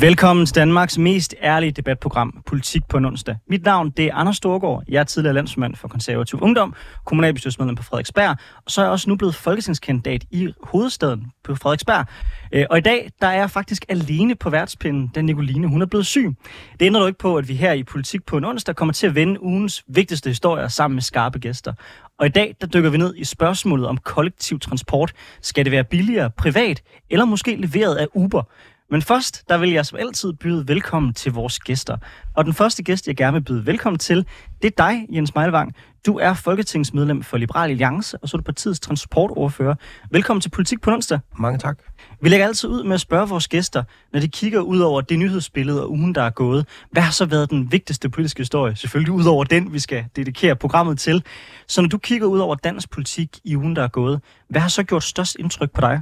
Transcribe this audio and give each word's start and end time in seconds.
Velkommen 0.00 0.46
til 0.46 0.54
Danmarks 0.54 0.98
mest 0.98 1.34
ærlige 1.42 1.72
debatprogram, 1.72 2.42
Politik 2.46 2.82
på 2.88 2.96
en 2.96 3.04
onsdag. 3.04 3.36
Mit 3.48 3.64
navn 3.64 3.90
det 3.90 4.04
er 4.04 4.14
Anders 4.14 4.36
Storgård. 4.36 4.84
Jeg 4.88 5.00
er 5.00 5.04
tidligere 5.04 5.34
landsmand 5.34 5.76
for 5.76 5.88
konservativ 5.88 6.38
ungdom, 6.42 6.74
kommunalbestyrelsesmedlem 7.06 7.76
på 7.76 7.82
Frederiksberg, 7.82 8.36
og 8.64 8.70
så 8.70 8.80
er 8.80 8.84
jeg 8.84 8.92
også 8.92 9.10
nu 9.10 9.16
blevet 9.16 9.34
folketingskandidat 9.34 10.24
i 10.30 10.52
hovedstaden 10.62 11.26
på 11.44 11.54
Frederiksberg. 11.54 12.06
Øh, 12.52 12.66
og 12.70 12.78
i 12.78 12.80
dag, 12.80 13.10
der 13.20 13.26
er 13.26 13.38
jeg 13.38 13.50
faktisk 13.50 13.84
alene 13.88 14.34
på 14.34 14.50
værtspinden, 14.50 15.08
da 15.14 15.20
Nicoline, 15.20 15.66
hun 15.66 15.82
er 15.82 15.86
blevet 15.86 16.06
syg. 16.06 16.34
Det 16.80 16.86
ændrer 16.86 17.00
dog 17.00 17.08
ikke 17.08 17.18
på, 17.18 17.36
at 17.36 17.48
vi 17.48 17.54
her 17.54 17.72
i 17.72 17.82
Politik 17.82 18.26
på 18.26 18.36
en 18.36 18.44
onsdag 18.44 18.76
kommer 18.76 18.92
til 18.92 19.06
at 19.06 19.14
vende 19.14 19.42
ugens 19.42 19.84
vigtigste 19.88 20.30
historier 20.30 20.68
sammen 20.68 20.94
med 20.94 21.02
skarpe 21.02 21.38
gæster. 21.38 21.72
Og 22.18 22.26
i 22.26 22.30
dag, 22.30 22.56
der 22.60 22.66
dykker 22.66 22.90
vi 22.90 22.98
ned 22.98 23.14
i 23.16 23.24
spørgsmålet 23.24 23.86
om 23.86 23.96
kollektiv 23.96 24.60
transport. 24.60 25.12
Skal 25.42 25.64
det 25.64 25.72
være 25.72 25.84
billigere 25.84 26.30
privat, 26.30 26.82
eller 27.10 27.24
måske 27.24 27.56
leveret 27.56 27.96
af 27.96 28.06
Uber? 28.14 28.42
Men 28.90 29.02
først, 29.02 29.48
der 29.48 29.58
vil 29.58 29.70
jeg 29.70 29.86
som 29.86 29.98
altid 29.98 30.32
byde 30.32 30.68
velkommen 30.68 31.14
til 31.14 31.32
vores 31.32 31.58
gæster. 31.58 31.96
Og 32.34 32.44
den 32.44 32.54
første 32.54 32.82
gæst, 32.82 33.06
jeg 33.06 33.16
gerne 33.16 33.32
vil 33.32 33.40
byde 33.40 33.66
velkommen 33.66 33.98
til, 33.98 34.26
det 34.62 34.68
er 34.78 34.84
dig, 34.84 35.06
Jens 35.14 35.34
Meilvang. 35.34 35.74
Du 36.06 36.18
er 36.18 36.34
folketingsmedlem 36.34 37.22
for 37.22 37.36
Liberal 37.36 37.70
Alliance, 37.70 38.18
og 38.18 38.28
så 38.28 38.36
er 38.36 38.38
du 38.38 38.42
partiets 38.42 38.80
transportordfører. 38.80 39.74
Velkommen 40.10 40.40
til 40.40 40.48
Politik 40.48 40.80
på 40.80 40.90
onsdag. 40.90 41.18
Mange 41.38 41.58
tak. 41.58 41.78
Vi 42.22 42.28
lægger 42.28 42.46
altid 42.46 42.68
ud 42.68 42.84
med 42.84 42.94
at 42.94 43.00
spørge 43.00 43.28
vores 43.28 43.48
gæster, 43.48 43.82
når 44.12 44.20
de 44.20 44.28
kigger 44.28 44.60
ud 44.60 44.80
over 44.80 45.00
det 45.00 45.18
nyhedsbillede 45.18 45.82
og 45.82 45.90
ugen, 45.90 46.14
der 46.14 46.22
er 46.22 46.30
gået. 46.30 46.66
Hvad 46.92 47.02
har 47.02 47.12
så 47.12 47.26
været 47.26 47.50
den 47.50 47.72
vigtigste 47.72 48.08
politiske 48.08 48.40
historie? 48.40 48.76
Selvfølgelig 48.76 49.12
ud 49.12 49.24
over 49.24 49.44
den, 49.44 49.72
vi 49.72 49.78
skal 49.78 50.04
dedikere 50.16 50.56
programmet 50.56 50.98
til. 50.98 51.24
Så 51.66 51.82
når 51.82 51.88
du 51.88 51.98
kigger 51.98 52.26
ud 52.26 52.38
over 52.38 52.54
dansk 52.54 52.90
politik 52.90 53.38
i 53.44 53.56
ugen, 53.56 53.76
der 53.76 53.82
er 53.82 53.88
gået, 53.88 54.20
hvad 54.48 54.60
har 54.60 54.68
så 54.68 54.82
gjort 54.82 55.04
størst 55.04 55.36
indtryk 55.38 55.70
på 55.70 55.80
dig? 55.80 56.00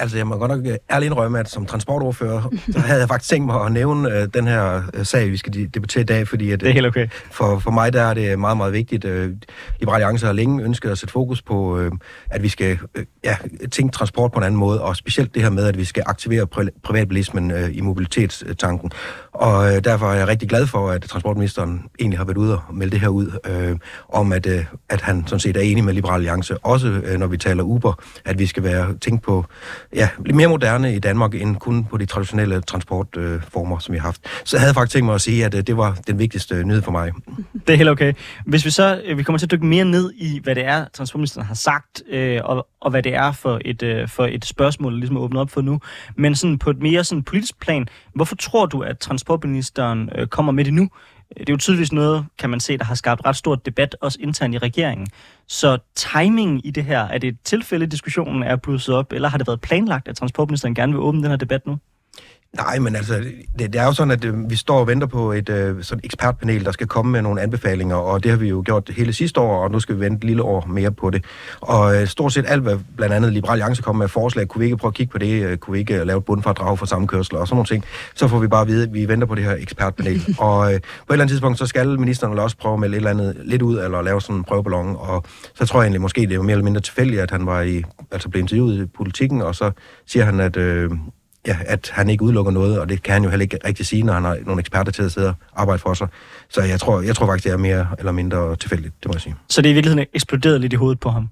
Altså, 0.00 0.16
jeg 0.16 0.26
må 0.26 0.36
godt 0.36 0.50
nok 0.50 0.66
øh, 0.66 0.76
ærligt 0.90 1.10
indrømme, 1.10 1.38
at 1.38 1.50
som 1.50 1.66
transportordfører, 1.66 2.42
så 2.72 2.78
havde 2.78 3.00
jeg 3.00 3.08
faktisk 3.08 3.30
tænkt 3.30 3.46
mig 3.46 3.64
at 3.66 3.72
nævne 3.72 4.08
uh, 4.08 4.28
den 4.34 4.46
her 4.46 4.82
uh, 4.98 5.04
sag, 5.04 5.30
vi 5.30 5.36
skal 5.36 5.68
debattere 5.74 6.02
i 6.02 6.04
dag, 6.04 6.28
fordi 6.28 6.50
at, 6.50 6.60
det 6.60 6.68
er 6.68 6.72
helt 6.72 6.86
okay. 6.86 7.08
for, 7.30 7.58
for 7.58 7.70
mig 7.70 7.92
der 7.92 8.02
er 8.02 8.14
det 8.14 8.38
meget, 8.38 8.56
meget 8.56 8.72
vigtigt. 8.72 9.04
Uh, 9.04 9.10
Liberale 9.80 10.04
Alliance 10.04 10.26
har 10.26 10.32
længe 10.32 10.64
ønsket 10.64 10.90
at 10.90 10.98
sætte 10.98 11.12
fokus 11.12 11.42
på, 11.42 11.78
uh, 11.78 11.90
at 12.30 12.42
vi 12.42 12.48
skal 12.48 12.78
uh, 12.98 13.04
ja, 13.24 13.36
tænke 13.70 13.92
transport 13.92 14.32
på 14.32 14.38
en 14.38 14.44
anden 14.44 14.60
måde, 14.60 14.82
og 14.82 14.96
specielt 14.96 15.34
det 15.34 15.42
her 15.42 15.50
med, 15.50 15.64
at 15.64 15.78
vi 15.78 15.84
skal 15.84 16.02
aktivere 16.06 16.46
pri- 16.56 16.80
privatbilismen 16.84 17.52
uh, 17.52 17.76
i 17.76 17.80
mobilitetstanken. 17.80 18.90
Og 19.32 19.58
uh, 19.58 19.78
derfor 19.84 20.06
er 20.06 20.14
jeg 20.14 20.28
rigtig 20.28 20.48
glad 20.48 20.66
for, 20.66 20.90
at 20.90 21.02
transportministeren 21.02 21.82
egentlig 22.00 22.18
har 22.18 22.24
været 22.24 22.38
ude 22.38 22.54
og 22.54 22.74
melde 22.74 22.92
det 22.92 23.00
her 23.00 23.08
ud, 23.08 23.26
uh, 23.72 23.78
om 24.08 24.32
at, 24.32 24.46
uh, 24.46 24.64
at 24.88 25.00
han 25.00 25.26
sådan 25.26 25.40
set 25.40 25.56
er 25.56 25.60
enig 25.60 25.84
med 25.84 25.92
Liberale 25.92 26.14
Alliance, 26.14 26.58
også 26.58 26.88
uh, 26.88 27.18
når 27.18 27.26
vi 27.26 27.36
taler 27.36 27.62
Uber, 27.62 28.02
at 28.24 28.38
vi 28.38 28.46
skal 28.46 28.62
være 28.62 28.94
tænkt 29.00 29.22
på 29.22 29.44
ja, 29.94 30.08
lidt 30.24 30.36
mere 30.36 30.48
moderne 30.48 30.94
i 30.94 30.98
Danmark, 30.98 31.34
end 31.34 31.56
kun 31.56 31.84
på 31.84 31.96
de 31.96 32.06
traditionelle 32.06 32.60
transportformer, 32.60 33.76
øh, 33.76 33.80
som 33.80 33.92
vi 33.92 33.98
har 33.98 34.06
haft. 34.06 34.20
Så 34.44 34.56
jeg 34.56 34.60
havde 34.60 34.74
faktisk 34.74 34.92
tænkt 34.92 35.06
mig 35.06 35.14
at 35.14 35.20
sige, 35.20 35.44
at 35.44 35.54
øh, 35.54 35.62
det 35.62 35.76
var 35.76 35.98
den 36.06 36.18
vigtigste 36.18 36.54
øh, 36.54 36.64
nyhed 36.64 36.82
for 36.82 36.90
mig. 36.90 37.12
Det 37.66 37.72
er 37.72 37.76
helt 37.76 37.88
okay. 37.88 38.12
Hvis 38.46 38.64
vi 38.64 38.70
så 38.70 39.02
øh, 39.04 39.18
vi 39.18 39.22
kommer 39.22 39.38
til 39.38 39.46
at 39.46 39.50
dykke 39.50 39.66
mere 39.66 39.84
ned 39.84 40.12
i, 40.16 40.40
hvad 40.42 40.54
det 40.54 40.64
er, 40.64 40.84
transportministeren 40.92 41.46
har 41.46 41.54
sagt, 41.54 42.02
øh, 42.10 42.40
og, 42.44 42.68
og 42.80 42.90
hvad 42.90 43.02
det 43.02 43.14
er 43.14 43.32
for 43.32 43.60
et, 43.64 43.82
øh, 43.82 44.08
for 44.08 44.26
et 44.26 44.44
spørgsmål, 44.44 44.92
der 44.92 44.98
ligesom 44.98 45.16
er 45.16 45.20
åbnet 45.20 45.40
op 45.40 45.50
for 45.50 45.60
nu. 45.60 45.80
Men 46.16 46.34
sådan 46.34 46.58
på 46.58 46.70
et 46.70 46.78
mere 46.78 47.04
sådan 47.04 47.22
politisk 47.22 47.60
plan, 47.60 47.88
hvorfor 48.14 48.36
tror 48.36 48.66
du, 48.66 48.80
at 48.80 48.98
transportministeren 48.98 50.10
øh, 50.14 50.26
kommer 50.26 50.52
med 50.52 50.64
det 50.64 50.74
nu? 50.74 50.82
Øh, 50.82 51.40
det 51.40 51.48
er 51.48 51.52
jo 51.52 51.56
tydeligvis 51.56 51.92
noget, 51.92 52.26
kan 52.38 52.50
man 52.50 52.60
se, 52.60 52.78
der 52.78 52.84
har 52.84 52.94
skabt 52.94 53.20
ret 53.26 53.36
stort 53.36 53.66
debat, 53.66 53.96
også 54.00 54.18
internt 54.20 54.54
i 54.54 54.58
regeringen. 54.58 55.06
Så 55.48 55.78
timing 55.94 56.66
i 56.66 56.70
det 56.70 56.84
her, 56.84 57.00
er 57.00 57.18
det 57.18 57.28
et 57.28 57.38
tilfælde, 57.44 57.86
diskussionen 57.86 58.42
er 58.42 58.56
blusset 58.56 58.94
op, 58.94 59.12
eller 59.12 59.28
har 59.28 59.38
det 59.38 59.46
været 59.46 59.60
planlagt, 59.60 60.08
at 60.08 60.16
transportministeren 60.16 60.74
gerne 60.74 60.92
vil 60.92 61.00
åbne 61.00 61.22
den 61.22 61.30
her 61.30 61.36
debat 61.36 61.66
nu? 61.66 61.78
Nej, 62.56 62.78
men 62.78 62.96
altså, 62.96 63.14
det, 63.58 63.72
det 63.72 63.74
er 63.74 63.84
jo 63.84 63.92
sådan, 63.92 64.10
at 64.10 64.24
øh, 64.24 64.50
vi 64.50 64.56
står 64.56 64.78
og 64.78 64.86
venter 64.86 65.06
på 65.06 65.32
et 65.32 65.48
øh, 65.48 65.82
sådan 65.82 66.00
ekspertpanel, 66.04 66.64
der 66.64 66.72
skal 66.72 66.86
komme 66.86 67.12
med 67.12 67.22
nogle 67.22 67.40
anbefalinger, 67.40 67.96
og 67.96 68.22
det 68.22 68.30
har 68.30 68.38
vi 68.38 68.48
jo 68.48 68.62
gjort 68.66 68.90
hele 68.96 69.12
sidste 69.12 69.40
år, 69.40 69.64
og 69.64 69.70
nu 69.70 69.80
skal 69.80 69.94
vi 69.94 70.00
vente 70.00 70.16
et 70.16 70.24
lille 70.24 70.42
år 70.42 70.66
mere 70.66 70.92
på 70.92 71.10
det. 71.10 71.24
Og 71.60 71.96
øh, 71.96 72.06
stort 72.06 72.32
set 72.32 72.44
alt, 72.48 72.62
hvad 72.62 72.78
blandt 72.96 73.14
andet 73.14 73.32
Liberal 73.32 73.52
Alliance 73.52 73.82
kommer 73.82 74.02
med 74.02 74.08
forslag, 74.08 74.48
kunne 74.48 74.60
vi 74.60 74.64
ikke 74.64 74.76
prøve 74.76 74.90
at 74.90 74.94
kigge 74.94 75.12
på 75.12 75.18
det, 75.18 75.42
øh, 75.42 75.58
kunne 75.58 75.72
vi 75.72 75.78
ikke 75.78 76.04
lave 76.04 76.18
et 76.18 76.24
bundfordrag 76.24 76.78
for 76.78 76.86
sammenkørsel 76.86 77.36
og 77.36 77.48
sådan 77.48 77.56
nogle 77.56 77.66
ting, 77.66 77.84
så 78.14 78.28
får 78.28 78.38
vi 78.38 78.48
bare 78.48 78.60
at 78.60 78.68
vide, 78.68 78.82
at 78.82 78.94
vi 78.94 79.08
venter 79.08 79.26
på 79.26 79.34
det 79.34 79.44
her 79.44 79.56
ekspertpanel. 79.58 80.22
og 80.38 80.74
øh, 80.74 80.80
på 80.80 81.12
et 81.12 81.14
eller 81.14 81.22
andet 81.22 81.28
tidspunkt, 81.28 81.58
så 81.58 81.66
skal 81.66 82.00
ministeren 82.00 82.38
også 82.38 82.56
prøve 82.56 82.78
med 82.78 82.90
et 82.90 82.94
eller 82.94 83.10
andet 83.10 83.36
lidt 83.44 83.62
ud, 83.62 83.78
eller 83.78 84.02
lave 84.02 84.20
sådan 84.20 84.36
en 84.36 84.44
prøveballon, 84.44 84.96
og 84.98 85.24
så 85.54 85.66
tror 85.66 85.80
jeg 85.80 85.84
egentlig 85.84 86.00
måske, 86.00 86.20
det 86.20 86.32
er 86.32 86.42
mere 86.42 86.52
eller 86.52 86.64
mindre 86.64 86.80
tilfældigt, 86.80 87.20
at 87.20 87.30
han 87.30 87.46
var 87.46 87.62
i, 87.62 87.82
altså 88.12 88.28
blev 88.28 88.40
interviewet 88.40 88.82
i 88.82 88.86
politikken, 88.86 89.42
og 89.42 89.54
så 89.54 89.70
siger 90.06 90.24
han, 90.24 90.40
at 90.40 90.56
øh, 90.56 90.90
ja, 91.48 91.56
at 91.66 91.90
han 91.94 92.10
ikke 92.10 92.22
udelukker 92.24 92.52
noget, 92.52 92.80
og 92.80 92.88
det 92.88 93.02
kan 93.02 93.12
han 93.12 93.24
jo 93.24 93.30
heller 93.30 93.42
ikke 93.42 93.58
rigtig 93.66 93.86
sige, 93.86 94.02
når 94.02 94.12
han 94.12 94.24
har 94.24 94.36
nogle 94.46 94.60
eksperter 94.60 94.92
til 94.92 95.02
at 95.02 95.12
sidde 95.12 95.28
og 95.28 95.34
arbejde 95.56 95.78
for 95.78 95.94
sig. 95.94 96.08
Så 96.48 96.62
jeg 96.62 96.80
tror, 96.80 97.00
jeg 97.00 97.16
tror 97.16 97.26
faktisk, 97.26 97.44
det 97.44 97.52
er 97.52 97.56
mere 97.56 97.86
eller 97.98 98.12
mindre 98.12 98.56
tilfældigt, 98.56 98.94
det 99.02 99.08
må 99.08 99.14
jeg 99.14 99.20
sige. 99.20 99.34
Så 99.48 99.62
det 99.62 99.68
er 99.68 99.70
i 99.70 99.74
virkeligheden 99.74 100.06
eksploderet 100.14 100.60
lidt 100.60 100.72
i 100.72 100.76
hovedet 100.76 101.00
på 101.00 101.10
ham? 101.10 101.28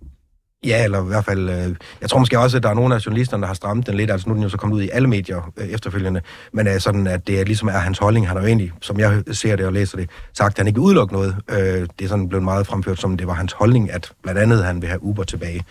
Ja, 0.66 0.84
eller 0.84 1.04
i 1.04 1.06
hvert 1.06 1.24
fald, 1.24 1.50
øh, 1.50 1.76
jeg 2.00 2.10
tror 2.10 2.18
måske 2.18 2.38
også, 2.38 2.56
at 2.56 2.62
der 2.62 2.68
er 2.68 2.74
nogle 2.74 2.94
af 2.94 3.06
journalisterne, 3.06 3.40
der 3.40 3.46
har 3.46 3.54
strammet 3.54 3.86
den 3.86 3.94
lidt, 3.94 4.10
altså 4.10 4.28
nu 4.28 4.32
er 4.32 4.34
den 4.34 4.42
jo 4.42 4.48
så 4.48 4.56
kommet 4.56 4.76
ud 4.76 4.82
i 4.82 4.88
alle 4.92 5.08
medier 5.08 5.52
øh, 5.56 5.66
efterfølgende, 5.66 6.20
men 6.52 6.68
øh, 6.68 6.80
sådan, 6.80 7.06
at 7.06 7.26
det 7.26 7.40
er 7.40 7.44
ligesom 7.44 7.68
er 7.68 7.72
hans 7.72 7.98
holdning, 7.98 8.28
han 8.28 8.36
har 8.36 8.42
jo 8.42 8.48
egentlig, 8.48 8.72
som 8.80 8.98
jeg 8.98 9.22
ser 9.32 9.56
det 9.56 9.66
og 9.66 9.72
læser 9.72 9.98
det, 9.98 10.10
sagt, 10.32 10.52
at 10.52 10.58
han 10.58 10.66
ikke 10.66 10.80
vil 10.80 10.86
udelukke 10.86 11.14
noget. 11.14 11.36
Øh, 11.50 11.56
det 11.98 12.04
er 12.04 12.08
sådan 12.08 12.28
blevet 12.28 12.44
meget 12.44 12.66
fremført, 12.66 13.00
som 13.00 13.16
det 13.16 13.26
var 13.26 13.32
hans 13.32 13.52
holdning, 13.52 13.90
at 13.90 14.12
blandt 14.22 14.40
andet 14.40 14.64
han 14.64 14.82
vil 14.82 14.88
have 14.88 15.02
Uber 15.02 15.24
tilbage. 15.24 15.64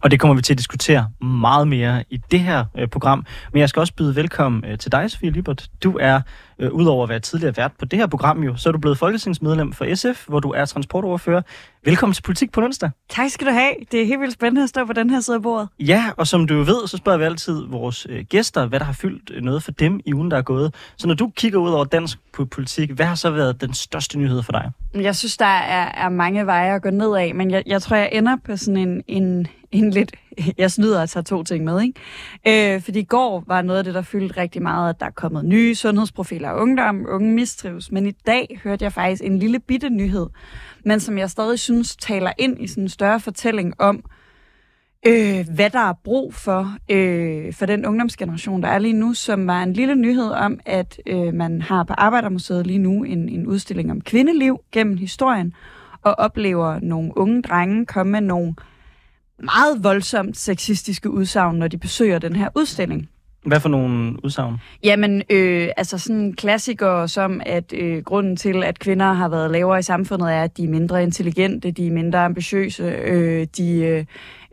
Og 0.00 0.10
det 0.10 0.20
kommer 0.20 0.34
vi 0.34 0.42
til 0.42 0.54
at 0.54 0.58
diskutere 0.58 1.08
meget 1.20 1.68
mere 1.68 2.04
i 2.10 2.16
det 2.30 2.40
her 2.40 2.64
øh, 2.78 2.88
program. 2.88 3.26
Men 3.52 3.60
jeg 3.60 3.68
skal 3.68 3.80
også 3.80 3.94
byde 3.94 4.16
velkommen 4.16 4.64
øh, 4.64 4.78
til 4.78 4.92
dig, 4.92 5.10
Sofie 5.10 5.30
Libert. 5.30 5.68
Du 5.82 5.98
er, 6.00 6.20
øh, 6.58 6.72
udover 6.72 7.02
at 7.02 7.08
være 7.08 7.20
tidligere 7.20 7.56
vært 7.56 7.72
på 7.78 7.84
det 7.84 7.98
her 7.98 8.06
program, 8.06 8.42
jo, 8.42 8.56
så 8.56 8.68
er 8.68 8.72
du 8.72 8.78
blevet 8.78 8.98
folketingsmedlem 8.98 9.72
for 9.72 9.94
SF, 9.94 10.28
hvor 10.28 10.40
du 10.40 10.50
er 10.50 10.64
transportoverfører. 10.64 11.42
Velkommen 11.84 12.14
til 12.14 12.22
Politik 12.22 12.52
på 12.52 12.60
onsdag. 12.60 12.90
Tak 13.08 13.30
skal 13.30 13.46
du 13.46 13.52
have. 13.52 13.74
Det 13.92 14.02
er 14.02 14.06
helt 14.06 14.20
vildt 14.20 14.32
spændende 14.32 14.62
at 14.62 14.68
stå 14.68 14.84
på 14.84 14.92
den 14.92 15.10
her 15.10 15.20
side 15.20 15.36
af 15.36 15.42
bordet. 15.42 15.68
Ja, 15.80 16.04
og 16.16 16.26
som 16.26 16.46
du 16.46 16.62
ved, 16.62 16.86
så 16.86 16.96
spørger 16.96 17.18
vi 17.18 17.24
altid 17.24 17.62
vores 17.68 18.06
øh, 18.10 18.24
gæster, 18.24 18.66
hvad 18.66 18.78
der 18.80 18.86
har 18.86 18.92
fyldt 18.92 19.30
øh, 19.34 19.42
noget 19.42 19.62
for 19.62 19.72
dem 19.72 20.00
i 20.04 20.14
ugen, 20.14 20.30
der 20.30 20.36
er 20.36 20.42
gået. 20.42 20.74
Så 20.96 21.06
når 21.06 21.14
du 21.14 21.32
kigger 21.36 21.58
ud 21.58 21.70
over 21.70 21.84
dansk 21.84 22.18
politik, 22.50 22.90
hvad 22.90 23.06
har 23.06 23.14
så 23.14 23.30
været 23.30 23.60
den 23.60 23.74
største 23.74 24.18
nyhed 24.18 24.42
for 24.42 24.52
dig? 24.52 24.70
Jeg 24.94 25.16
synes, 25.16 25.36
der 25.36 25.44
er, 25.44 26.06
er 26.06 26.08
mange 26.08 26.46
veje 26.46 26.74
at 26.74 26.82
gå 26.82 26.90
ned 26.90 27.16
af, 27.16 27.34
men 27.34 27.50
jeg, 27.50 27.62
jeg 27.66 27.82
tror, 27.82 27.96
jeg 27.96 28.08
ender 28.12 28.36
på 28.44 28.56
sådan 28.56 28.76
en, 28.76 29.02
en, 29.08 29.46
en 29.72 29.90
lidt... 29.90 30.12
Jeg 30.58 30.70
snyder 30.70 31.02
at 31.02 31.10
tage 31.10 31.22
to 31.22 31.42
ting 31.42 31.64
med, 31.64 31.82
ikke? 31.82 32.74
Øh, 32.74 32.82
fordi 32.82 32.98
i 32.98 33.04
går 33.04 33.44
var 33.46 33.62
noget 33.62 33.78
af 33.78 33.84
det, 33.84 33.94
der 33.94 34.02
fyldte 34.02 34.40
rigtig 34.40 34.62
meget, 34.62 34.90
at 34.90 35.00
der 35.00 35.06
er 35.06 35.10
kommet 35.10 35.44
nye 35.44 35.74
sundhedsprofiler 35.74 36.48
af 36.48 36.60
ungdom, 36.60 37.06
unge 37.08 37.32
mistrives. 37.32 37.92
Men 37.92 38.06
i 38.06 38.10
dag 38.10 38.60
hørte 38.64 38.84
jeg 38.84 38.92
faktisk 38.92 39.22
en 39.24 39.38
lille 39.38 39.60
bitte 39.60 39.90
nyhed, 39.90 40.26
men 40.84 41.00
som 41.00 41.18
jeg 41.18 41.30
stadig 41.30 41.58
synes 41.58 41.96
taler 41.96 42.32
ind 42.38 42.60
i 42.60 42.66
sådan 42.66 42.84
en 42.84 42.88
større 42.88 43.20
fortælling 43.20 43.80
om, 43.80 44.04
øh, 45.06 45.46
hvad 45.54 45.70
der 45.70 45.88
er 45.88 45.92
brug 46.04 46.34
for 46.34 46.76
øh, 46.90 47.52
for 47.52 47.66
den 47.66 47.86
ungdomsgeneration, 47.86 48.62
der 48.62 48.68
er 48.68 48.78
lige 48.78 48.92
nu, 48.92 49.14
som 49.14 49.46
var 49.46 49.62
en 49.62 49.72
lille 49.72 49.94
nyhed 49.94 50.30
om, 50.30 50.60
at 50.66 51.00
øh, 51.06 51.34
man 51.34 51.62
har 51.62 51.84
på 51.84 51.92
Arbejdermuseet 51.92 52.66
lige 52.66 52.78
nu 52.78 53.04
en, 53.04 53.28
en 53.28 53.46
udstilling 53.46 53.90
om 53.90 54.00
kvindeliv 54.00 54.60
gennem 54.72 54.96
historien, 54.96 55.54
og 56.02 56.14
oplever 56.18 56.80
nogle 56.80 57.12
unge 57.16 57.42
drenge 57.42 57.86
komme 57.86 58.12
med 58.12 58.20
nogle 58.20 58.54
meget 59.38 59.84
voldsomt 59.84 60.36
sexistiske 60.36 61.10
udsagn, 61.10 61.56
når 61.56 61.68
de 61.68 61.78
besøger 61.78 62.18
den 62.18 62.36
her 62.36 62.48
udstilling. 62.56 63.08
Hvad 63.46 63.60
for 63.60 63.68
nogle 63.68 64.24
udsagn? 64.24 64.56
Jamen, 64.84 65.22
øh, 65.30 65.68
altså 65.76 65.98
sådan 65.98 66.32
klassikere 66.32 67.08
som, 67.08 67.40
at 67.46 67.72
øh, 67.76 68.02
grunden 68.04 68.36
til, 68.36 68.62
at 68.64 68.78
kvinder 68.78 69.12
har 69.12 69.28
været 69.28 69.50
lavere 69.50 69.78
i 69.78 69.82
samfundet, 69.82 70.32
er, 70.32 70.42
at 70.42 70.56
de 70.56 70.64
er 70.64 70.68
mindre 70.68 71.02
intelligente, 71.02 71.70
de 71.70 71.86
er 71.86 71.90
mindre 71.90 72.24
ambitiøse, 72.24 72.82
øh, 72.82 73.46
de, 73.56 73.80
øh, 73.80 74.04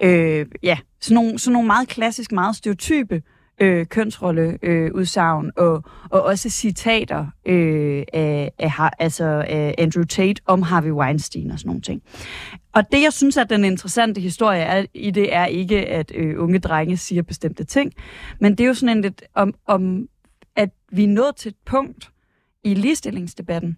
øh, 0.01 0.45
ja, 0.63 0.77
sådan 1.01 1.15
nogle, 1.15 1.39
sådan 1.39 1.53
nogle 1.53 1.67
meget 1.67 1.87
klassisk, 1.87 2.31
meget 2.31 2.55
stereotype 2.55 3.21
øh, 3.61 3.85
kønsrolleudsagn, 3.85 5.45
øh, 5.45 5.65
og, 5.65 5.83
og 6.09 6.21
også 6.21 6.49
citater 6.49 7.25
øh, 7.45 8.03
af, 8.13 8.51
af, 8.59 8.89
altså, 8.99 9.45
af 9.47 9.75
Andrew 9.77 10.03
Tate 10.03 10.41
om 10.45 10.61
Harvey 10.61 10.91
Weinstein 10.91 11.51
og 11.51 11.59
sådan 11.59 11.69
nogle 11.69 11.81
ting. 11.81 12.01
Og 12.79 12.91
det, 12.91 13.01
jeg 13.01 13.13
synes, 13.13 13.37
at 13.37 13.49
den 13.49 13.63
interessante 13.63 14.21
historie 14.21 14.61
er, 14.61 14.85
i 14.93 15.11
det, 15.11 15.35
er 15.35 15.45
ikke, 15.45 15.87
at 15.87 16.11
øh, 16.15 16.43
unge 16.43 16.59
drenge 16.59 16.97
siger 16.97 17.21
bestemte 17.21 17.63
ting, 17.63 17.93
men 18.39 18.51
det 18.51 18.63
er 18.63 18.67
jo 18.67 18.73
sådan 18.73 18.97
en 18.97 19.01
lidt 19.01 19.23
om, 19.33 19.53
om, 19.65 20.07
at 20.55 20.69
vi 20.91 21.03
er 21.03 21.07
nået 21.07 21.35
til 21.35 21.49
et 21.49 21.55
punkt 21.65 22.11
i 22.63 22.73
ligestillingsdebatten, 22.73 23.77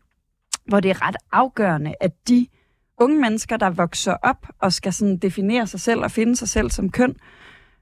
hvor 0.65 0.79
det 0.79 0.91
er 0.91 1.07
ret 1.07 1.15
afgørende, 1.31 1.93
at 2.01 2.11
de 2.27 2.47
unge 2.97 3.21
mennesker, 3.21 3.57
der 3.57 3.69
vokser 3.69 4.13
op 4.23 4.47
og 4.59 4.73
skal 4.73 4.93
sådan 4.93 5.17
definere 5.17 5.67
sig 5.67 5.79
selv 5.79 5.99
og 5.99 6.11
finde 6.11 6.35
sig 6.35 6.49
selv 6.49 6.69
som 6.69 6.89
køn, 6.91 7.15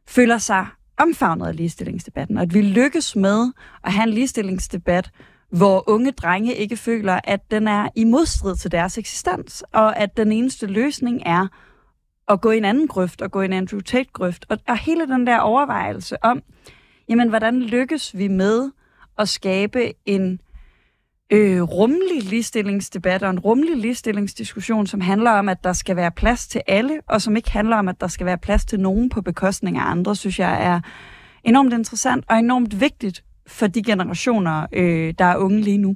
føler 0.07 0.37
sig 0.37 0.67
omfavnet 0.97 1.47
af 1.47 1.55
ligestillingsdebatten, 1.55 2.37
og 2.37 2.43
at 2.43 2.53
vi 2.53 2.61
lykkes 2.61 3.15
med 3.15 3.51
at 3.83 3.93
have 3.93 4.07
en 4.07 4.13
ligestillingsdebat, 4.13 5.11
hvor 5.49 5.89
unge 5.89 6.11
drenge 6.11 6.55
ikke 6.55 6.77
føler, 6.77 7.19
at 7.23 7.51
den 7.51 7.67
er 7.67 7.89
i 7.95 8.03
modstrid 8.03 8.55
til 8.55 8.71
deres 8.71 8.97
eksistens, 8.97 9.63
og 9.73 9.97
at 9.97 10.17
den 10.17 10.31
eneste 10.31 10.67
løsning 10.67 11.21
er 11.25 11.47
at 12.27 12.41
gå 12.41 12.51
i 12.51 12.57
en 12.57 12.65
anden 12.65 12.87
grøft, 12.87 13.21
og 13.21 13.31
gå 13.31 13.41
i 13.41 13.45
en 13.45 13.53
Andrew 13.53 13.79
Tate-grøft. 13.79 14.45
Og, 14.49 14.57
og 14.67 14.77
hele 14.77 15.07
den 15.07 15.27
der 15.27 15.39
overvejelse 15.39 16.23
om, 16.23 16.41
jamen, 17.09 17.29
hvordan 17.29 17.61
lykkes 17.61 18.17
vi 18.17 18.27
med 18.27 18.71
at 19.17 19.29
skabe 19.29 19.93
en 20.05 20.39
øh, 21.31 21.61
rummelig 21.61 22.23
ligestillingsdebat 22.23 23.23
og 23.23 23.29
en 23.29 23.39
rummelig 23.39 23.77
ligestillingsdiskussion, 23.77 24.87
som 24.87 25.01
handler 25.01 25.31
om, 25.31 25.49
at 25.49 25.63
der 25.63 25.73
skal 25.73 25.95
være 25.95 26.11
plads 26.11 26.47
til 26.47 26.61
alle, 26.67 27.01
og 27.07 27.21
som 27.21 27.35
ikke 27.35 27.51
handler 27.51 27.75
om, 27.75 27.87
at 27.87 28.01
der 28.01 28.07
skal 28.07 28.25
være 28.25 28.37
plads 28.37 28.65
til 28.65 28.79
nogen 28.79 29.09
på 29.09 29.21
bekostning 29.21 29.77
af 29.77 29.91
andre, 29.91 30.15
synes 30.15 30.39
jeg 30.39 30.65
er 30.65 30.81
enormt 31.43 31.73
interessant 31.73 32.25
og 32.29 32.39
enormt 32.39 32.81
vigtigt 32.81 33.23
for 33.49 33.67
de 33.67 33.83
generationer, 33.83 34.67
øh, 34.73 35.13
der 35.17 35.25
er 35.25 35.37
unge 35.37 35.61
lige 35.61 35.77
nu. 35.77 35.95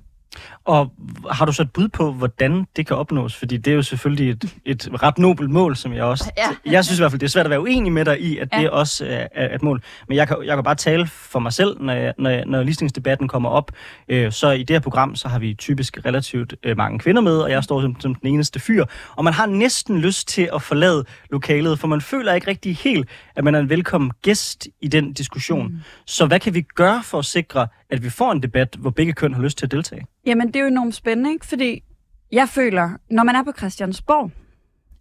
Og 0.66 0.92
har 1.32 1.46
du 1.46 1.52
så 1.52 1.62
et 1.62 1.72
bud 1.72 1.88
på, 1.88 2.12
hvordan 2.12 2.66
det 2.76 2.88
kan 2.88 2.98
opnås? 2.98 3.36
Fordi 3.36 3.58
det 3.58 3.72
er 3.72 3.76
jo 3.76 3.82
selvfølgelig 3.82 4.30
et, 4.30 4.56
et 4.66 4.90
ret 5.04 5.18
nobelt 5.18 5.50
mål, 5.50 5.76
som 5.76 5.94
jeg 5.94 6.04
også... 6.04 6.32
Ja. 6.38 6.72
Jeg 6.72 6.86
synes 6.86 7.00
i 7.00 7.02
hvert 7.02 7.12
fald, 7.12 7.20
det 7.20 7.26
er 7.26 7.30
svært 7.30 7.46
at 7.46 7.50
være 7.50 7.62
uenig 7.62 7.92
med 7.92 8.06
dig 8.06 8.22
i, 8.22 8.38
at 8.38 8.50
Ja. 8.54 8.60
det 8.62 8.70
også 8.70 9.06
er, 9.32 9.56
et 9.56 9.64
mål. 9.64 9.84
Men 10.08 10.18
jeg 10.18 10.28
kan, 10.28 10.38
jeg 10.46 10.58
kan 10.58 10.64
bare 10.64 10.76
tale 10.76 11.08
for 11.08 11.40
mig 11.40 11.54
selv, 11.54 11.82
når, 11.82 11.94
jeg, 11.94 12.14
når, 12.18 12.30
jeg, 12.30 12.46
når 12.46 12.64
ligestillingsdebatten 12.64 13.28
kommer 13.28 13.50
op. 13.50 13.72
Øh, 14.08 14.32
så 14.32 14.52
i 14.52 14.64
det 14.64 14.70
her 14.70 14.80
program, 14.80 15.16
så 15.16 15.28
har 15.28 15.40
vi 15.40 15.54
typisk 15.54 15.98
relativt 16.06 16.56
øh, 16.64 16.78
mange 16.78 17.00
kvinder 17.00 17.22
med, 17.22 17.38
og 17.38 17.52
jeg 17.52 17.64
står 17.64 17.82
som, 17.82 18.00
som 18.00 18.16
den 18.16 18.28
eneste 18.34 18.60
fyr. 18.60 18.86
Og 19.16 19.24
man 19.24 19.34
har 19.34 19.46
næsten 19.46 20.00
lyst 20.00 20.28
til 20.28 20.50
at 20.56 20.62
forlade 20.62 21.06
lokalet, 21.32 21.80
for 21.80 21.88
man 21.88 22.02
føler 22.02 22.34
ikke 22.34 22.48
rigtig 22.48 22.76
helt, 22.78 23.10
at 23.36 23.44
man 23.44 23.56
er 23.56 23.60
en 23.60 23.70
velkommen 23.70 24.12
gæst 24.22 24.68
i 24.82 24.88
den 24.88 25.14
diskussion. 25.14 25.68
Mm. 25.68 25.80
Så 26.06 26.26
hvad 26.26 26.40
kan 26.40 26.54
vi 26.54 26.62
gøre 26.62 27.04
for 27.04 27.20
at 27.20 27.26
sikre, 27.26 27.68
at 27.94 28.04
vi 28.04 28.10
får 28.10 28.32
en 28.32 28.44
debat, 28.44 28.76
hvor 28.80 28.90
begge 28.90 29.14
køn 29.14 29.34
har 29.34 29.42
lyst 29.42 29.58
til 29.58 29.66
at 29.66 29.72
deltage? 29.72 30.06
Jamen, 30.26 30.48
det 30.48 30.56
er 30.56 30.60
jo 30.60 30.68
enormt 30.68 30.96
spændende, 30.96 31.32
ikke? 31.32 31.46
Fordi 31.46 31.84
jeg 32.32 32.50
føler, 32.50 32.90
når 33.10 33.24
man 33.24 33.36
er 33.36 33.44
på 33.44 33.52
Christiansborg, 33.58 34.32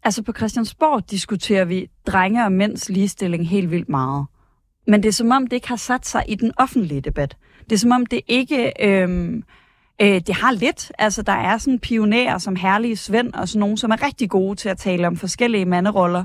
altså 0.03 0.23
på 0.23 0.33
Christiansborg 0.33 1.11
diskuterer 1.11 1.65
vi 1.65 1.91
drenge 2.07 2.45
og 2.45 2.53
mænds 2.53 2.89
ligestilling 2.89 3.49
helt 3.49 3.71
vildt 3.71 3.89
meget. 3.89 4.27
Men 4.87 5.03
det 5.03 5.09
er 5.09 5.13
som 5.13 5.31
om, 5.31 5.47
det 5.47 5.53
ikke 5.53 5.69
har 5.69 5.77
sat 5.77 6.07
sig 6.07 6.25
i 6.29 6.35
den 6.35 6.53
offentlige 6.57 7.01
debat. 7.01 7.37
Det 7.65 7.73
er 7.73 7.79
som 7.79 7.93
om, 7.93 8.07
det 8.07 8.21
ikke... 8.29 8.73
Øhm, 8.81 9.43
øh, 10.03 10.21
det 10.27 10.35
har 10.35 10.53
lidt. 10.53 10.93
Altså, 10.99 11.23
der 11.23 11.33
er 11.33 11.59
sådan 11.59 11.79
pionerer 11.79 12.39
som 12.39 12.57
Herlige 12.57 12.97
Svend 12.97 13.35
og 13.35 13.49
sådan 13.49 13.61
nogen, 13.61 13.77
som 13.77 13.91
er 13.91 14.07
rigtig 14.07 14.31
gode 14.31 14.57
til 14.57 14.69
at 14.69 14.79
tale 14.79 15.07
om 15.07 15.17
forskellige 15.17 15.65
manderoller, 15.65 16.25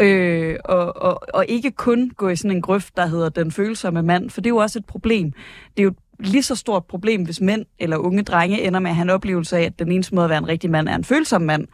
øh, 0.00 0.56
og, 0.64 0.96
og, 0.96 1.20
og 1.34 1.44
ikke 1.48 1.70
kun 1.70 2.10
gå 2.16 2.28
i 2.28 2.36
sådan 2.36 2.50
en 2.50 2.62
grøft, 2.62 2.96
der 2.96 3.06
hedder 3.06 3.28
den 3.28 3.52
følsomme 3.52 4.02
mand, 4.02 4.30
for 4.30 4.40
det 4.40 4.46
er 4.46 4.54
jo 4.54 4.56
også 4.56 4.78
et 4.78 4.86
problem. 4.86 5.32
Det 5.76 5.78
er 5.78 5.82
jo 5.82 5.90
et 5.90 5.98
lige 6.18 6.42
så 6.42 6.54
stort 6.54 6.84
problem, 6.84 7.22
hvis 7.22 7.40
mænd 7.40 7.66
eller 7.78 7.96
unge 7.96 8.22
drenge 8.22 8.62
ender 8.62 8.80
med 8.80 8.90
at 8.90 8.96
have 8.96 9.02
en 9.02 9.10
oplevelse 9.10 9.56
af, 9.56 9.62
at 9.62 9.78
den 9.78 9.92
eneste 9.92 10.14
måde 10.14 10.24
at 10.24 10.30
være 10.30 10.38
en 10.38 10.48
rigtig 10.48 10.70
mand 10.70 10.88
er 10.88 10.94
en 10.94 11.04
følsom 11.04 11.42
mand, 11.42 11.66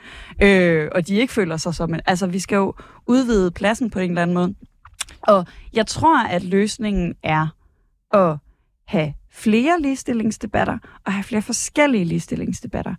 øh, 0.43 0.89
og 0.95 1.07
de 1.07 1.15
ikke 1.15 1.33
føler 1.33 1.57
sig 1.57 1.75
som 1.75 1.95
en... 1.95 2.01
Altså, 2.07 2.27
vi 2.27 2.39
skal 2.39 2.57
jo 2.57 2.75
udvide 3.07 3.51
pladsen 3.51 3.91
på 3.91 3.99
en 3.99 4.11
eller 4.11 4.23
anden 4.23 4.35
måde. 4.35 4.55
Og 5.23 5.47
jeg 5.73 5.87
tror, 5.87 6.25
at 6.25 6.45
løsningen 6.45 7.15
er 7.23 7.47
at 8.15 8.37
have 8.87 9.15
flere 9.33 9.81
ligestillingsdebatter 9.81 10.79
og 11.07 11.13
have 11.13 11.25
flere 11.25 11.43
forskellige 11.43 12.05
ligestillingsdebatter. 12.05 12.95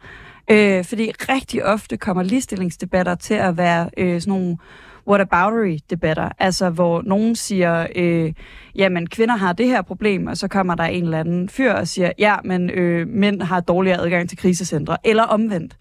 Øh, 0.52 0.86
fordi 0.86 1.12
rigtig 1.30 1.66
ofte 1.66 1.98
kommer 1.98 2.24
ligestillingsdebatter 2.24 3.16
til 3.16 3.34
at 3.34 3.58
være 3.58 3.90
øh, 3.98 4.22
sådan 4.22 4.32
nogle 4.32 4.58
whataboutery-debatter, 5.08 6.30
altså 6.40 6.70
hvor 6.70 7.02
nogen 7.02 7.36
siger, 7.36 7.88
øh, 7.96 8.34
jamen 8.76 9.08
kvinder 9.08 9.36
har 9.36 9.54
det 9.54 9.68
her 9.68 9.82
problem, 9.82 10.28
og 10.28 10.38
så 10.38 10.48
kommer 10.48 10.76
der 10.76 10.84
en 10.84 11.04
eller 11.04 11.20
anden 11.20 11.50
fyr 11.50 11.74
og 11.74 11.88
siger, 11.88 12.12
ja, 12.20 12.36
men 12.44 12.70
øh, 12.70 13.08
mænd 13.08 13.42
har 13.42 13.60
dårligere 13.60 14.02
adgang 14.02 14.30
til 14.30 14.38
krisecentre, 14.38 14.98
eller 15.04 15.24
omvendt. 15.24 15.78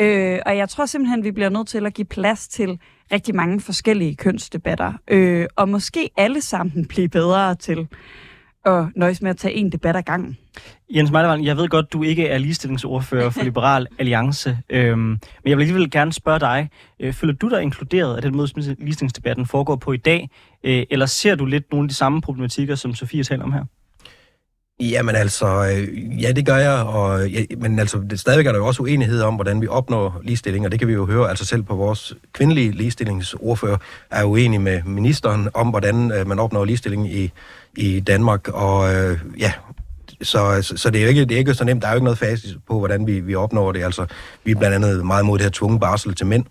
Øh, 0.00 0.38
og 0.46 0.56
jeg 0.56 0.68
tror 0.68 0.86
simpelthen, 0.86 1.24
vi 1.24 1.30
bliver 1.30 1.48
nødt 1.48 1.68
til 1.68 1.86
at 1.86 1.94
give 1.94 2.04
plads 2.04 2.48
til 2.48 2.78
rigtig 3.12 3.34
mange 3.34 3.60
forskellige 3.60 4.16
kønsdebatter, 4.16 4.92
øh, 5.08 5.46
og 5.56 5.68
måske 5.68 6.10
alle 6.16 6.40
sammen 6.40 6.86
blive 6.86 7.08
bedre 7.08 7.54
til 7.54 7.88
at 8.64 8.84
nøjes 8.96 9.22
med 9.22 9.30
at 9.30 9.36
tage 9.36 9.54
en 9.54 9.72
debat 9.72 9.96
ad 9.96 10.02
gangen. 10.02 10.36
Jens 10.94 11.10
Meilevang, 11.10 11.44
jeg 11.44 11.56
ved 11.56 11.68
godt, 11.68 11.92
du 11.92 12.02
ikke 12.02 12.26
er 12.26 12.38
ligestillingsordfører 12.38 13.30
for 13.30 13.42
Liberal 13.42 13.86
Alliance, 13.98 14.58
øhm, 14.70 14.98
men 14.98 15.20
jeg 15.46 15.56
vil 15.56 15.62
alligevel 15.62 15.90
gerne 15.90 16.12
spørge 16.12 16.40
dig, 16.40 16.70
øh, 17.00 17.12
føler 17.12 17.32
du 17.32 17.48
dig 17.48 17.62
inkluderet 17.62 18.16
af 18.16 18.22
den 18.22 18.36
måde, 18.36 18.48
som 18.48 18.76
ligestillingsdebatten 18.78 19.46
foregår 19.46 19.76
på 19.76 19.92
i 19.92 19.96
dag, 19.96 20.30
øh, 20.64 20.86
eller 20.90 21.06
ser 21.06 21.34
du 21.34 21.44
lidt 21.44 21.72
nogle 21.72 21.84
af 21.84 21.88
de 21.88 21.94
samme 21.94 22.20
problematikker, 22.20 22.74
som 22.74 22.94
Sofie 22.94 23.24
taler 23.24 23.44
om 23.44 23.52
her? 23.52 23.64
Jamen 24.80 25.14
altså, 25.14 25.46
øh, 25.46 26.22
ja, 26.22 26.32
det 26.32 26.46
gør 26.46 26.56
jeg, 26.56 26.72
og, 26.72 27.28
ja, 27.30 27.44
men 27.58 27.78
altså, 27.78 28.02
det, 28.10 28.20
stadigvæk 28.20 28.46
er 28.46 28.52
der 28.52 28.58
jo 28.58 28.66
også 28.66 28.82
uenighed 28.82 29.22
om, 29.22 29.34
hvordan 29.34 29.60
vi 29.60 29.66
opnår 29.66 30.20
ligestilling, 30.24 30.64
og 30.64 30.72
det 30.72 30.78
kan 30.78 30.88
vi 30.88 30.92
jo 30.92 31.06
høre, 31.06 31.28
altså 31.28 31.44
selv 31.44 31.62
på 31.62 31.74
vores 31.74 32.14
kvindelige 32.32 32.70
ligestillingsordfører 32.70 33.76
er 34.10 34.24
uenig 34.24 34.60
med 34.60 34.82
ministeren 34.82 35.48
om, 35.54 35.68
hvordan 35.68 36.12
øh, 36.12 36.26
man 36.26 36.38
opnår 36.38 36.64
ligestilling 36.64 37.12
i, 37.12 37.32
i 37.76 38.00
Danmark, 38.00 38.48
og 38.48 38.94
øh, 38.94 39.18
ja, 39.38 39.52
så, 40.22 40.62
så, 40.62 40.76
så 40.76 40.90
det 40.90 40.98
er 40.98 41.02
jo 41.02 41.08
ikke, 41.08 41.24
det 41.24 41.32
er 41.32 41.38
ikke 41.38 41.54
så 41.54 41.64
nemt, 41.64 41.82
der 41.82 41.88
er 41.88 41.92
jo 41.92 41.96
ikke 41.96 42.04
noget 42.04 42.18
facit 42.18 42.56
på, 42.68 42.78
hvordan 42.78 43.06
vi, 43.06 43.20
vi 43.20 43.34
opnår 43.34 43.72
det, 43.72 43.84
altså 43.84 44.06
vi 44.44 44.50
er 44.50 44.56
blandt 44.56 44.74
andet 44.74 45.06
meget 45.06 45.26
mod 45.26 45.38
det 45.38 45.44
her 45.44 45.50
tvunget 45.50 45.80
barsel 45.80 46.14
til 46.14 46.26
mænd, 46.26 46.44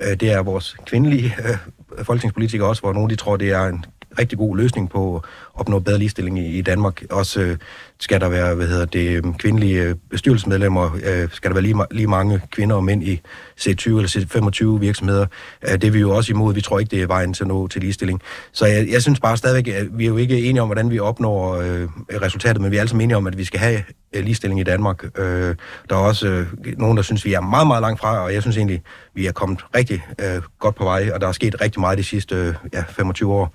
øh, 0.00 0.20
det 0.20 0.32
er 0.32 0.42
vores 0.42 0.76
kvindelige 0.86 1.36
øh, 1.44 2.04
folketingspolitikere 2.04 2.68
også, 2.68 2.82
hvor 2.82 2.92
nogle 2.92 3.10
de 3.10 3.16
tror, 3.16 3.36
det 3.36 3.50
er 3.50 3.66
en 3.66 3.84
rigtig 4.18 4.38
god 4.38 4.56
løsning 4.56 4.90
på 4.90 5.22
opnå 5.54 5.78
bedre 5.78 5.98
ligestilling 5.98 6.38
i, 6.38 6.58
i 6.58 6.62
Danmark. 6.62 7.02
Også 7.10 7.40
øh, 7.40 7.56
skal 8.00 8.20
der 8.20 8.28
være, 8.28 8.54
hvad 8.54 8.66
hedder 8.66 8.84
det, 8.84 9.10
øhm, 9.10 9.34
kvindelige 9.34 9.82
øh, 9.82 9.94
bestyrelsesmedlemmer, 10.10 10.98
øh, 11.04 11.28
skal 11.32 11.50
der 11.50 11.54
være 11.54 11.62
lige, 11.62 11.76
lige 11.90 12.06
mange 12.06 12.40
kvinder 12.50 12.76
og 12.76 12.84
mænd 12.84 13.02
i 13.02 13.20
C20 13.60 13.88
eller 13.88 14.76
C25 14.76 14.80
virksomheder. 14.80 15.26
Øh, 15.62 15.72
det 15.72 15.84
er 15.84 15.90
vi 15.90 16.00
jo 16.00 16.16
også 16.16 16.32
imod. 16.32 16.54
Vi 16.54 16.60
tror 16.60 16.78
ikke, 16.78 16.90
det 16.90 17.02
er 17.02 17.06
vejen 17.06 17.34
til 17.34 17.44
at 17.44 17.48
nå 17.48 17.68
til 17.68 17.80
ligestilling. 17.80 18.20
Så 18.52 18.66
jeg, 18.66 18.88
jeg 18.90 19.02
synes 19.02 19.20
bare 19.20 19.36
stadigvæk, 19.36 19.74
at 19.74 19.98
vi 19.98 20.04
er 20.04 20.08
jo 20.08 20.16
ikke 20.16 20.38
enige 20.38 20.62
om, 20.62 20.68
hvordan 20.68 20.90
vi 20.90 20.98
opnår 20.98 21.54
øh, 21.54 21.88
resultatet, 22.22 22.62
men 22.62 22.70
vi 22.70 22.76
er 22.76 22.80
alle 22.80 22.88
sammen 22.88 23.04
enige 23.04 23.16
om, 23.16 23.26
at 23.26 23.38
vi 23.38 23.44
skal 23.44 23.60
have 23.60 23.82
øh, 24.12 24.24
ligestilling 24.24 24.60
i 24.60 24.64
Danmark. 24.64 25.04
Øh, 25.18 25.54
der 25.90 25.96
er 25.96 26.00
også 26.00 26.28
øh, 26.28 26.46
nogen, 26.78 26.96
der 26.96 27.02
synes, 27.02 27.24
vi 27.24 27.32
er 27.32 27.40
meget, 27.40 27.66
meget 27.66 27.80
langt 27.80 28.00
fra, 28.00 28.18
og 28.18 28.34
jeg 28.34 28.42
synes 28.42 28.56
egentlig, 28.56 28.82
vi 29.14 29.26
er 29.26 29.32
kommet 29.32 29.64
rigtig 29.74 30.02
øh, 30.18 30.42
godt 30.58 30.74
på 30.74 30.84
vej, 30.84 31.10
og 31.14 31.20
der 31.20 31.28
er 31.28 31.32
sket 31.32 31.60
rigtig 31.60 31.80
meget 31.80 31.98
de 31.98 32.04
sidste 32.04 32.34
øh, 32.34 32.54
ja, 32.72 32.84
25 32.88 33.32
år. 33.32 33.54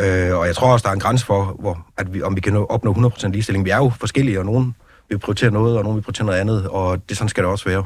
Øh, 0.00 0.36
og 0.38 0.46
jeg 0.46 0.54
tror 0.54 0.72
også, 0.72 0.82
der 0.82 0.88
er 0.88 0.94
en 0.94 1.00
grænse 1.00 1.26
for, 1.26 1.43
hvor, 1.44 1.86
at 1.98 2.14
vi, 2.14 2.22
om 2.22 2.36
vi 2.36 2.40
kan 2.40 2.56
opnå 2.56 2.92
100% 2.92 3.28
ligestilling. 3.28 3.64
Vi 3.64 3.70
er 3.70 3.76
jo 3.76 3.92
forskellige, 4.00 4.38
og 4.38 4.44
nogen 4.44 4.74
vil 5.08 5.18
prioritere 5.18 5.50
noget, 5.50 5.76
og 5.76 5.82
nogen 5.82 5.96
vil 5.96 6.02
prioritere 6.02 6.26
noget 6.26 6.38
andet, 6.38 6.68
og 6.68 7.08
det 7.08 7.16
sådan 7.16 7.28
skal 7.28 7.44
det 7.44 7.50
også 7.50 7.64
være. 7.68 7.84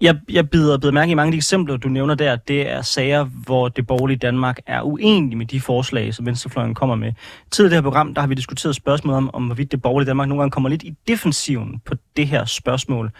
Jeg, 0.00 0.16
jeg 0.28 0.50
bider, 0.50 0.76
bider 0.78 0.92
mærke 0.92 1.12
i 1.12 1.14
mange 1.14 1.28
af 1.28 1.32
de 1.32 1.36
eksempler, 1.36 1.76
du 1.76 1.88
nævner 1.88 2.14
der. 2.14 2.36
Det 2.36 2.70
er 2.70 2.82
sager, 2.82 3.24
hvor 3.24 3.68
det 3.68 3.86
borgerlige 3.86 4.16
Danmark 4.16 4.58
er 4.66 4.82
uenig 4.82 5.38
med 5.38 5.46
de 5.46 5.60
forslag, 5.60 6.14
som 6.14 6.26
Venstrefløjen 6.26 6.74
kommer 6.74 6.94
med. 6.96 7.12
Tidligere 7.50 7.68
i 7.68 7.76
det 7.76 7.76
her 7.76 7.90
program, 7.90 8.14
der 8.14 8.20
har 8.20 8.28
vi 8.28 8.34
diskuteret 8.34 8.74
spørgsmål 8.74 9.14
om, 9.14 9.34
om 9.34 9.46
hvorvidt 9.46 9.72
det 9.72 9.82
borgerlige 9.82 10.08
Danmark 10.08 10.28
nogle 10.28 10.42
gange 10.42 10.50
kommer 10.50 10.68
lidt 10.68 10.82
i 10.82 10.94
defensiven 11.08 11.80
på 11.84 11.94
det 12.16 12.26
her 12.26 12.44
spørgsmål. 12.44 13.10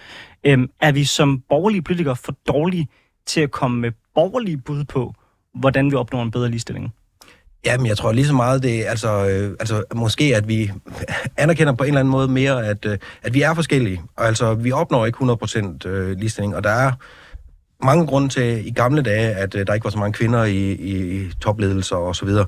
Øhm, 0.45 0.71
er 0.81 0.93
vi 0.93 1.05
som 1.05 1.43
borgerlige 1.49 1.83
politikere 1.83 2.17
for 2.17 2.35
dårlige 2.49 2.89
til 3.27 3.41
at 3.41 3.51
komme 3.51 3.81
med 3.81 3.93
borgerlige 4.15 4.57
bud 4.57 4.85
på, 4.85 5.15
hvordan 5.55 5.91
vi 5.91 5.97
opnår 5.97 6.23
en 6.23 6.31
bedre 6.31 6.49
ligestilling? 6.49 6.95
Jamen, 7.65 7.87
jeg 7.87 7.97
tror 7.97 8.13
lige 8.13 8.27
så 8.27 8.35
meget, 8.35 8.63
det 8.63 8.85
altså, 8.87 9.29
øh, 9.29 9.57
altså 9.61 9.85
måske, 9.95 10.37
at 10.37 10.49
vi 10.49 10.71
anerkender 11.37 11.73
på 11.73 11.85
en 11.85 11.89
eller 11.89 12.01
anden 12.01 12.13
måde 12.13 12.29
mere, 12.29 12.67
at, 12.67 12.85
øh, 12.87 12.99
at 13.23 13.35
vi 13.35 13.43
er 13.43 13.55
forskellige. 13.55 14.03
Og 14.17 14.27
altså, 14.27 14.55
vi 14.55 14.73
opnår 14.73 15.07
ikke 15.07 15.19
100% 15.85 15.89
øh, 15.89 16.17
ligestilling, 16.19 16.57
og 16.57 16.65
der 16.65 16.71
er 16.71 16.93
mange 17.85 18.07
grunde 18.07 18.29
til 18.29 18.67
i 18.67 18.71
gamle 18.71 19.03
dage, 19.03 19.35
at 19.35 19.55
øh, 19.55 19.67
der 19.67 19.75
ikke 19.75 19.85
var 19.85 19.91
så 19.91 19.99
mange 19.99 20.13
kvinder 20.13 20.45
i, 20.45 20.73
i, 20.73 21.21
i 21.21 21.31
topledelser 21.41 21.97
og 21.97 22.17
så 22.17 22.25
videre. 22.25 22.47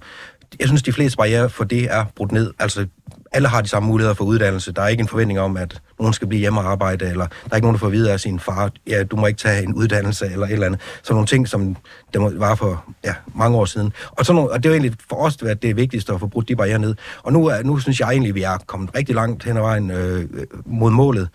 Jeg 0.59 0.69
synes, 0.69 0.83
de 0.83 0.93
fleste 0.93 1.17
barriere 1.17 1.51
for 1.51 1.65
det 1.65 1.85
er 1.93 2.05
brudt 2.17 2.33
ned. 2.33 2.53
Altså, 2.59 2.87
alle 3.33 3.49
har 3.49 3.61
de 3.61 3.69
samme 3.69 3.89
muligheder 3.89 4.15
for 4.15 4.25
uddannelse. 4.25 4.73
Der 4.73 4.83
er 4.83 4.89
ikke 4.89 5.01
en 5.01 5.09
forventning 5.09 5.41
om, 5.41 5.57
at 5.57 5.81
nogen 5.99 6.13
skal 6.13 6.29
blive 6.29 6.41
hjemme 6.41 6.61
og 6.61 6.71
arbejde, 6.71 7.09
eller 7.09 7.27
der 7.27 7.51
er 7.51 7.57
ikke 7.57 7.65
nogen, 7.65 7.75
der 7.75 7.79
får 7.79 7.87
at 7.87 7.93
vide 7.93 8.13
af 8.13 8.21
sin 8.21 8.41
far, 8.41 8.71
ja, 8.87 9.05
du 9.05 9.17
må 9.17 9.27
ikke 9.27 9.39
tage 9.39 9.63
en 9.63 9.75
uddannelse, 9.75 10.27
eller 10.27 10.47
et 10.47 10.53
eller 10.53 10.67
andet. 10.67 10.81
Så 11.03 11.13
nogle 11.13 11.27
ting, 11.27 11.49
som 11.49 11.77
det 12.15 12.41
var 12.41 12.55
for 12.55 12.85
ja, 13.05 13.15
mange 13.35 13.59
år 13.59 13.65
siden. 13.65 13.93
Og, 14.11 14.27
sådan 14.27 14.37
nogle, 14.37 14.53
og 14.53 14.63
det 14.63 14.69
er 14.69 14.73
egentlig 14.73 14.95
for 15.09 15.17
os, 15.17 15.43
at 15.43 15.63
det 15.63 15.71
er 15.71 15.75
vigtigst 15.75 16.11
at 16.11 16.21
få 16.21 16.27
brudt 16.27 16.49
de 16.49 16.57
barriere 16.57 16.79
ned. 16.79 16.95
Og 17.23 17.33
nu, 17.33 17.47
er, 17.47 17.63
nu 17.63 17.79
synes 17.79 18.01
jeg 18.01 18.11
egentlig, 18.11 18.29
at 18.29 18.35
vi 18.35 18.43
er 18.43 18.59
kommet 18.67 18.91
rigtig 18.95 19.15
langt 19.15 19.45
hen 19.45 19.57
ad 19.57 19.63
vejen 19.63 19.91
øh, 19.91 20.21
øh 20.21 20.47
mod 20.67 20.91
målet. 20.91 21.29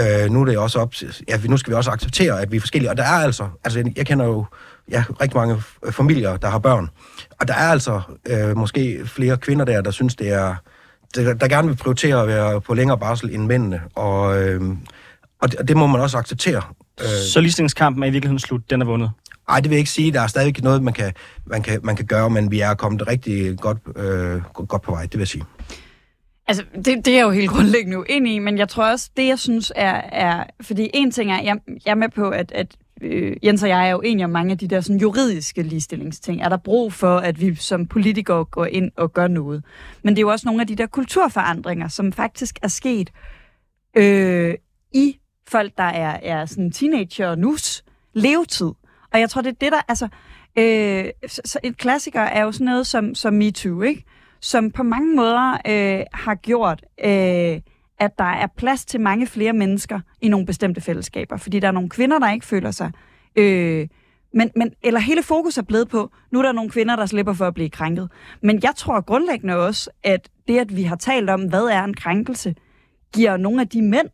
Øh, 0.00 0.30
nu 0.30 0.40
er 0.40 0.44
det 0.44 0.58
også 0.58 0.78
op, 0.78 0.94
ja, 1.28 1.38
nu 1.44 1.56
skal 1.56 1.70
vi 1.70 1.76
også 1.76 1.90
acceptere, 1.90 2.40
at 2.40 2.52
vi 2.52 2.56
er 2.56 2.60
forskellige. 2.60 2.90
Og 2.90 2.96
der 2.96 3.02
er 3.02 3.24
altså, 3.24 3.48
altså 3.64 3.92
jeg 3.96 4.06
kender 4.06 4.26
jo 4.26 4.44
ja, 4.90 5.04
rigtig 5.20 5.36
mange 5.36 5.62
familier, 5.90 6.36
der 6.36 6.48
har 6.48 6.58
børn. 6.58 6.88
Og 7.40 7.48
der 7.48 7.54
er 7.54 7.70
altså 7.70 8.00
øh, 8.26 8.56
måske 8.56 9.00
flere 9.06 9.36
kvinder 9.36 9.64
der, 9.64 9.80
der 9.80 9.90
synes, 9.90 10.14
det 10.14 10.28
er, 10.28 10.54
der, 11.14 11.34
der 11.34 11.48
gerne 11.48 11.68
vil 11.68 11.76
prioritere 11.76 12.22
at 12.22 12.28
være 12.28 12.60
på 12.60 12.74
længere 12.74 12.98
barsel 12.98 13.34
end 13.34 13.46
mændene. 13.46 13.80
Og, 13.94 14.42
øh, 14.42 14.60
og, 15.40 15.50
det, 15.50 15.60
og 15.60 15.68
det 15.68 15.76
må 15.76 15.86
man 15.86 16.00
også 16.00 16.18
acceptere. 16.18 16.62
Øh. 17.00 17.06
Så 17.06 17.40
ligestillingskampen 17.40 18.02
er 18.02 18.06
i 18.06 18.10
virkeligheden 18.10 18.38
slut, 18.38 18.70
den 18.70 18.82
er 18.82 18.86
vundet. 18.86 19.10
Ej, 19.48 19.60
det 19.60 19.70
vil 19.70 19.76
jeg 19.76 19.78
ikke 19.80 19.90
sige. 19.90 20.12
Der 20.12 20.20
er 20.20 20.26
stadig 20.26 20.62
noget, 20.62 20.82
man 20.82 20.94
kan, 20.94 21.12
man 21.46 21.62
kan, 21.62 21.80
man 21.82 21.96
kan 21.96 22.06
gøre, 22.06 22.30
men 22.30 22.50
vi 22.50 22.60
er 22.60 22.74
kommet 22.74 23.08
rigtig 23.08 23.58
godt, 23.58 23.78
øh, 23.96 24.42
godt 24.68 24.82
på 24.82 24.90
vej, 24.90 25.02
det 25.02 25.12
vil 25.12 25.20
jeg 25.20 25.28
sige. 25.28 25.44
Altså, 26.48 26.64
det, 26.74 26.86
det 26.86 27.08
er 27.08 27.16
jeg 27.16 27.22
jo 27.22 27.30
helt 27.30 27.50
grundlæggende 27.50 27.98
uenig 27.98 28.34
i, 28.34 28.38
men 28.38 28.58
jeg 28.58 28.68
tror 28.68 28.90
også, 28.90 29.10
det 29.16 29.26
jeg 29.26 29.38
synes 29.38 29.72
er... 29.76 30.00
er 30.12 30.44
fordi 30.60 30.90
en 30.94 31.10
ting 31.10 31.32
er, 31.32 31.42
jeg, 31.42 31.56
jeg 31.86 31.90
er 31.90 31.94
med 31.94 32.08
på, 32.08 32.28
at, 32.30 32.52
at 32.52 32.66
øh, 33.02 33.36
Jens 33.42 33.62
og 33.62 33.68
jeg 33.68 33.86
er 33.86 33.90
jo 33.90 34.00
enige 34.00 34.24
om 34.24 34.30
mange 34.30 34.52
af 34.52 34.58
de 34.58 34.68
der 34.68 34.80
sådan, 34.80 35.00
juridiske 35.00 35.62
ligestillingsting. 35.62 36.42
Er 36.42 36.48
der 36.48 36.56
brug 36.56 36.92
for, 36.92 37.16
at 37.16 37.40
vi 37.40 37.54
som 37.54 37.86
politikere 37.86 38.44
går 38.44 38.66
ind 38.66 38.90
og 38.96 39.12
gør 39.12 39.28
noget? 39.28 39.64
Men 40.02 40.16
det 40.16 40.18
er 40.18 40.22
jo 40.22 40.30
også 40.30 40.48
nogle 40.48 40.60
af 40.60 40.66
de 40.66 40.76
der 40.76 40.86
kulturforandringer, 40.86 41.88
som 41.88 42.12
faktisk 42.12 42.58
er 42.62 42.68
sket 42.68 43.10
øh, 43.96 44.54
i 44.94 45.18
folk, 45.48 45.72
der 45.78 45.84
er, 45.84 46.18
er 46.22 46.46
sådan 46.46 46.70
teenager 46.70 47.28
og 47.28 47.38
nus 47.38 47.84
levetid. 48.14 48.70
Og 49.12 49.20
jeg 49.20 49.30
tror, 49.30 49.42
det 49.42 49.50
er 49.50 49.56
det, 49.60 49.72
der... 49.72 49.80
Altså, 49.88 50.08
øh, 50.58 51.04
så, 51.28 51.42
så 51.44 51.58
et 51.62 51.76
klassiker 51.76 52.20
er 52.20 52.42
jo 52.42 52.52
sådan 52.52 52.64
noget 52.64 52.86
som, 52.86 53.14
som 53.14 53.34
MeToo, 53.34 53.82
ikke? 53.82 54.04
Som 54.40 54.70
på 54.70 54.82
mange 54.82 55.16
måder 55.16 55.52
øh, 55.52 56.04
har 56.12 56.34
gjort, 56.34 56.84
øh, 57.04 57.60
at 58.02 58.18
der 58.18 58.24
er 58.24 58.46
plads 58.56 58.84
til 58.84 59.00
mange 59.00 59.26
flere 59.26 59.52
mennesker 59.52 60.00
i 60.20 60.28
nogle 60.28 60.46
bestemte 60.46 60.80
fællesskaber. 60.80 61.36
Fordi 61.36 61.60
der 61.60 61.68
er 61.68 61.72
nogle 61.72 61.88
kvinder, 61.88 62.18
der 62.18 62.32
ikke 62.32 62.46
føler 62.46 62.70
sig... 62.70 62.90
Øh, 63.36 63.88
men, 64.34 64.50
men, 64.56 64.72
eller 64.82 65.00
hele 65.00 65.22
fokus 65.22 65.58
er 65.58 65.62
blevet 65.62 65.88
på, 65.88 66.10
nu 66.30 66.38
er 66.38 66.42
der 66.42 66.52
nogle 66.52 66.70
kvinder, 66.70 66.96
der 66.96 67.06
slipper 67.06 67.32
for 67.32 67.46
at 67.46 67.54
blive 67.54 67.70
krænket. 67.70 68.10
Men 68.42 68.60
jeg 68.62 68.72
tror 68.76 69.00
grundlæggende 69.00 69.56
også, 69.56 69.90
at 70.02 70.28
det, 70.48 70.58
at 70.58 70.76
vi 70.76 70.82
har 70.82 70.96
talt 70.96 71.30
om, 71.30 71.42
hvad 71.42 71.64
er 71.64 71.84
en 71.84 71.94
krænkelse, 71.94 72.54
giver 73.14 73.36
nogle 73.36 73.60
af 73.60 73.68
de 73.68 73.82
mænd, 73.82 74.08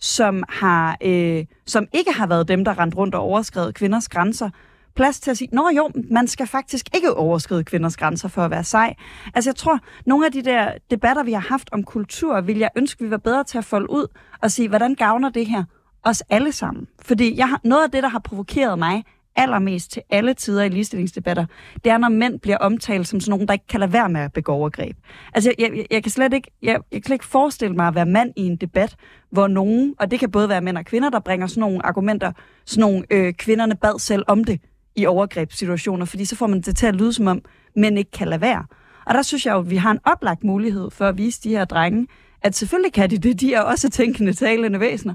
som, 0.00 0.44
har, 0.48 0.96
øh, 1.02 1.44
som 1.66 1.86
ikke 1.92 2.12
har 2.12 2.26
været 2.26 2.48
dem, 2.48 2.64
der 2.64 2.78
rent 2.78 2.96
rundt 2.96 3.14
og 3.14 3.20
overskrevet 3.20 3.74
kvinders 3.74 4.08
grænser, 4.08 4.50
plads 4.94 5.20
til 5.20 5.30
at 5.30 5.38
sige, 5.38 5.48
nå 5.52 5.70
jo, 5.76 5.90
man 6.10 6.26
skal 6.26 6.46
faktisk 6.46 6.88
ikke 6.94 7.14
overskride 7.14 7.64
kvinders 7.64 7.96
grænser 7.96 8.28
for 8.28 8.42
at 8.42 8.50
være 8.50 8.64
sej. 8.64 8.94
Altså 9.34 9.50
jeg 9.50 9.56
tror, 9.56 9.78
nogle 10.06 10.26
af 10.26 10.32
de 10.32 10.42
der 10.42 10.72
debatter, 10.90 11.22
vi 11.22 11.32
har 11.32 11.40
haft 11.48 11.68
om 11.72 11.82
kultur, 11.82 12.40
vil 12.40 12.58
jeg 12.58 12.70
ønske, 12.76 13.04
vi 13.04 13.10
var 13.10 13.16
bedre 13.16 13.44
til 13.44 13.58
at 13.58 13.64
folde 13.64 13.90
ud 13.90 14.06
og 14.42 14.50
sige, 14.50 14.68
hvordan 14.68 14.94
gavner 14.94 15.30
det 15.30 15.46
her 15.46 15.64
os 16.02 16.22
alle 16.30 16.52
sammen? 16.52 16.86
Fordi 17.02 17.36
jeg 17.36 17.48
har, 17.48 17.60
noget 17.64 17.84
af 17.84 17.90
det, 17.90 18.02
der 18.02 18.08
har 18.08 18.18
provokeret 18.18 18.78
mig 18.78 19.04
allermest 19.36 19.90
til 19.90 20.02
alle 20.10 20.34
tider 20.34 20.62
i 20.62 20.68
ligestillingsdebatter, 20.68 21.46
det 21.84 21.92
er, 21.92 21.98
når 21.98 22.08
mænd 22.08 22.40
bliver 22.40 22.56
omtalt 22.56 23.08
som 23.08 23.20
sådan 23.20 23.30
nogen, 23.30 23.46
der 23.46 23.52
ikke 23.52 23.66
kan 23.66 23.80
lade 23.80 23.92
være 23.92 24.08
med 24.08 24.20
at 24.20 24.32
begå 24.32 24.52
overgreb. 24.52 24.96
Altså, 25.34 25.54
jeg, 25.58 25.70
jeg, 25.76 25.86
jeg, 25.90 26.02
kan 26.02 26.12
slet 26.12 26.32
ikke, 26.32 26.50
jeg, 26.62 26.80
jeg 26.92 27.02
kan 27.02 27.06
slet 27.06 27.14
ikke 27.14 27.24
forestille 27.24 27.76
mig 27.76 27.86
at 27.86 27.94
være 27.94 28.06
mand 28.06 28.32
i 28.36 28.42
en 28.46 28.56
debat, 28.56 28.96
hvor 29.30 29.46
nogen, 29.46 29.94
og 29.98 30.10
det 30.10 30.20
kan 30.20 30.30
både 30.30 30.48
være 30.48 30.60
mænd 30.60 30.78
og 30.78 30.84
kvinder, 30.84 31.10
der 31.10 31.20
bringer 31.20 31.46
sådan 31.46 31.60
nogle 31.60 31.86
argumenter, 31.86 32.32
sådan 32.66 32.80
nogle 32.80 33.04
øh, 33.10 33.32
kvinderne 33.34 33.76
bad 33.76 33.98
selv 33.98 34.24
om 34.28 34.44
det 34.44 34.60
i 34.96 35.06
overgrebssituationer, 35.06 36.06
fordi 36.06 36.24
så 36.24 36.36
får 36.36 36.46
man 36.46 36.60
det 36.60 36.76
til 36.76 36.86
at 36.86 36.96
lyde 36.96 37.12
som 37.12 37.26
om, 37.26 37.42
men 37.76 37.98
ikke 37.98 38.10
kan 38.10 38.28
lade 38.28 38.40
være. 38.40 38.64
Og 39.06 39.14
der 39.14 39.22
synes 39.22 39.46
jeg 39.46 39.52
jo, 39.52 39.58
at 39.58 39.70
vi 39.70 39.76
har 39.76 39.90
en 39.90 39.98
oplagt 40.04 40.44
mulighed 40.44 40.90
for 40.90 41.06
at 41.06 41.18
vise 41.18 41.42
de 41.42 41.48
her 41.48 41.64
drenge, 41.64 42.06
at 42.42 42.56
selvfølgelig 42.56 42.92
kan 42.92 43.10
de 43.10 43.18
det, 43.18 43.40
de 43.40 43.54
er 43.54 43.60
også 43.60 43.90
tænkende, 43.90 44.32
talende 44.32 44.80
væsener, 44.80 45.14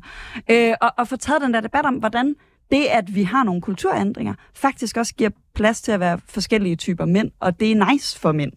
øh, 0.51 0.73
og, 0.81 0.91
og 0.97 1.07
få 1.07 1.15
taget 1.15 1.41
den 1.41 1.53
der 1.53 1.61
debat 1.61 1.85
om, 1.85 1.95
hvordan 1.95 2.35
det, 2.71 2.85
at 2.85 3.15
vi 3.15 3.23
har 3.23 3.43
nogle 3.43 3.61
kulturændringer, 3.61 4.33
faktisk 4.53 4.97
også 4.97 5.15
giver 5.15 5.29
plads 5.55 5.81
til 5.81 5.91
at 5.91 5.99
være 5.99 6.19
forskellige 6.29 6.75
typer 6.75 7.05
mænd, 7.05 7.31
og 7.39 7.59
det 7.59 7.71
er 7.71 7.91
nice 7.91 8.19
for 8.19 8.31
mænd. 8.31 8.51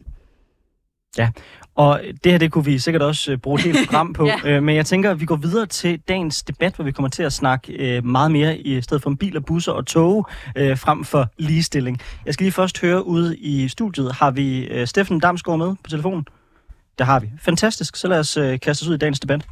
Ja, 1.18 1.30
og 1.74 2.00
det 2.24 2.32
her 2.32 2.38
det 2.38 2.52
kunne 2.52 2.64
vi 2.64 2.78
sikkert 2.78 3.02
også 3.02 3.32
øh, 3.32 3.38
bruge 3.38 3.58
et 3.58 3.64
helt 3.64 3.78
program 3.86 4.12
på, 4.12 4.26
ja. 4.26 4.36
øh, 4.44 4.62
men 4.62 4.76
jeg 4.76 4.86
tænker, 4.86 5.10
at 5.10 5.20
vi 5.20 5.26
går 5.26 5.36
videre 5.36 5.66
til 5.66 6.00
dagens 6.08 6.42
debat, 6.42 6.74
hvor 6.74 6.84
vi 6.84 6.92
kommer 6.92 7.08
til 7.08 7.22
at 7.22 7.32
snakke 7.32 7.72
øh, 7.72 8.04
meget 8.04 8.30
mere 8.30 8.58
i 8.58 8.82
stedet 8.82 9.02
for 9.02 9.14
biler, 9.20 9.40
busser 9.40 9.72
og 9.72 9.86
tog, 9.86 10.26
frem 10.56 11.04
for 11.04 11.26
ligestilling. 11.38 12.00
Jeg 12.26 12.34
skal 12.34 12.44
lige 12.44 12.52
først 12.52 12.80
høre 12.80 13.06
ude 13.06 13.36
i 13.36 13.68
studiet, 13.68 14.12
har 14.12 14.30
vi 14.30 14.68
Steffen 14.86 15.20
Damsgaard 15.20 15.58
med 15.58 15.74
på 15.84 15.90
telefonen? 15.90 16.26
Det 16.98 17.06
har 17.06 17.20
vi. 17.20 17.30
Fantastisk, 17.40 17.96
så 17.96 18.08
lad 18.08 18.18
os 18.18 18.38
kaste 18.62 18.82
os 18.82 18.88
ud 18.88 18.94
i 18.94 18.98
dagens 18.98 19.20
debat. 19.20 19.46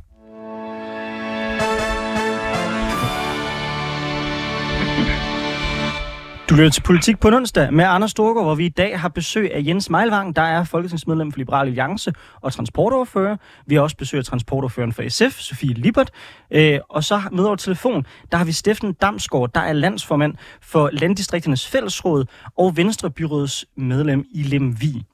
Du 6.51 6.55
lytter 6.55 6.71
til 6.71 6.83
Politik 6.83 7.21
på 7.21 7.29
onsdag 7.29 7.73
med 7.73 7.85
Anders 7.85 8.11
Storgård, 8.11 8.45
hvor 8.45 8.55
vi 8.55 8.67
i 8.67 8.69
dag 8.69 9.01
har 9.01 9.09
besøg 9.09 9.55
af 9.55 9.63
Jens 9.67 9.91
Meilvang, 9.91 10.37
der 10.37 10.43
er 10.43 10.65
folketingsmedlem 10.65 11.33
for 11.33 11.39
Liberal 11.39 11.67
Alliance 11.67 12.13
og 12.41 12.53
transportoverfører. 12.53 13.37
Vi 13.67 13.75
har 13.75 13.83
også 13.83 13.97
besøg 13.97 14.19
af 14.19 14.25
transportoverføreren 14.25 14.93
for 14.93 15.09
SF, 15.09 15.39
Sofie 15.39 15.75
Libert. 15.75 16.11
Øh, 16.51 16.79
og 16.89 17.05
så 17.05 17.23
med 17.33 17.45
over 17.45 17.57
telefon, 17.57 18.07
der 18.33 18.39
har 18.39 18.45
vi 18.45 18.53
Steffen 18.53 18.93
Damsgaard, 18.93 19.51
der 19.55 19.61
er 19.61 19.73
landsformand 19.73 20.35
for 20.63 20.91
Landdistrikternes 20.93 21.67
Fællesråd 21.67 22.25
og 22.59 22.77
Venstrebyrådets 22.77 23.67
medlem 23.77 24.25
i 24.35 24.43
Lemvi. 24.43 25.05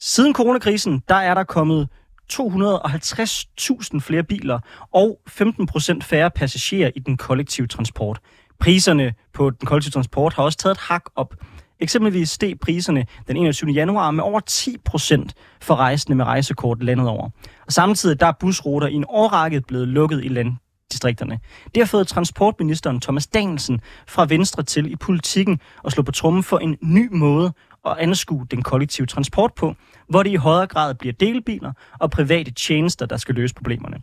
Siden 0.00 0.34
coronakrisen, 0.34 1.02
der 1.08 1.14
er 1.14 1.34
der 1.34 1.44
kommet 1.44 1.88
250.000 2.32 3.98
flere 4.00 4.22
biler 4.22 4.58
og 4.92 5.20
15% 5.30 6.00
færre 6.02 6.30
passagerer 6.30 6.90
i 6.96 6.98
den 6.98 7.16
kollektive 7.16 7.66
transport. 7.66 8.20
Priserne 8.60 9.14
på 9.34 9.50
den 9.50 9.66
kollektive 9.66 9.90
transport 9.90 10.34
har 10.34 10.42
også 10.42 10.58
taget 10.58 10.74
et 10.74 10.80
hak 10.80 11.02
op. 11.16 11.34
Eksempelvis 11.80 12.30
steg 12.30 12.60
priserne 12.60 13.06
den 13.28 13.36
21. 13.36 13.70
januar 13.70 14.10
med 14.10 14.24
over 14.24 14.40
10 14.40 14.76
procent 14.84 15.34
for 15.60 15.74
rejsende 15.74 16.16
med 16.16 16.24
rejsekort 16.24 16.82
landet 16.82 17.08
over. 17.08 17.30
Og 17.66 17.72
samtidig 17.72 18.20
der 18.20 18.26
er 18.26 18.32
busruter 18.40 18.86
i 18.86 18.94
en 18.94 19.04
årrække 19.08 19.60
blevet 19.60 19.88
lukket 19.88 20.24
i 20.24 20.28
landdistrikterne. 20.28 21.38
Det 21.74 21.82
har 21.82 21.86
fået 21.86 22.08
transportministeren 22.08 23.00
Thomas 23.00 23.26
Danielsen 23.26 23.80
fra 24.08 24.26
Venstre 24.28 24.62
til 24.62 24.92
i 24.92 24.96
politikken 24.96 25.60
at 25.84 25.92
slå 25.92 26.02
på 26.02 26.12
trummen 26.12 26.42
for 26.42 26.58
en 26.58 26.76
ny 26.82 27.08
måde 27.12 27.52
at 27.86 27.96
anskue 27.98 28.46
den 28.50 28.62
kollektive 28.62 29.06
transport 29.06 29.54
på, 29.54 29.74
hvor 30.08 30.22
det 30.22 30.30
i 30.30 30.34
højere 30.34 30.66
grad 30.66 30.94
bliver 30.94 31.12
delbiler 31.12 31.72
og 31.98 32.10
private 32.10 32.50
tjenester, 32.50 33.06
der 33.06 33.16
skal 33.16 33.34
løse 33.34 33.54
problemerne. 33.54 34.00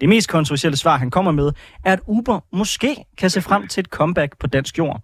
Det 0.00 0.08
mest 0.08 0.28
kontroversielle 0.28 0.76
svar, 0.76 0.96
han 0.96 1.10
kommer 1.10 1.32
med, 1.32 1.52
er, 1.84 1.92
at 1.92 2.00
Uber 2.06 2.40
måske 2.52 3.04
kan 3.16 3.30
se 3.30 3.42
frem 3.42 3.68
til 3.68 3.80
et 3.80 3.86
comeback 3.86 4.38
på 4.38 4.46
dansk 4.46 4.78
jord. 4.78 5.02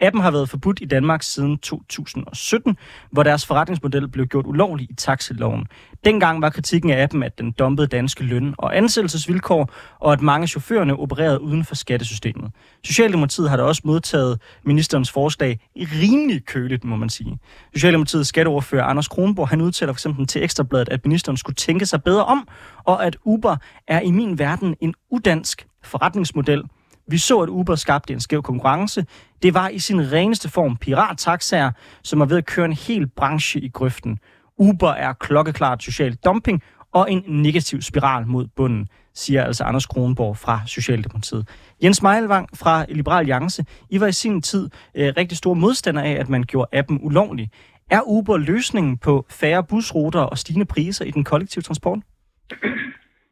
Appen 0.00 0.22
har 0.22 0.30
været 0.30 0.48
forbudt 0.48 0.78
i 0.82 0.84
Danmark 0.84 1.22
siden 1.22 1.58
2017, 1.58 2.76
hvor 3.10 3.22
deres 3.22 3.46
forretningsmodel 3.46 4.08
blev 4.08 4.26
gjort 4.26 4.46
ulovlig 4.46 4.90
i 4.90 4.94
taxiloven. 4.94 5.66
Dengang 6.04 6.42
var 6.42 6.50
kritikken 6.50 6.90
af 6.90 7.02
appen, 7.02 7.22
at 7.22 7.38
den 7.38 7.52
dumpede 7.52 7.86
danske 7.86 8.24
løn- 8.24 8.54
og 8.58 8.76
ansættelsesvilkår, 8.76 9.70
og 10.00 10.12
at 10.12 10.22
mange 10.22 10.46
chaufførerne 10.46 10.96
opererede 10.96 11.40
uden 11.40 11.64
for 11.64 11.74
skattesystemet. 11.74 12.50
Socialdemokratiet 12.84 13.50
har 13.50 13.56
da 13.56 13.62
også 13.62 13.82
modtaget 13.84 14.40
ministerens 14.64 15.10
forslag 15.10 15.60
rimelig 15.76 16.46
køligt, 16.46 16.84
må 16.84 16.96
man 16.96 17.08
sige. 17.08 17.38
Socialdemokratiets 17.74 18.28
skatteordfører 18.28 18.84
Anders 18.84 19.08
Kronborg, 19.08 19.48
han 19.48 19.60
udtaler 19.60 19.92
for 19.92 19.96
eksempel 19.96 20.26
til 20.26 20.42
Ekstrabladet, 20.42 20.88
at 20.88 21.04
ministeren 21.04 21.36
skulle 21.36 21.56
tænke 21.56 21.86
sig 21.86 22.02
bedre 22.02 22.24
om, 22.24 22.48
og 22.84 23.06
at 23.06 23.16
Uber 23.24 23.56
er 23.88 24.00
i 24.00 24.10
min 24.10 24.38
verden 24.38 24.76
en 24.80 24.94
udansk 25.10 25.66
forretningsmodel, 25.84 26.62
vi 27.08 27.18
så, 27.18 27.40
at 27.40 27.48
Uber 27.48 27.74
skabte 27.74 28.12
en 28.12 28.20
skæv 28.20 28.42
konkurrence. 28.42 29.06
Det 29.42 29.54
var 29.54 29.68
i 29.68 29.78
sin 29.78 30.12
reneste 30.12 30.48
form 30.48 30.76
pirattaxaer, 30.76 31.70
som 32.02 32.20
er 32.20 32.24
ved 32.24 32.36
at 32.36 32.46
køre 32.46 32.64
en 32.64 32.72
hel 32.72 33.06
branche 33.06 33.60
i 33.60 33.68
grøften. 33.68 34.18
Uber 34.58 34.90
er 34.90 35.12
klokkeklart 35.12 35.82
social 35.82 36.14
dumping 36.14 36.62
og 36.92 37.12
en 37.12 37.22
negativ 37.28 37.82
spiral 37.82 38.26
mod 38.26 38.46
bunden, 38.56 38.88
siger 39.14 39.44
altså 39.44 39.64
Anders 39.64 39.86
Kronborg 39.86 40.36
fra 40.36 40.60
Socialdemokratiet. 40.66 41.48
Jens 41.82 42.02
Meilvang 42.02 42.48
fra 42.54 42.84
Liberal 42.88 43.18
Alliance, 43.18 43.64
I 43.90 44.00
var 44.00 44.06
i 44.06 44.12
sin 44.12 44.42
tid 44.42 44.70
øh, 44.94 45.12
rigtig 45.16 45.38
store 45.38 45.54
modstander 45.54 46.02
af, 46.02 46.10
at 46.10 46.28
man 46.28 46.42
gjorde 46.42 46.78
appen 46.78 46.98
ulovlig. 47.02 47.50
Er 47.90 48.00
Uber 48.06 48.36
løsningen 48.36 48.98
på 48.98 49.26
færre 49.30 49.64
busruter 49.64 50.20
og 50.20 50.38
stigende 50.38 50.66
priser 50.66 51.04
i 51.04 51.10
den 51.10 51.24
kollektive 51.24 51.62
transport? 51.62 51.98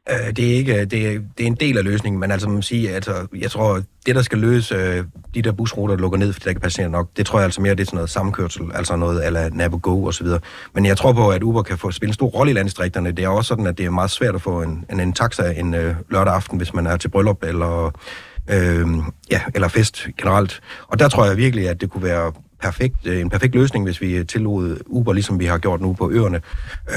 Øh, 0.09 0.35
det 0.35 0.51
er 0.51 0.55
ikke, 0.55 0.73
øh, 0.73 0.85
det 0.91 1.07
er, 1.07 1.19
det 1.37 1.43
er 1.43 1.47
en 1.47 1.55
del 1.55 1.77
af 1.77 1.83
løsningen, 1.83 2.19
men 2.19 2.31
altså 2.31 2.49
man 2.49 2.61
sige, 2.61 2.89
altså, 2.89 3.27
jeg 3.37 3.51
tror, 3.51 3.81
det 4.05 4.15
der 4.15 4.21
skal 4.21 4.39
løse 4.39 4.75
øh, 4.75 5.03
de 5.35 5.41
der 5.41 5.51
busruter, 5.51 5.95
der 5.95 6.01
lukker 6.01 6.17
ned, 6.17 6.33
fordi 6.33 6.43
der 6.43 6.49
ikke 6.49 6.61
passerer 6.61 6.87
nok, 6.87 7.09
det 7.17 7.25
tror 7.25 7.39
jeg 7.39 7.43
altså 7.45 7.61
mere, 7.61 7.75
det 7.75 7.79
er 7.79 7.85
sådan 7.85 7.97
noget 7.97 8.09
samkørsel, 8.09 8.63
altså 8.73 8.95
noget 8.95 9.21
ala 9.21 9.49
Navigo 9.49 10.03
og 10.03 10.13
så 10.13 10.23
videre. 10.23 10.39
Men 10.73 10.85
jeg 10.85 10.97
tror 10.97 11.13
på, 11.13 11.29
at 11.29 11.43
Uber 11.43 11.63
kan 11.63 11.77
få 11.77 11.91
spille 11.91 12.09
en 12.09 12.13
stor 12.13 12.27
rolle 12.27 12.51
i 12.51 12.53
landdistrikterne. 12.53 13.11
Det 13.11 13.25
er 13.25 13.29
også 13.29 13.47
sådan, 13.47 13.67
at 13.67 13.77
det 13.77 13.85
er 13.85 13.89
meget 13.89 14.11
svært 14.11 14.35
at 14.35 14.41
få 14.41 14.61
en, 14.61 14.85
en, 14.91 14.99
en 14.99 15.13
taxa 15.13 15.51
en 15.51 15.73
øh, 15.73 15.95
lørdag 16.11 16.33
aften, 16.33 16.57
hvis 16.57 16.73
man 16.73 16.87
er 16.87 16.97
til 16.97 17.09
bryllup 17.09 17.43
eller, 17.43 17.91
øh, 18.49 18.87
ja, 19.31 19.41
eller 19.55 19.67
fest 19.67 20.07
generelt. 20.17 20.61
Og 20.87 20.99
der 20.99 21.09
tror 21.09 21.25
jeg 21.25 21.37
virkelig, 21.37 21.69
at 21.69 21.81
det 21.81 21.89
kunne 21.89 22.03
være 22.03 22.31
perfekt, 22.61 22.95
øh, 23.05 23.21
en 23.21 23.29
perfekt 23.29 23.55
løsning, 23.55 23.85
hvis 23.85 24.01
vi 24.01 24.15
øh, 24.15 24.25
tillod 24.25 24.77
Uber, 24.85 25.13
ligesom 25.13 25.39
vi 25.39 25.45
har 25.45 25.57
gjort 25.57 25.81
nu 25.81 25.93
på 25.93 26.11
øerne, 26.11 26.41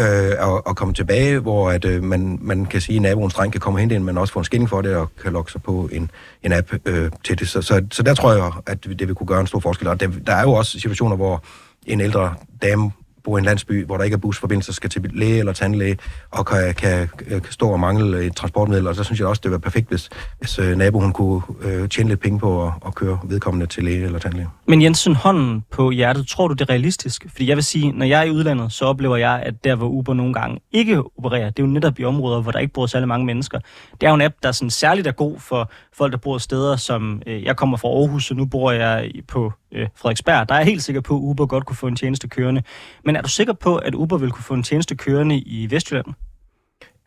øh, 0.00 0.32
og, 0.38 0.66
og 0.66 0.76
komme 0.76 0.94
tilbage, 0.94 1.38
hvor 1.38 1.70
at, 1.70 1.84
øh, 1.84 2.02
man, 2.02 2.38
man 2.42 2.66
kan 2.66 2.80
sige, 2.80 2.96
at 2.96 3.02
naboens 3.02 3.34
dreng 3.34 3.52
kan 3.52 3.60
komme 3.60 3.80
hen 3.80 3.90
ind, 3.90 4.04
men 4.04 4.18
også 4.18 4.32
få 4.32 4.38
en 4.38 4.44
skilling 4.44 4.68
for 4.68 4.82
det, 4.82 4.96
og 4.96 5.10
kan 5.22 5.32
logge 5.32 5.52
sig 5.52 5.62
på 5.62 5.88
en, 5.92 6.10
en 6.42 6.52
app 6.52 6.72
øh, 6.84 7.10
til 7.24 7.38
det. 7.38 7.48
Så, 7.48 7.62
så, 7.62 7.86
så 7.90 8.02
der 8.02 8.14
tror 8.14 8.32
jeg, 8.32 8.52
at 8.66 8.84
det 8.84 9.08
vil 9.08 9.14
kunne 9.14 9.26
gøre 9.26 9.40
en 9.40 9.46
stor 9.46 9.60
forskel. 9.60 9.88
Og 9.88 10.00
der, 10.00 10.08
der 10.26 10.32
er 10.32 10.42
jo 10.42 10.52
også 10.52 10.80
situationer, 10.80 11.16
hvor 11.16 11.44
en 11.86 12.00
ældre 12.00 12.34
dame 12.62 12.90
bor 13.24 13.38
i 13.38 13.40
en 13.40 13.44
landsby, 13.44 13.86
hvor 13.86 13.96
der 13.96 14.04
ikke 14.04 14.14
er 14.14 14.18
busforbindelse, 14.18 14.72
skal 14.72 14.90
til 14.90 15.10
læge 15.14 15.38
eller 15.38 15.52
tandlæge, 15.52 15.98
og 16.30 16.46
kan, 16.46 16.74
kan, 16.74 17.08
kan 17.28 17.42
stå 17.50 17.68
og 17.68 17.80
mangle 17.80 18.26
et 18.26 18.36
transportmiddel, 18.36 18.86
og 18.86 18.94
så 18.94 19.04
synes 19.04 19.20
jeg 19.20 19.28
også, 19.28 19.40
det 19.44 19.50
var 19.50 19.58
perfekt, 19.58 19.88
hvis, 19.88 20.08
hvis 20.38 20.58
øh, 20.58 20.76
naboen 20.76 21.12
kunne 21.12 21.42
øh, 21.62 21.88
tjene 21.88 22.08
lidt 22.08 22.20
penge 22.20 22.38
på 22.38 22.66
at, 22.66 22.72
at 22.86 22.94
køre 22.94 23.18
vedkommende 23.24 23.66
til 23.66 23.84
læge 23.84 24.04
eller 24.04 24.18
tandlæge. 24.18 24.48
Men 24.66 24.82
Jensen, 24.82 25.14
hånden 25.14 25.64
på 25.70 25.90
hjertet, 25.90 26.28
tror 26.28 26.48
du 26.48 26.54
det 26.54 26.60
er 26.60 26.70
realistisk? 26.70 27.26
Fordi 27.30 27.48
jeg 27.48 27.56
vil 27.56 27.64
sige, 27.64 27.92
når 27.92 28.06
jeg 28.06 28.20
er 28.20 28.24
i 28.24 28.30
udlandet, 28.30 28.72
så 28.72 28.84
oplever 28.84 29.16
jeg, 29.16 29.42
at 29.42 29.64
der 29.64 29.74
hvor 29.74 29.88
Uber 29.88 30.14
nogle 30.14 30.34
gange 30.34 30.60
ikke 30.72 31.02
opererer, 31.18 31.50
det 31.50 31.58
er 31.58 31.66
jo 31.66 31.72
netop 31.72 31.98
i 31.98 32.04
områder, 32.04 32.40
hvor 32.42 32.52
der 32.52 32.58
ikke 32.58 32.72
bor 32.72 32.86
særlig 32.86 33.08
mange 33.08 33.26
mennesker. 33.26 33.58
Det 34.00 34.02
er 34.02 34.08
jo 34.08 34.14
en 34.14 34.22
app, 34.22 34.34
der 34.42 34.52
sådan 34.52 34.70
særligt 34.70 35.06
er 35.06 35.12
god 35.12 35.38
for 35.40 35.70
folk, 35.96 36.12
der 36.12 36.18
bor 36.18 36.38
steder, 36.38 36.76
som 36.76 37.22
øh, 37.26 37.44
jeg 37.44 37.56
kommer 37.56 37.76
fra 37.76 37.88
Aarhus, 37.88 38.30
og 38.30 38.36
nu 38.36 38.44
bor 38.44 38.72
jeg 38.72 39.10
på 39.28 39.52
øh, 39.72 39.88
Frederiksberg. 39.96 40.48
Der 40.48 40.54
er 40.54 40.58
jeg 40.58 40.66
helt 40.66 40.82
sikker 40.82 41.00
på, 41.00 41.14
at 41.14 41.20
Uber 41.20 41.46
godt 41.46 41.66
kunne 41.66 41.76
få 41.76 41.86
en 41.86 41.96
tjeneste 41.96 42.28
kørende. 42.28 42.62
Men 43.04 43.16
er 43.16 43.22
du 43.22 43.28
sikker 43.28 43.52
på, 43.52 43.76
at 43.76 43.94
Uber 43.94 44.18
vil 44.18 44.30
kunne 44.30 44.44
få 44.44 44.54
en 44.54 44.62
tjeneste 44.62 44.96
kørende 44.96 45.38
i 45.38 45.70
Vestjylland? 45.70 46.06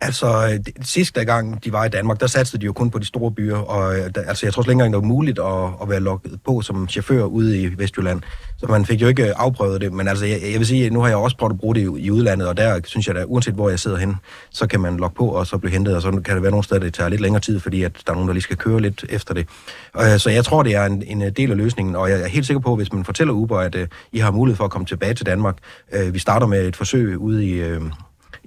Altså, 0.04 0.50
øh, 0.54 0.74
sidste 0.84 1.26
gang 1.26 1.64
de 1.64 1.72
var 1.72 1.86
i 1.86 1.90
Danmark, 1.90 2.20
der 2.20 2.28
satte 2.28 2.58
de 2.58 2.66
jo 2.66 2.74
kun 2.74 2.90
på 2.90 3.00
de 3.00 3.06
store 3.06 3.32
byer, 3.32 3.58
og 3.58 4.00
øh, 4.00 4.10
der, 4.16 4.22
altså, 4.22 4.46
jeg 4.46 4.54
tror 4.54 4.62
slet 4.64 4.72
ikke 4.72 4.84
engang, 4.84 4.94
det 4.94 5.02
var 5.02 5.08
muligt 5.08 5.40
at, 5.40 5.70
at 5.82 5.90
være 5.90 6.00
lukket 6.00 6.40
på 6.46 6.62
som 6.62 6.90
chauffør 6.90 7.24
ude 7.24 7.62
i 7.62 7.70
Vestjylland. 7.78 8.22
Så 8.58 8.66
man 8.68 8.86
fik 8.86 9.02
jo 9.02 9.08
ikke 9.08 9.28
øh, 9.28 9.34
afprøvet 9.36 9.82
det, 9.82 9.94
men 9.94 10.08
altså, 10.08 10.26
jeg, 10.26 10.40
jeg 10.52 10.60
vil 10.60 10.68
sige, 10.68 10.90
nu 10.90 11.00
har 11.02 11.08
jeg 11.08 11.18
også 11.18 11.38
prøvet 11.38 11.54
at 11.54 11.60
bruge 11.60 11.76
det 11.76 11.82
i, 11.82 12.02
i 12.06 12.12
udlandet, 12.12 12.48
og 12.48 12.58
der 12.58 12.80
synes 12.86 13.08
jeg, 13.08 13.16
da, 13.16 13.24
uanset 13.24 13.54
hvor 13.54 13.70
jeg 13.70 13.80
sidder 13.80 13.98
hen, 13.98 14.16
så 14.50 14.68
kan 14.68 14.80
man 14.80 14.98
logge 14.98 15.16
på 15.16 15.28
og 15.28 15.48
så 15.48 15.58
blive 15.58 15.72
hentet, 15.72 15.96
og 15.96 16.02
så 16.02 16.12
kan 16.12 16.36
det 16.36 16.42
være 16.42 16.52
nogle 16.52 16.64
steder, 16.64 16.82
det 16.82 16.94
tager 16.94 17.10
lidt 17.10 17.22
længere 17.22 17.42
tid, 17.42 17.60
fordi 17.60 17.84
at 17.84 17.92
der 18.06 18.12
er 18.12 18.16
nogen, 18.16 18.28
der 18.28 18.34
lige 18.34 18.44
skal 18.44 18.58
køre 18.58 18.82
lidt 18.82 19.06
efter 19.10 19.34
det. 19.34 19.48
Og, 19.94 20.22
så 20.22 20.30
jeg 20.30 20.46
tror, 20.46 20.64
det 20.64 20.76
er 20.76 20.86
en, 20.86 21.04
en 21.04 21.34
del 21.34 21.52
af 21.52 21.58
løsningen, 21.58 21.96
og 21.96 22.10
jeg 22.10 22.22
er 22.22 22.28
helt 22.28 22.46
sikker 22.46 22.62
på, 22.62 22.76
hvis 22.76 22.94
man 22.94 23.06
fortæller 23.06 23.34
Uber, 23.34 23.60
at 23.60 23.76
uh, 23.76 23.82
I 24.12 24.20
har 24.20 24.32
mulighed 24.32 24.58
for 24.58 24.66
at 24.66 24.72
komme 24.72 24.86
tilbage 24.86 25.14
til 25.14 25.26
Danmark, 25.26 25.58
uh, 26.00 26.14
vi 26.14 26.20
starter 26.20 26.48
med 26.48 26.68
et 26.68 26.76
forsøg 26.76 27.18
ude 27.18 27.46
i... 27.46 27.64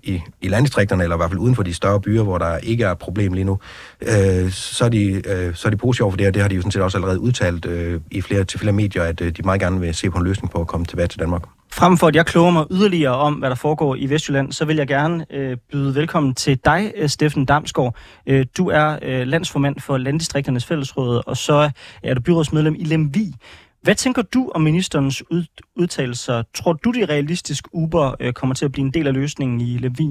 I, 0.04 0.22
i 0.40 0.48
landdistrikterne, 0.48 1.02
eller 1.02 1.16
i 1.16 1.18
hvert 1.18 1.30
fald 1.30 1.40
uden 1.40 1.54
for 1.54 1.62
de 1.62 1.74
større 1.74 2.00
byer, 2.00 2.22
hvor 2.22 2.38
der 2.38 2.58
ikke 2.58 2.84
er 2.84 2.94
problem 2.94 3.32
lige 3.32 3.44
nu, 3.44 3.58
øh, 4.02 4.50
så, 4.50 4.84
er 4.84 4.88
de, 4.88 5.22
øh, 5.26 5.54
så 5.54 5.68
er 5.68 5.70
de 5.70 5.76
positive 5.76 6.10
for 6.10 6.16
det, 6.16 6.26
og 6.26 6.34
det 6.34 6.42
har 6.42 6.48
de 6.48 6.54
jo 6.54 6.60
sådan 6.60 6.72
set 6.72 6.82
også 6.82 6.98
allerede 6.98 7.20
udtalt 7.20 7.66
øh, 7.66 8.00
i 8.10 8.20
flere, 8.20 8.44
til 8.44 8.60
flere 8.60 8.72
medier, 8.72 9.02
at 9.02 9.20
øh, 9.20 9.32
de 9.36 9.42
meget 9.42 9.60
gerne 9.60 9.80
vil 9.80 9.94
se 9.94 10.10
på 10.10 10.18
en 10.18 10.24
løsning 10.24 10.50
på 10.50 10.60
at 10.60 10.66
komme 10.66 10.86
tilbage 10.86 11.08
til 11.08 11.20
Danmark. 11.20 11.42
Frem 11.72 11.96
for 11.96 12.06
at 12.06 12.16
jeg 12.16 12.26
kloger 12.26 12.50
mig 12.50 12.66
yderligere 12.70 13.14
om, 13.14 13.34
hvad 13.34 13.50
der 13.50 13.56
foregår 13.56 13.96
i 13.96 14.10
Vestjylland, 14.10 14.52
så 14.52 14.64
vil 14.64 14.76
jeg 14.76 14.86
gerne 14.86 15.26
øh, 15.30 15.56
byde 15.72 15.94
velkommen 15.94 16.34
til 16.34 16.58
dig, 16.64 16.92
øh, 16.96 17.08
Steffen 17.08 17.44
Damsgaard. 17.44 17.96
Øh, 18.26 18.46
du 18.58 18.68
er 18.68 18.98
øh, 19.02 19.26
landsformand 19.26 19.80
for 19.80 19.96
Landdistrikternes 19.96 20.64
Fællesråd, 20.64 21.22
og 21.26 21.36
så 21.36 21.70
er 22.02 22.14
du 22.14 22.20
byrådsmedlem 22.20 22.74
i 22.78 22.84
Lemvi. 22.84 23.34
Hvad 23.84 23.94
tænker 23.94 24.22
du 24.34 24.42
om 24.54 24.60
ministerens 24.60 25.24
ud, 25.30 25.44
udtalelser? 25.76 26.42
Tror 26.54 26.72
du, 26.72 26.90
det 26.90 27.08
realistisk, 27.08 27.64
Uber 27.72 28.06
øh, 28.20 28.32
kommer 28.32 28.54
til 28.54 28.64
at 28.64 28.72
blive 28.72 28.86
en 28.86 28.94
del 28.96 29.06
af 29.06 29.14
løsningen 29.14 29.60
i 29.60 29.70
Levi? 29.84 30.10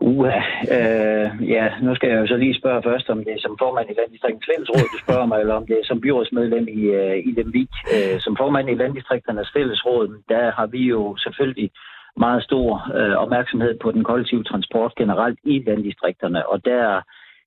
Uha, 0.00 0.40
øh, 0.76 1.28
ja, 1.54 1.64
nu 1.82 1.94
skal 1.94 2.08
jeg 2.10 2.18
jo 2.22 2.26
så 2.26 2.36
lige 2.36 2.58
spørge 2.60 2.82
først, 2.82 3.06
om 3.10 3.18
det 3.24 3.32
er 3.32 3.40
som 3.46 3.56
formand 3.58 3.86
i 3.90 3.98
Landdistriktens 4.00 4.48
Fællesråd, 4.50 4.86
du 4.94 4.98
spørger 5.06 5.26
mig, 5.26 5.38
eller 5.40 5.54
om 5.54 5.66
det 5.66 5.76
er 5.78 5.86
som 5.90 6.00
byrådsmedlem 6.00 6.66
i, 6.68 6.82
øh, 7.00 7.16
i 7.28 7.30
Lemvik. 7.38 7.72
Øh, 7.94 8.16
som 8.24 8.36
formand 8.42 8.70
i 8.70 8.80
Landdistrikternes 8.82 9.50
Fællesråd, 9.56 10.08
der 10.28 10.44
har 10.58 10.66
vi 10.66 10.82
jo 10.94 11.16
selvfølgelig 11.24 11.70
meget 12.16 12.42
stor 12.42 12.68
øh, 12.98 13.16
opmærksomhed 13.24 13.78
på 13.82 13.88
den 13.92 14.04
kollektive 14.04 14.44
transport 14.44 14.92
generelt 15.00 15.38
i 15.44 15.54
landdistrikterne, 15.66 16.48
og 16.52 16.64
der 16.64 17.02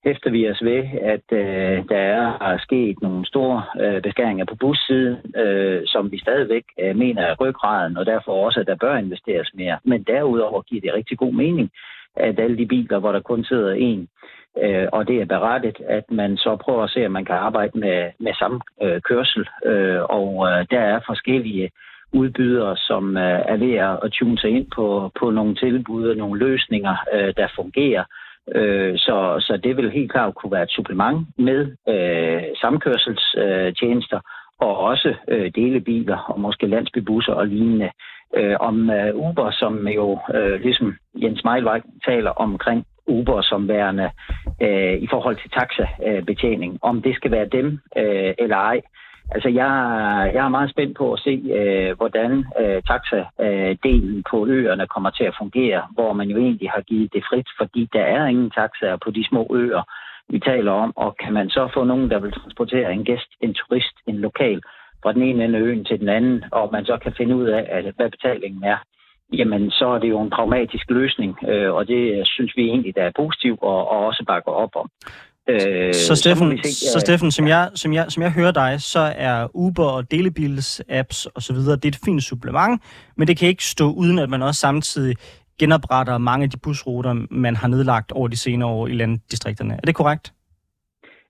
hæfter 0.05 0.29
vi 0.29 0.49
os 0.49 0.61
ved, 0.63 0.83
at 1.01 1.27
øh, 1.31 1.77
der 1.89 2.37
er 2.41 2.57
sket 2.57 3.01
nogle 3.01 3.25
store 3.25 3.63
øh, 3.81 4.01
beskæringer 4.01 4.45
på 4.45 4.55
bussiden, 4.55 5.17
øh, 5.35 5.81
som 5.85 6.11
vi 6.11 6.19
stadigvæk 6.19 6.63
øh, 6.79 6.95
mener 6.95 7.21
er 7.21 7.35
ryggraden, 7.39 7.97
og 7.97 8.05
derfor 8.05 8.45
også, 8.45 8.59
at 8.59 8.67
der 8.67 8.75
bør 8.75 8.97
investeres 8.97 9.49
mere. 9.53 9.77
Men 9.83 10.03
derudover 10.03 10.61
giver 10.61 10.81
det 10.81 10.93
rigtig 10.93 11.17
god 11.17 11.33
mening, 11.33 11.69
at 12.15 12.39
alle 12.39 12.57
de 12.57 12.65
biler, 12.65 12.99
hvor 12.99 13.11
der 13.11 13.19
kun 13.19 13.43
sidder 13.43 13.73
en, 13.73 14.07
øh, 14.63 14.87
og 14.91 15.07
det 15.07 15.21
er 15.21 15.25
berettet, 15.25 15.77
at 15.87 16.03
man 16.11 16.37
så 16.37 16.55
prøver 16.55 16.83
at 16.83 16.89
se, 16.89 17.05
om 17.05 17.11
man 17.11 17.25
kan 17.25 17.35
arbejde 17.35 17.79
med, 17.79 18.11
med 18.19 18.33
samme 18.33 18.59
øh, 18.83 19.01
kørsel, 19.01 19.47
øh, 19.65 20.01
og 20.01 20.47
øh, 20.49 20.65
der 20.71 20.79
er 20.79 20.99
forskellige 21.05 21.69
udbydere, 22.13 22.77
som 22.77 23.17
øh, 23.17 23.39
er 23.53 23.57
ved 23.57 23.73
at 24.05 24.11
tune 24.11 24.37
sig 24.37 24.49
ind 24.49 24.67
på, 24.75 25.11
på 25.19 25.31
nogle 25.31 25.55
tilbud 25.55 26.09
og 26.09 26.15
nogle 26.15 26.39
løsninger, 26.39 26.95
øh, 27.13 27.33
der 27.37 27.47
fungerer, 27.55 28.03
Øh, 28.55 28.97
så, 28.97 29.35
så 29.39 29.59
det 29.63 29.77
vil 29.77 29.91
helt 29.91 30.11
klart 30.11 30.35
kunne 30.35 30.51
være 30.51 30.63
et 30.63 30.71
supplement 30.71 31.27
med 31.37 31.61
øh, 31.89 32.43
samkørselstjenester 32.61 34.17
øh, 34.17 34.23
og 34.59 34.77
også 34.77 35.13
øh, 35.27 35.51
delebiler 35.55 36.17
og 36.17 36.39
måske 36.39 36.67
landsbybusser 36.67 37.33
og 37.33 37.47
lignende. 37.47 37.89
Øh, 38.37 38.55
om 38.59 38.89
øh, 38.89 39.15
Uber, 39.15 39.51
som 39.51 39.87
jo 39.87 40.19
øh, 40.35 40.61
ligesom 40.61 40.95
Jens 41.15 41.43
Meilvej 41.43 41.81
taler 42.05 42.31
omkring 42.31 42.85
Uber 43.07 43.41
som 43.41 43.67
værende 43.67 44.09
øh, 44.61 44.93
i 44.93 45.07
forhold 45.09 45.35
til 45.35 45.49
taxabetjening, 45.49 46.79
om 46.81 47.01
det 47.01 47.15
skal 47.15 47.31
være 47.31 47.45
dem 47.45 47.79
øh, 47.97 48.33
eller 48.37 48.57
ej. 48.57 48.81
Altså, 49.31 49.49
jeg, 49.49 49.71
jeg 50.33 50.45
er 50.45 50.55
meget 50.57 50.69
spændt 50.69 50.97
på 50.97 51.13
at 51.13 51.19
se, 51.19 51.33
øh, 51.59 51.97
hvordan 51.97 52.31
øh, 52.61 52.81
taxa-delen 52.91 54.23
på 54.31 54.47
øerne 54.47 54.87
kommer 54.87 55.09
til 55.09 55.23
at 55.23 55.37
fungere, 55.41 55.81
hvor 55.93 56.13
man 56.13 56.27
jo 56.29 56.37
egentlig 56.37 56.69
har 56.69 56.81
givet 56.81 57.13
det 57.13 57.23
frit, 57.29 57.49
fordi 57.57 57.89
der 57.93 58.01
er 58.01 58.25
ingen 58.25 58.51
taxaer 58.51 58.97
på 59.03 59.11
de 59.11 59.27
små 59.29 59.47
øer, 59.55 59.83
vi 60.29 60.39
taler 60.39 60.71
om, 60.71 60.93
og 60.95 61.15
kan 61.23 61.33
man 61.33 61.49
så 61.49 61.69
få 61.73 61.83
nogen, 61.83 62.09
der 62.09 62.19
vil 62.19 62.31
transportere 62.31 62.93
en 62.93 63.05
gæst, 63.05 63.31
en 63.41 63.53
turist, 63.53 63.95
en 64.07 64.15
lokal, 64.15 64.61
fra 65.03 65.13
den 65.13 65.21
ene 65.21 65.43
ende 65.43 65.57
af 65.57 65.61
øen 65.61 65.85
til 65.85 65.99
den 65.99 66.09
anden, 66.09 66.43
og 66.51 66.69
man 66.71 66.85
så 66.85 66.97
kan 66.97 67.13
finde 67.17 67.35
ud 67.35 67.47
af, 67.47 67.67
at, 67.69 67.83
hvad 67.95 68.09
betalingen 68.09 68.63
er, 68.63 68.77
jamen 69.33 69.71
så 69.71 69.87
er 69.87 69.99
det 69.99 70.09
jo 70.09 70.21
en 70.21 70.29
pragmatisk 70.29 70.89
løsning, 70.89 71.49
øh, 71.49 71.73
og 71.73 71.87
det 71.87 72.27
synes 72.27 72.53
vi 72.55 72.63
egentlig, 72.63 72.95
der 72.95 73.03
er 73.03 73.11
positivt 73.15 73.59
og, 73.61 73.89
og 73.91 74.05
også 74.05 74.23
bakker 74.27 74.51
op 74.51 74.75
om. 74.75 74.89
Øh, 75.49 75.93
så 75.93 76.15
Steffen, 76.15 76.57
så, 76.57 76.63
se, 76.63 76.91
så 76.93 76.99
Steffen 76.99 77.31
som, 77.31 77.47
jeg, 77.47 77.69
som, 77.75 77.93
jeg, 77.93 78.05
som 78.09 78.23
jeg 78.23 78.31
hører 78.31 78.51
dig, 78.51 78.81
så 78.81 79.13
er 79.15 79.47
Uber 79.53 79.85
og 79.85 80.11
delebils 80.11 80.81
apps 80.89 81.27
osv., 81.35 81.55
det 81.55 81.85
er 81.85 81.87
et 81.87 81.99
fint 82.05 82.23
supplement, 82.23 82.81
men 83.17 83.27
det 83.27 83.37
kan 83.37 83.47
ikke 83.47 83.63
stå 83.63 83.91
uden, 83.91 84.19
at 84.19 84.29
man 84.29 84.41
også 84.41 84.59
samtidig 84.59 85.15
genopretter 85.59 86.17
mange 86.17 86.43
af 86.43 86.49
de 86.49 86.57
busruter, 86.57 87.13
man 87.29 87.55
har 87.55 87.67
nedlagt 87.67 88.11
over 88.11 88.27
de 88.27 88.37
senere 88.37 88.69
år 88.69 88.87
i 88.87 88.93
landdistrikterne. 88.93 89.73
Er 89.73 89.85
det 89.85 89.95
korrekt? 89.95 90.33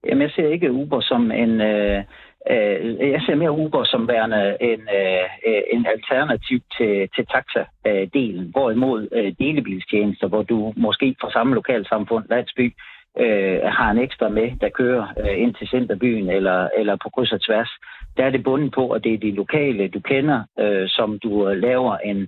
Jamen, 0.06 0.22
jeg 0.22 0.32
ser 0.32 0.48
ikke 0.48 0.72
Uber 0.72 1.02
som 1.02 1.32
en... 1.32 1.62
Øh, 1.62 2.04
øh, 2.52 3.12
jeg 3.16 3.22
ser 3.26 3.36
mere 3.36 3.52
Uber 3.52 3.84
som 3.84 4.08
værende 4.08 4.58
en, 4.62 4.82
øh, 5.00 5.62
en 5.74 5.86
alternativ 5.86 6.60
til, 6.78 7.10
til 7.16 7.26
taxa-delen, 7.34 8.52
hvorimod 8.52 9.08
øh, 9.12 9.34
delebilstjenester, 9.40 10.28
hvor 10.28 10.44
du 10.44 10.74
måske 10.78 11.16
fra 11.22 11.32
samme 11.32 11.56
lokalsamfund, 11.56 12.26
landsby, 12.30 12.76
øh, 13.18 13.60
har 13.64 13.92
en 13.92 13.98
ekstra 13.98 14.30
med, 14.30 14.52
der 14.62 14.70
kører 14.70 15.08
øh, 15.20 15.42
ind 15.42 15.54
til 15.54 15.68
centerbyen 15.68 16.30
eller, 16.30 16.70
eller 16.78 16.96
på 17.04 17.10
kryds 17.10 17.32
og 17.32 17.42
tværs, 17.42 17.70
der 18.18 18.26
er 18.26 18.30
det 18.30 18.44
bundet 18.44 18.72
på, 18.74 18.90
at 18.90 19.04
det 19.04 19.14
er 19.14 19.18
de 19.18 19.32
lokale, 19.32 19.88
du 19.88 20.00
kender, 20.00 20.44
øh, 20.60 20.86
som 20.88 21.20
du 21.24 21.54
laver 21.54 21.98
en, 21.98 22.28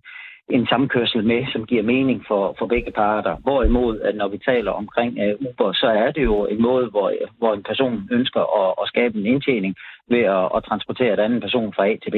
en 0.50 0.67
samkørsel 0.67 1.24
med, 1.24 1.46
som 1.52 1.65
giver 1.65 1.84
mening 1.84 2.24
for, 2.28 2.56
for 2.60 2.65
begge 2.65 2.91
parter. 2.91 3.36
Hvorimod, 3.36 4.00
at 4.00 4.15
når 4.15 4.28
vi 4.28 4.38
taler 4.38 4.72
omkring 4.72 5.20
øh, 5.20 5.36
Uber, 5.39 5.74
så 5.74 5.88
er 5.88 6.12
det 6.12 6.24
jo 6.24 6.46
en 6.46 6.62
måde, 6.62 6.88
hvor, 6.89 7.13
hvor 7.38 7.54
en 7.54 7.63
person 7.63 8.10
ønsker 8.12 8.44
at, 8.62 8.76
at 8.82 8.88
skabe 8.88 9.17
en 9.17 9.26
indtjening 9.26 9.76
ved 10.10 10.20
at, 10.20 10.50
at 10.56 10.63
transportere 10.63 11.13
en 11.13 11.20
anden 11.20 11.41
person 11.41 11.74
fra 11.74 11.88
A 11.88 11.96
til 12.04 12.12
B. 12.12 12.17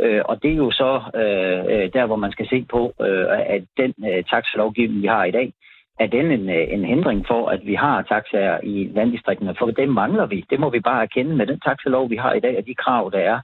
Øh, 0.00 0.22
og 0.24 0.42
det 0.42 0.50
er 0.52 0.56
jo 0.56 0.70
så 0.70 0.92
øh, 1.14 1.60
øh 1.72 1.92
der, 1.92 2.06
hvor 2.06 2.16
man 2.16 2.32
skal 2.32 2.48
se 2.48 2.66
på, 2.70 2.92
øh, 3.00 3.26
at 3.56 3.64
den 3.76 3.94
øh, 4.10 4.24
taxalovgivning, 4.24 5.02
vi 5.02 5.06
har 5.06 5.24
i 5.24 5.30
dag, 5.30 5.52
er 6.00 6.06
den 6.06 6.26
en, 6.32 6.48
øh, 6.48 6.66
en 6.74 6.84
hindring 6.84 7.26
for, 7.26 7.48
at 7.48 7.66
vi 7.66 7.74
har 7.74 8.02
taxaer 8.02 8.60
i 8.62 8.90
landdistrikterne? 8.94 9.54
For 9.58 9.66
dem 9.66 9.88
mangler 9.88 10.26
vi. 10.26 10.44
Det 10.50 10.60
må 10.60 10.70
vi 10.70 10.80
bare 10.80 11.02
erkende 11.02 11.36
med 11.36 11.46
den 11.46 11.60
taxalov, 11.60 12.10
vi 12.10 12.16
har 12.16 12.32
i 12.32 12.40
dag, 12.40 12.58
og 12.58 12.66
de 12.66 12.74
krav, 12.74 13.10
der 13.12 13.18
er. 13.18 13.40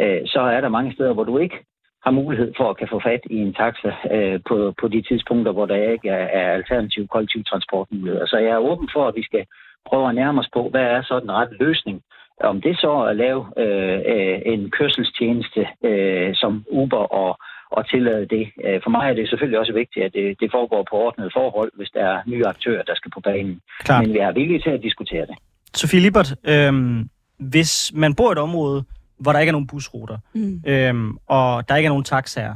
Øh, 0.00 0.20
så 0.26 0.40
er 0.40 0.60
der 0.60 0.68
mange 0.68 0.92
steder, 0.92 1.12
hvor 1.12 1.24
du 1.24 1.38
ikke 1.38 1.58
har 2.04 2.10
mulighed 2.10 2.52
for 2.56 2.70
at 2.70 2.76
kan 2.76 2.88
få 2.90 3.00
fat 3.00 3.20
i 3.30 3.36
en 3.36 3.54
taxa 3.54 3.92
øh, 4.14 4.40
på, 4.48 4.74
på 4.80 4.88
de 4.88 5.02
tidspunkter, 5.02 5.52
hvor 5.52 5.66
der 5.66 5.90
ikke 5.92 6.08
er, 6.08 6.26
er 6.40 6.52
alternativ 6.52 7.06
kollektiv 7.08 7.44
transportmuligheder. 7.44 8.26
Så 8.26 8.36
jeg 8.38 8.50
er 8.54 8.68
åben 8.70 8.88
for, 8.94 9.08
at 9.08 9.16
vi 9.16 9.22
skal 9.22 9.44
prøve 9.88 10.08
at 10.08 10.14
nærme 10.14 10.40
os 10.40 10.50
på, 10.52 10.68
hvad 10.68 10.82
er 10.82 11.02
så 11.02 11.20
den 11.20 11.32
rette 11.32 11.56
løsning. 11.60 12.02
Om 12.40 12.60
det 12.60 12.80
så 12.80 12.90
er 12.90 13.04
at 13.04 13.16
lave 13.16 13.42
øh, 13.56 14.00
øh 14.12 14.38
en 14.52 14.70
kørselstjeneste 14.70 15.66
øh, 15.84 16.34
som 16.34 16.64
Uber 16.70 17.04
og 17.22 17.38
at 17.76 17.86
tillade 17.92 18.26
det. 18.34 18.44
Øh, 18.64 18.80
for 18.84 18.90
mig 18.90 19.04
er 19.10 19.14
det 19.14 19.28
selvfølgelig 19.28 19.58
også 19.58 19.72
vigtigt, 19.72 20.04
at 20.06 20.12
det, 20.12 20.40
det 20.40 20.48
foregår 20.56 20.86
på 20.90 20.96
ordnet 20.96 21.32
forhold, 21.32 21.70
hvis 21.76 21.90
der 21.94 22.04
er 22.12 22.18
nye 22.26 22.46
aktører, 22.46 22.82
der 22.82 22.94
skal 22.94 23.10
på 23.10 23.20
banen. 23.20 23.60
Klar. 23.80 24.00
Men 24.00 24.12
vi 24.12 24.18
er 24.18 24.32
villige 24.32 24.60
til 24.60 24.70
at 24.70 24.82
diskutere 24.82 25.26
det. 25.26 25.36
Sofie 25.74 26.00
Libert, 26.00 26.34
øhm, 26.44 27.08
hvis 27.38 27.92
man 27.94 28.14
bor 28.14 28.30
i 28.30 28.32
et 28.32 28.38
område, 28.38 28.84
hvor 29.18 29.32
der 29.32 29.38
ikke 29.40 29.50
er 29.50 29.52
nogen 29.52 29.66
busruter, 29.66 30.18
mm. 30.34 30.62
øhm, 30.66 31.18
og 31.26 31.68
der 31.68 31.76
ikke 31.76 31.86
er 31.86 31.90
nogen 31.90 32.04
taxaer, 32.04 32.54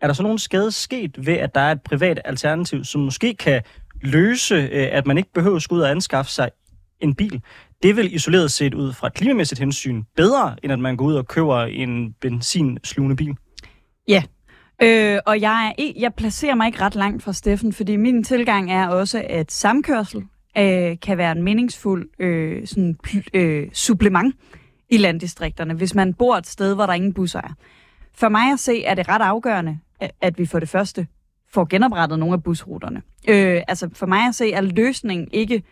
er 0.00 0.06
der 0.06 0.14
så 0.14 0.22
nogen 0.22 0.38
skade 0.38 0.72
sket 0.72 1.26
ved, 1.26 1.34
at 1.34 1.54
der 1.54 1.60
er 1.60 1.72
et 1.72 1.82
privat 1.82 2.20
alternativ, 2.24 2.84
som 2.84 3.00
måske 3.00 3.34
kan 3.34 3.62
løse, 4.02 4.54
øh, 4.54 4.88
at 4.92 5.06
man 5.06 5.18
ikke 5.18 5.32
behøver 5.34 5.56
at 5.56 5.62
skulle 5.62 5.78
ud 5.78 5.84
og 5.84 5.90
anskaffe 5.90 6.30
sig 6.30 6.50
en 7.00 7.14
bil? 7.14 7.42
Det 7.82 7.96
vil 7.96 8.14
isoleret 8.14 8.50
set 8.50 8.74
ud 8.74 8.92
fra 8.92 9.06
et 9.06 9.14
klimamæssigt 9.14 9.60
hensyn 9.60 10.02
bedre, 10.16 10.56
end 10.62 10.72
at 10.72 10.78
man 10.78 10.96
går 10.96 11.04
ud 11.04 11.14
og 11.14 11.28
køber 11.28 11.62
en 11.62 12.12
benzinslugende 12.20 13.16
bil? 13.16 13.36
Ja, 14.08 14.22
Øh, 14.82 15.18
og 15.26 15.40
jeg, 15.40 15.74
er, 15.78 15.92
jeg 15.96 16.14
placerer 16.14 16.54
mig 16.54 16.66
ikke 16.66 16.80
ret 16.80 16.94
langt 16.94 17.22
fra 17.22 17.32
Steffen, 17.32 17.72
fordi 17.72 17.96
min 17.96 18.24
tilgang 18.24 18.72
er 18.72 18.88
også, 18.88 19.24
at 19.28 19.52
samkørsel 19.52 20.24
øh, 20.58 20.96
kan 21.02 21.18
være 21.18 21.32
en 21.32 21.42
meningsfuld 21.42 22.08
øh, 22.18 22.66
sådan, 22.66 22.98
øh, 23.34 23.68
supplement 23.72 24.34
i 24.90 24.96
landdistrikterne, 24.96 25.74
hvis 25.74 25.94
man 25.94 26.14
bor 26.14 26.36
et 26.36 26.46
sted, 26.46 26.74
hvor 26.74 26.86
der 26.86 26.92
ingen 26.92 27.12
busser 27.12 27.38
er. 27.38 27.54
For 28.14 28.28
mig 28.28 28.52
at 28.52 28.60
se, 28.60 28.84
er 28.84 28.94
det 28.94 29.08
ret 29.08 29.22
afgørende, 29.22 29.78
at 30.20 30.38
vi 30.38 30.46
for 30.46 30.58
det 30.58 30.68
første 30.68 31.06
får 31.52 31.64
genoprettet 31.64 32.18
nogle 32.18 32.34
af 32.34 32.42
busruterne. 32.42 33.02
Øh, 33.28 33.62
altså 33.68 33.88
for 33.92 34.06
mig 34.06 34.26
at 34.28 34.34
se, 34.34 34.52
er 34.52 34.60
løsningen 34.60 35.28
ikke 35.32 35.62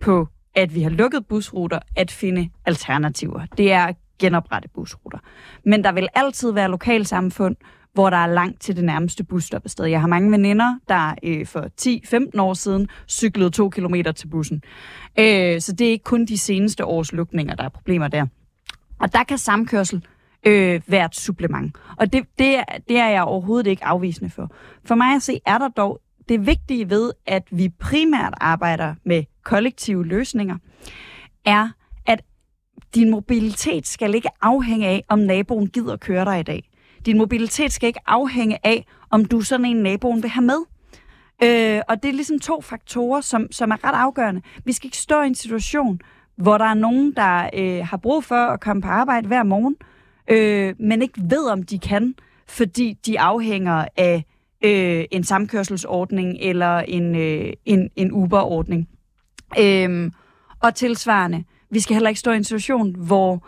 på, 0.00 0.28
at 0.54 0.74
vi 0.74 0.82
har 0.82 0.90
lukket 0.90 1.26
busruter, 1.26 1.78
at 1.96 2.10
finde 2.10 2.50
alternativer. 2.66 3.46
Det 3.56 3.72
er 3.72 3.84
at 3.84 3.96
genoprette 4.18 4.68
busruter. 4.74 5.18
Men 5.64 5.84
der 5.84 5.92
vil 5.92 6.08
altid 6.14 6.52
være 6.52 6.70
lokalsamfund, 6.70 7.56
hvor 7.94 8.10
der 8.10 8.16
er 8.16 8.26
langt 8.26 8.60
til 8.60 8.76
det 8.76 8.84
nærmeste 8.84 9.24
busstoppested. 9.24 9.84
Jeg 9.86 10.00
har 10.00 10.08
mange 10.08 10.30
veninder, 10.30 10.78
der 10.88 11.14
øh, 11.22 11.46
for 11.46 11.68
10-15 12.36 12.40
år 12.40 12.54
siden 12.54 12.88
cyklede 13.08 13.50
to 13.50 13.70
kilometer 13.70 14.12
til 14.12 14.26
bussen. 14.26 14.62
Øh, 15.18 15.60
så 15.60 15.72
det 15.72 15.86
er 15.86 15.90
ikke 15.90 16.04
kun 16.04 16.26
de 16.26 16.38
seneste 16.38 16.84
års 16.84 17.12
lukninger, 17.12 17.54
der 17.54 17.64
er 17.64 17.68
problemer 17.68 18.08
der. 18.08 18.26
Og 19.00 19.12
der 19.12 19.24
kan 19.24 19.38
samkørsel 19.38 20.06
øh, 20.46 20.80
være 20.86 21.04
et 21.04 21.16
supplement. 21.16 21.76
Og 21.96 22.12
det, 22.12 22.24
det, 22.38 22.56
det 22.88 22.98
er 22.98 23.08
jeg 23.08 23.22
overhovedet 23.22 23.66
ikke 23.66 23.84
afvisende 23.84 24.30
for. 24.30 24.50
For 24.84 24.94
mig 24.94 25.14
at 25.14 25.22
se, 25.22 25.40
er 25.46 25.58
der 25.58 25.68
dog 25.68 26.00
det 26.28 26.46
vigtige 26.46 26.90
ved, 26.90 27.12
at 27.26 27.42
vi 27.50 27.68
primært 27.68 28.34
arbejder 28.40 28.94
med 29.04 29.24
kollektive 29.44 30.06
løsninger, 30.06 30.56
er, 31.44 31.68
at 32.06 32.22
din 32.94 33.10
mobilitet 33.10 33.86
skal 33.86 34.14
ikke 34.14 34.28
afhænge 34.40 34.86
af, 34.86 35.04
om 35.08 35.18
naboen 35.18 35.66
gider 35.66 35.96
køre 35.96 36.24
dig 36.24 36.40
i 36.40 36.42
dag. 36.42 36.70
Din 37.06 37.18
mobilitet 37.18 37.72
skal 37.72 37.86
ikke 37.86 38.00
afhænge 38.06 38.58
af, 38.64 38.86
om 39.10 39.24
du 39.24 39.40
sådan 39.40 39.66
en 39.66 39.76
naboen 39.76 40.22
vil 40.22 40.30
have 40.30 40.44
med. 40.44 40.58
Øh, 41.42 41.80
og 41.88 42.02
det 42.02 42.08
er 42.08 42.12
ligesom 42.12 42.38
to 42.38 42.60
faktorer, 42.60 43.20
som, 43.20 43.52
som 43.52 43.70
er 43.70 43.84
ret 43.84 43.94
afgørende. 43.94 44.42
Vi 44.64 44.72
skal 44.72 44.86
ikke 44.86 44.96
stå 44.96 45.22
i 45.22 45.26
en 45.26 45.34
situation, 45.34 46.00
hvor 46.36 46.58
der 46.58 46.64
er 46.64 46.74
nogen, 46.74 47.12
der 47.16 47.50
øh, 47.54 47.86
har 47.86 47.96
brug 47.96 48.24
for 48.24 48.46
at 48.46 48.60
komme 48.60 48.82
på 48.82 48.88
arbejde 48.88 49.28
hver 49.28 49.42
morgen, 49.42 49.76
øh, 50.30 50.74
men 50.78 51.02
ikke 51.02 51.20
ved, 51.30 51.50
om 51.50 51.62
de 51.62 51.78
kan, 51.78 52.14
fordi 52.48 52.98
de 53.06 53.20
afhænger 53.20 53.84
af 53.96 54.24
øh, 54.64 55.04
en 55.10 55.24
samkørselsordning 55.24 56.36
eller 56.40 56.78
en, 56.78 57.16
øh, 57.16 57.52
en, 57.64 57.90
en 57.96 58.12
Uber-ordning. 58.12 58.88
Øh, 59.58 60.10
og 60.60 60.74
tilsvarende, 60.74 61.44
vi 61.70 61.80
skal 61.80 61.94
heller 61.94 62.08
ikke 62.08 62.20
stå 62.20 62.30
i 62.30 62.36
en 62.36 62.44
situation, 62.44 62.94
hvor 62.98 63.46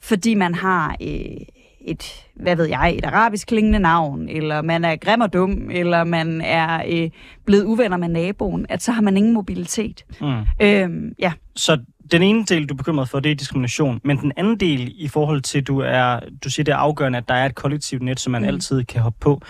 fordi 0.00 0.34
man 0.34 0.54
har 0.54 0.96
øh, 1.02 1.46
et, 1.86 2.26
hvad 2.34 2.56
ved 2.56 2.64
jeg, 2.64 2.94
et 2.98 3.04
arabisk 3.04 3.46
klingende 3.46 3.78
navn, 3.78 4.28
eller 4.28 4.62
man 4.62 4.84
er 4.84 4.96
grim 4.96 5.20
og 5.20 5.32
dum, 5.32 5.70
eller 5.70 6.04
man 6.04 6.40
er 6.40 6.82
øh, 6.88 7.10
blevet 7.44 7.64
uvenner 7.64 7.96
med 7.96 8.08
naboen, 8.08 8.66
at 8.68 8.82
så 8.82 8.92
har 8.92 9.02
man 9.02 9.16
ingen 9.16 9.34
mobilitet. 9.34 10.04
Mm. 10.20 10.40
Øhm, 10.62 11.12
ja. 11.18 11.32
Så 11.56 11.78
den 12.12 12.22
ene 12.22 12.44
del, 12.44 12.66
du 12.66 12.74
er 12.74 12.76
bekymret 12.76 13.08
for, 13.08 13.20
det 13.20 13.32
er 13.32 13.34
diskrimination, 13.34 14.00
men 14.04 14.16
den 14.16 14.32
anden 14.36 14.60
del 14.60 14.92
i 14.94 15.08
forhold 15.08 15.40
til, 15.40 15.62
du 15.62 15.78
er, 15.78 16.20
du 16.44 16.50
siger, 16.50 16.64
det 16.64 16.72
er 16.72 16.76
afgørende, 16.76 17.18
at 17.18 17.28
der 17.28 17.34
er 17.34 17.46
et 17.46 17.54
kollektivt 17.54 18.02
net, 18.02 18.20
som 18.20 18.30
man 18.30 18.42
mm. 18.42 18.48
altid 18.48 18.84
kan 18.84 19.02
hoppe 19.02 19.18
på. 19.20 19.40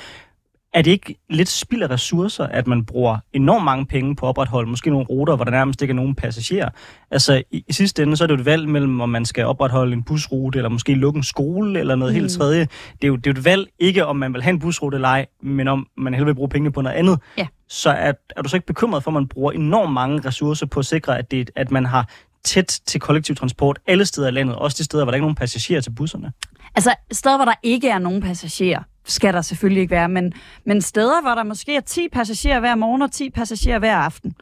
Er 0.77 0.83
det 0.83 0.91
ikke 0.91 1.15
lidt 1.31 1.49
spild 1.49 1.83
af 1.83 1.91
ressourcer, 1.91 2.47
at 2.47 2.67
man 2.67 2.85
bruger 2.85 3.19
enormt 3.33 3.65
mange 3.65 3.87
penge 3.87 4.17
på 4.17 4.27
at 4.27 4.29
opretholde 4.29 4.71
måske 4.71 4.91
nogle 4.91 5.07
ruter, 5.07 5.37
hvor 5.37 5.45
der 5.45 5.51
nærmest 5.51 5.83
ikke 5.83 5.93
er 5.93 5.97
nogen 5.97 6.15
passagerer? 6.15 6.69
Altså 7.11 7.43
i, 7.51 7.65
i 7.69 7.73
sidste 7.73 8.03
ende, 8.03 8.17
så 8.17 8.25
er 8.25 8.27
det 8.27 8.35
jo 8.35 8.41
et 8.41 8.45
valg 8.45 8.69
mellem, 8.69 9.01
om 9.01 9.09
man 9.09 9.25
skal 9.25 9.45
opretholde 9.45 9.93
en 9.93 10.03
busrute, 10.03 10.59
eller 10.59 10.69
måske 10.69 10.95
lukke 10.95 11.17
en 11.17 11.23
skole, 11.23 11.81
eller 11.81 11.97
noget 11.97 12.15
mm. 12.15 12.21
helt 12.21 12.33
tredje. 12.33 12.61
Det 12.61 13.05
er, 13.05 13.09
jo, 13.09 13.17
det 13.17 13.27
er 13.27 13.31
jo 13.31 13.39
et 13.39 13.45
valg, 13.45 13.69
ikke 13.79 14.07
om 14.07 14.17
man 14.17 14.35
vil 14.35 14.43
have 14.43 14.51
en 14.51 14.59
busrute 14.59 14.95
eller 14.95 15.09
ej, 15.09 15.27
men 15.43 15.69
om 15.69 15.87
man 15.97 16.15
hellere 16.15 16.27
vil 16.27 16.35
bruge 16.35 16.49
pengene 16.49 16.73
på 16.73 16.83
noget 16.83 16.97
andet. 16.97 17.19
Ja. 17.39 17.47
Så 17.69 17.91
er, 17.91 18.12
er 18.37 18.43
du 18.43 18.49
så 18.49 18.57
ikke 18.57 18.67
bekymret 18.67 19.03
for, 19.03 19.11
at 19.11 19.15
man 19.15 19.29
bruger 19.29 19.53
enormt 19.53 19.93
mange 19.93 20.21
ressourcer 20.29 20.67
på 20.67 20.81
at 20.81 20.87
sikre, 20.87 21.19
at, 21.19 21.31
det, 21.31 21.51
at 21.57 21.71
man 21.71 21.87
har 21.87 22.09
tæt 22.45 22.81
til 22.87 23.01
kollektiv 23.01 23.37
transport 23.37 23.79
alle 23.87 24.05
steder 24.05 24.29
i 24.29 24.31
landet, 24.31 24.57
også 24.57 24.77
de 24.79 24.85
steder, 24.85 25.05
hvor 25.05 25.11
der 25.11 25.17
ikke 25.17 25.23
er 25.23 25.27
nogen 25.27 25.35
passagerer 25.35 25.81
til 25.81 25.91
busserne? 25.91 26.33
Altså, 26.75 26.95
steder, 27.12 27.37
hvor 27.37 27.45
der 27.45 27.55
ikke 27.62 27.89
er 27.89 27.99
nogen 27.99 28.23
passagerer, 28.23 28.83
skal 29.07 29.35
der 29.35 29.42
selvfølgelig 29.42 29.81
ikke 29.81 29.90
være, 29.90 30.09
men, 30.09 30.33
men 30.64 30.83
steder, 30.83 31.23
hvor 31.23 31.35
der 31.35 31.42
måske 31.42 31.77
er 31.77 31.81
10 31.81 32.09
passagerer 32.09 32.61
hver 32.61 32.75
morgen 32.75 33.03
og 33.03 33.12
10 33.12 33.31
passagerer 33.31 33.79
hver 33.79 33.97
aften, 33.97 34.35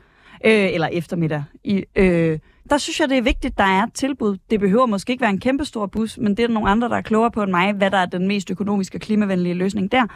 øh, 0.45 0.73
eller 0.73 0.87
eftermiddag, 0.87 1.45
i, 1.65 1.85
øh, 1.97 2.39
der 2.71 2.79
synes 2.79 3.01
jeg, 3.01 3.09
det 3.09 3.19
er 3.19 3.23
vigtigt, 3.23 3.59
der 3.59 3.65
er 3.65 3.83
et 3.83 3.93
tilbud. 3.95 4.37
Det 4.51 4.61
behøver 4.61 4.87
måske 4.87 5.11
ikke 5.11 5.21
være 5.21 5.31
en 5.31 5.41
kæmpestor 5.41 5.87
bus, 5.87 6.19
men 6.19 6.37
det 6.37 6.43
er 6.43 6.47
der 6.47 6.55
nogle 6.55 6.71
andre, 6.71 6.89
der 6.89 6.97
er 6.97 7.01
klogere 7.03 7.31
på 7.31 7.43
end 7.43 7.51
mig, 7.51 7.73
hvad 7.73 7.91
der 7.91 7.99
er 7.99 8.07
den 8.07 8.29
mest 8.29 8.51
økonomiske 8.51 8.97
og 8.97 9.01
klimavenlige 9.01 9.55
løsning 9.55 9.93
der. 9.93 10.07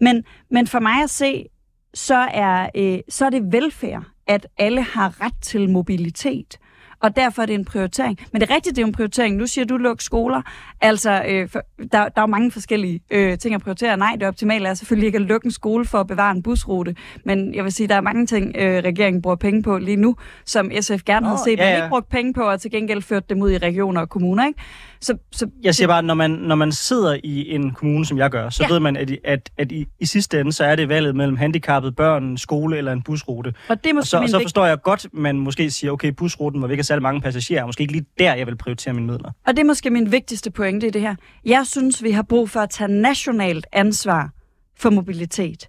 Men, 0.00 0.24
men 0.50 0.66
for 0.66 0.80
mig 0.80 1.02
at 1.02 1.10
se, 1.10 1.46
så 1.94 2.14
er, 2.14 2.68
øh, 2.76 2.98
så 3.08 3.26
er 3.26 3.30
det 3.30 3.52
velfærd, 3.52 4.04
at 4.26 4.46
alle 4.58 4.82
har 4.82 5.20
ret 5.20 5.42
til 5.42 5.70
mobilitet 5.70 6.58
og 7.02 7.16
derfor 7.16 7.42
er 7.42 7.46
det 7.46 7.54
en 7.54 7.64
prioritering. 7.64 8.18
Men 8.32 8.40
det 8.40 8.50
er 8.50 8.54
rigtigt, 8.54 8.76
det 8.76 8.82
er 8.82 8.86
en 8.86 8.92
prioritering. 8.92 9.36
Nu 9.36 9.46
siger 9.46 9.64
du, 9.64 9.76
luk 9.76 10.00
skoler. 10.00 10.42
Altså, 10.80 11.24
øh, 11.28 11.48
for, 11.48 11.62
der, 11.78 11.86
der 11.88 12.10
er 12.16 12.20
jo 12.20 12.26
mange 12.26 12.50
forskellige 12.50 13.00
øh, 13.10 13.38
ting 13.38 13.54
at 13.54 13.60
prioritere. 13.60 13.96
Nej, 13.96 14.16
det 14.20 14.28
optimale 14.28 14.68
er 14.68 14.74
selvfølgelig 14.74 15.06
ikke 15.06 15.16
at 15.16 15.22
lukke 15.22 15.46
en 15.46 15.50
skole 15.50 15.84
for 15.84 16.00
at 16.00 16.06
bevare 16.06 16.30
en 16.30 16.42
busrute, 16.42 16.96
men 17.24 17.54
jeg 17.54 17.64
vil 17.64 17.72
sige, 17.72 17.86
der 17.86 17.94
er 17.94 18.00
mange 18.00 18.26
ting, 18.26 18.56
øh, 18.58 18.82
regeringen 18.84 19.22
bruger 19.22 19.36
penge 19.36 19.62
på 19.62 19.78
lige 19.78 19.96
nu, 19.96 20.16
som 20.44 20.70
SF 20.80 21.02
gerne 21.06 21.26
oh, 21.26 21.30
havde 21.30 21.40
set, 21.44 21.58
ja, 21.58 21.64
ja. 21.64 21.70
men 21.70 21.76
ikke 21.76 21.88
brugt 21.88 22.08
penge 22.08 22.34
på, 22.34 22.42
og 22.42 22.60
til 22.60 22.70
gengæld 22.70 23.02
ført 23.02 23.30
dem 23.30 23.42
ud 23.42 23.50
i 23.50 23.58
regioner 23.58 24.00
og 24.00 24.08
kommuner, 24.08 24.46
ikke? 24.46 24.60
Så, 25.02 25.16
så, 25.32 25.50
jeg 25.62 25.74
siger 25.74 25.88
bare, 25.88 26.02
når 26.02 26.14
man, 26.14 26.30
når 26.30 26.54
man 26.54 26.72
sidder 26.72 27.16
i 27.24 27.54
en 27.54 27.70
kommune, 27.70 28.06
som 28.06 28.18
jeg 28.18 28.30
gør, 28.30 28.50
så 28.50 28.62
ja. 28.62 28.72
ved 28.72 28.80
man, 28.80 28.96
at, 28.96 29.10
at, 29.24 29.50
at 29.56 29.72
i, 29.72 29.86
i 29.98 30.06
sidste 30.06 30.40
ende, 30.40 30.52
så 30.52 30.64
er 30.64 30.76
det 30.76 30.88
valget 30.88 31.16
mellem 31.16 31.36
handicappede 31.36 31.92
børn, 31.92 32.38
skole 32.38 32.78
eller 32.78 32.92
en 32.92 33.02
busrute. 33.02 33.54
Og, 33.68 33.84
det 33.84 33.96
og 33.96 34.06
så, 34.06 34.24
så 34.26 34.40
forstår 34.42 34.66
jeg 34.66 34.82
godt, 34.82 35.06
man 35.12 35.38
måske 35.38 35.70
siger, 35.70 35.90
okay, 35.90 36.08
busruten, 36.08 36.58
hvor 36.58 36.68
vi 36.68 36.72
ikke 36.72 36.80
har 36.80 36.84
særlig 36.84 37.02
mange 37.02 37.20
passagerer, 37.20 37.66
måske 37.66 37.80
ikke 37.80 37.92
lige 37.92 38.06
der, 38.18 38.34
jeg 38.34 38.46
vil 38.46 38.56
prioritere 38.56 38.94
mine 38.94 39.06
midler. 39.06 39.30
Og 39.46 39.56
det 39.56 39.58
er 39.58 39.66
måske 39.66 39.90
min 39.90 40.12
vigtigste 40.12 40.50
pointe 40.50 40.86
i 40.86 40.90
det 40.90 41.00
her. 41.00 41.14
Jeg 41.44 41.66
synes, 41.66 42.02
vi 42.02 42.10
har 42.10 42.22
brug 42.22 42.50
for 42.50 42.60
at 42.60 42.70
tage 42.70 42.92
nationalt 42.92 43.66
ansvar 43.72 44.30
for 44.76 44.90
mobilitet. 44.90 45.68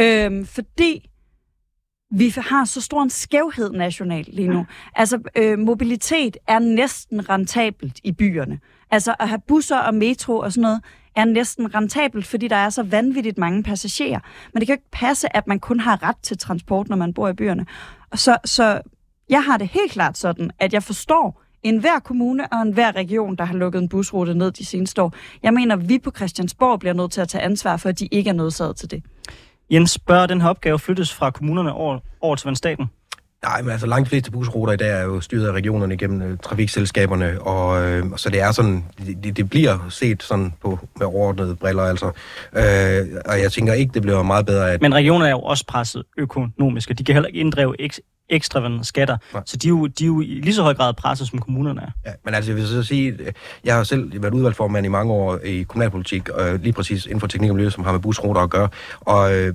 Øhm, 0.00 0.46
fordi 0.46 1.08
vi 2.14 2.34
har 2.36 2.64
så 2.64 2.80
stor 2.80 3.02
en 3.02 3.10
skævhed 3.10 3.70
nationalt 3.70 4.28
lige 4.34 4.48
nu. 4.48 4.66
Altså, 4.94 5.18
øh, 5.36 5.58
mobilitet 5.58 6.36
er 6.48 6.58
næsten 6.58 7.28
rentabelt 7.28 8.00
i 8.04 8.12
byerne. 8.12 8.58
Altså, 8.92 9.14
at 9.20 9.28
have 9.28 9.40
busser 9.48 9.78
og 9.78 9.94
metro 9.94 10.38
og 10.38 10.52
sådan 10.52 10.62
noget 10.62 10.80
er 11.16 11.24
næsten 11.24 11.74
rentabelt, 11.74 12.26
fordi 12.26 12.48
der 12.48 12.56
er 12.56 12.70
så 12.70 12.82
vanvittigt 12.82 13.38
mange 13.38 13.62
passagerer. 13.62 14.20
Men 14.52 14.60
det 14.60 14.66
kan 14.66 14.74
jo 14.74 14.76
ikke 14.76 14.90
passe, 14.92 15.36
at 15.36 15.46
man 15.46 15.60
kun 15.60 15.80
har 15.80 16.02
ret 16.02 16.16
til 16.22 16.38
transport, 16.38 16.88
når 16.88 16.96
man 16.96 17.14
bor 17.14 17.28
i 17.28 17.32
byerne. 17.32 17.66
Så, 18.14 18.36
så 18.44 18.80
jeg 19.28 19.44
har 19.44 19.56
det 19.56 19.68
helt 19.68 19.92
klart 19.92 20.18
sådan, 20.18 20.50
at 20.58 20.72
jeg 20.72 20.82
forstår 20.82 21.42
en 21.62 21.78
hver 21.78 21.98
kommune 21.98 22.52
og 22.52 22.62
en 22.62 22.72
hver 22.72 22.96
region, 22.96 23.36
der 23.36 23.44
har 23.44 23.54
lukket 23.54 23.82
en 23.82 23.88
busrute 23.88 24.34
ned 24.34 24.50
de 24.50 24.64
seneste 24.64 25.02
år. 25.02 25.14
Jeg 25.42 25.54
mener, 25.54 25.76
at 25.76 25.88
vi 25.88 25.98
på 25.98 26.10
Christiansborg 26.16 26.80
bliver 26.80 26.92
nødt 26.92 27.12
til 27.12 27.20
at 27.20 27.28
tage 27.28 27.44
ansvar 27.44 27.76
for, 27.76 27.88
at 27.88 27.98
de 27.98 28.06
ikke 28.06 28.30
er 28.30 28.34
nødsaget 28.34 28.76
til 28.76 28.90
det. 28.90 29.02
Jens, 29.70 29.98
bør 29.98 30.26
den 30.26 30.40
her 30.40 30.48
opgave 30.48 30.78
flyttes 30.78 31.14
fra 31.14 31.30
kommunerne 31.30 31.72
over, 31.72 31.98
over 32.20 32.36
til 32.36 32.56
staten? 32.56 32.86
Nej, 33.42 33.62
men 33.62 33.70
altså 33.70 33.86
langt 33.86 34.08
fleste 34.08 34.30
busruter 34.30 34.72
i 34.72 34.76
dag 34.76 34.90
er 34.90 35.02
jo 35.02 35.20
styret 35.20 35.48
af 35.48 35.52
regionerne 35.52 35.96
gennem 35.96 36.22
øh, 36.22 36.38
trafikselskaberne, 36.42 37.40
og 37.40 37.82
øh, 37.82 38.04
så 38.16 38.30
det 38.30 38.40
er 38.40 38.52
sådan, 38.52 38.84
det, 39.24 39.36
det 39.36 39.50
bliver 39.50 39.86
set 39.88 40.22
sådan 40.22 40.52
på 40.62 40.78
med 40.98 41.06
overordnede 41.06 41.56
briller, 41.56 41.82
altså. 41.82 42.06
Øh, 42.52 43.20
og 43.26 43.40
jeg 43.40 43.52
tænker 43.52 43.72
ikke, 43.72 43.94
det 43.94 44.02
bliver 44.02 44.22
meget 44.22 44.46
bedre. 44.46 44.72
At... 44.72 44.82
Men 44.82 44.94
regionerne 44.94 45.26
er 45.26 45.30
jo 45.30 45.40
også 45.40 45.64
presset 45.68 46.02
økonomisk, 46.18 46.90
og 46.90 46.98
de 46.98 47.04
kan 47.04 47.14
heller 47.14 47.26
ikke 47.26 47.40
inddrive 47.40 47.76
ekstra 48.28 48.82
skatter. 48.82 49.16
Nej. 49.32 49.42
Så 49.46 49.56
de 49.56 49.66
er, 49.66 49.70
jo, 49.70 49.86
de 49.86 50.04
er 50.04 50.06
jo 50.06 50.20
i 50.20 50.24
lige 50.24 50.54
så 50.54 50.62
høj 50.62 50.74
grad 50.74 50.94
presset, 50.94 51.28
som 51.28 51.38
kommunerne 51.38 51.80
er. 51.80 51.90
Ja, 52.06 52.12
men 52.24 52.34
altså, 52.34 52.50
jeg 52.50 52.56
vil 52.56 52.66
så 52.66 52.82
sige, 52.82 53.18
jeg 53.64 53.74
har 53.74 53.84
selv 53.84 54.22
været 54.22 54.34
udvalgsformand 54.34 54.86
i 54.86 54.88
mange 54.88 55.12
år 55.12 55.38
i 55.44 55.62
kommunalpolitik, 55.62 56.28
og 56.28 56.58
lige 56.58 56.72
præcis 56.72 57.06
inden 57.06 57.20
for 57.20 57.26
teknik 57.26 57.50
og 57.50 57.56
miljø, 57.56 57.70
som 57.70 57.84
har 57.84 57.92
med 57.92 58.00
busruter 58.00 58.40
at 58.40 58.50
gøre. 58.50 58.68
Og 59.00 59.36
øh, 59.36 59.54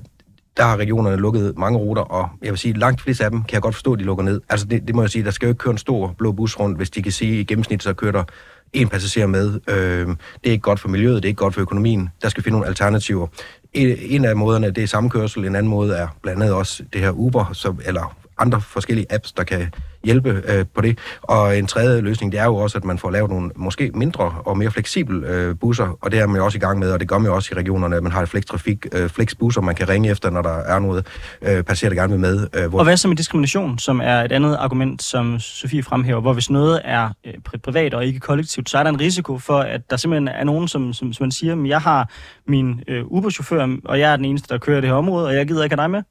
der 0.58 0.64
har 0.64 0.76
regionerne 0.76 1.16
lukket 1.16 1.54
mange 1.56 1.78
ruter, 1.78 2.02
og 2.02 2.28
jeg 2.42 2.50
vil 2.50 2.58
sige, 2.58 2.78
langt 2.78 3.00
flest 3.00 3.20
af 3.20 3.30
dem 3.30 3.42
kan 3.42 3.54
jeg 3.54 3.62
godt 3.62 3.74
forstå, 3.74 3.92
at 3.92 3.98
de 3.98 4.04
lukker 4.04 4.24
ned. 4.24 4.40
Altså 4.48 4.66
det, 4.66 4.86
det 4.86 4.94
må 4.94 5.02
jeg 5.02 5.10
sige, 5.10 5.24
der 5.24 5.30
skal 5.30 5.46
jo 5.46 5.50
ikke 5.50 5.58
køre 5.58 5.72
en 5.72 5.78
stor 5.78 6.14
blå 6.18 6.32
bus 6.32 6.58
rundt, 6.60 6.76
hvis 6.76 6.90
de 6.90 7.02
kan 7.02 7.12
sige, 7.12 7.32
at 7.32 7.40
i 7.40 7.44
gennemsnit 7.44 7.82
så 7.82 7.92
kører 7.92 8.12
der 8.12 8.24
en 8.72 8.88
passager 8.88 9.26
med. 9.26 9.60
Øh, 9.68 10.06
det 10.06 10.16
er 10.44 10.50
ikke 10.50 10.62
godt 10.62 10.80
for 10.80 10.88
miljøet, 10.88 11.16
det 11.16 11.24
er 11.24 11.28
ikke 11.28 11.38
godt 11.38 11.54
for 11.54 11.60
økonomien. 11.60 12.08
Der 12.22 12.28
skal 12.28 12.42
finde 12.42 12.54
nogle 12.58 12.66
alternativer. 12.68 13.26
En, 13.72 13.96
en 14.00 14.24
af 14.24 14.36
måderne, 14.36 14.70
det 14.70 14.82
er 14.82 14.86
samkørsel. 14.86 15.44
En 15.44 15.56
anden 15.56 15.70
måde 15.70 15.96
er 15.96 16.08
blandt 16.22 16.42
andet 16.42 16.56
også 16.56 16.82
det 16.92 17.00
her 17.00 17.10
Uber, 17.10 17.50
så, 17.52 17.74
eller 17.84 18.16
andre 18.38 18.60
forskellige 18.60 19.06
apps, 19.10 19.32
der 19.32 19.44
kan 19.44 19.74
hjælpe 20.04 20.42
øh, 20.48 20.64
på 20.74 20.80
det. 20.80 20.98
Og 21.22 21.58
en 21.58 21.66
tredje 21.66 22.00
løsning, 22.00 22.32
det 22.32 22.40
er 22.40 22.44
jo 22.44 22.56
også, 22.56 22.78
at 22.78 22.84
man 22.84 22.98
får 22.98 23.10
lavet 23.10 23.30
nogle 23.30 23.50
måske 23.56 23.90
mindre 23.94 24.34
og 24.44 24.58
mere 24.58 24.70
fleksible 24.70 25.28
øh, 25.28 25.56
busser, 25.58 25.98
og 26.00 26.10
det 26.12 26.20
er 26.20 26.26
man 26.26 26.36
jo 26.36 26.44
også 26.44 26.58
i 26.58 26.60
gang 26.60 26.78
med, 26.78 26.92
og 26.92 27.00
det 27.00 27.08
gør 27.08 27.18
man 27.18 27.26
jo 27.26 27.34
også 27.34 27.48
i 27.52 27.58
regionerne, 27.58 27.96
at 27.96 28.02
man 28.02 28.12
har 28.12 28.22
et 28.22 28.28
flextrafik, 28.28 28.86
øh, 28.92 29.08
flexbusser, 29.08 29.60
man 29.60 29.74
kan 29.74 29.88
ringe 29.88 30.10
efter, 30.10 30.30
når 30.30 30.42
der 30.42 30.56
er 30.56 30.78
noget 30.78 31.06
øh, 31.42 31.62
passerer 31.62 31.90
der 31.90 31.96
gerne 31.96 32.12
vil 32.12 32.20
med. 32.20 32.46
Øh, 32.54 32.66
hvor... 32.66 32.78
Og 32.78 32.84
hvad 32.84 32.96
så 32.96 33.08
med 33.08 33.16
diskrimination, 33.16 33.78
som 33.78 34.00
er 34.04 34.22
et 34.22 34.32
andet 34.32 34.56
argument, 34.56 35.02
som 35.02 35.38
Sofie 35.38 35.82
fremhæver, 35.82 36.20
hvor 36.20 36.32
hvis 36.32 36.50
noget 36.50 36.80
er 36.84 37.10
øh, 37.26 37.60
privat 37.62 37.94
og 37.94 38.06
ikke 38.06 38.20
kollektivt, 38.20 38.70
så 38.70 38.78
er 38.78 38.82
der 38.82 38.90
en 38.90 39.00
risiko 39.00 39.38
for, 39.38 39.58
at 39.58 39.90
der 39.90 39.96
simpelthen 39.96 40.28
er 40.28 40.44
nogen, 40.44 40.68
som, 40.68 40.92
som, 40.92 41.12
som 41.12 41.24
man 41.24 41.32
siger, 41.32 41.64
jeg 41.66 41.80
har 41.80 42.10
min 42.46 42.80
øh, 42.88 43.04
Uber-chauffør, 43.06 43.76
og 43.84 44.00
jeg 44.00 44.12
er 44.12 44.16
den 44.16 44.24
eneste, 44.24 44.48
der 44.48 44.58
kører 44.58 44.80
det 44.80 44.90
her 44.90 44.96
område, 44.96 45.26
og 45.26 45.34
jeg 45.34 45.46
gider 45.46 45.64
ikke 45.64 45.76
have 45.76 45.82
dig 45.82 45.90
med. 45.90 46.02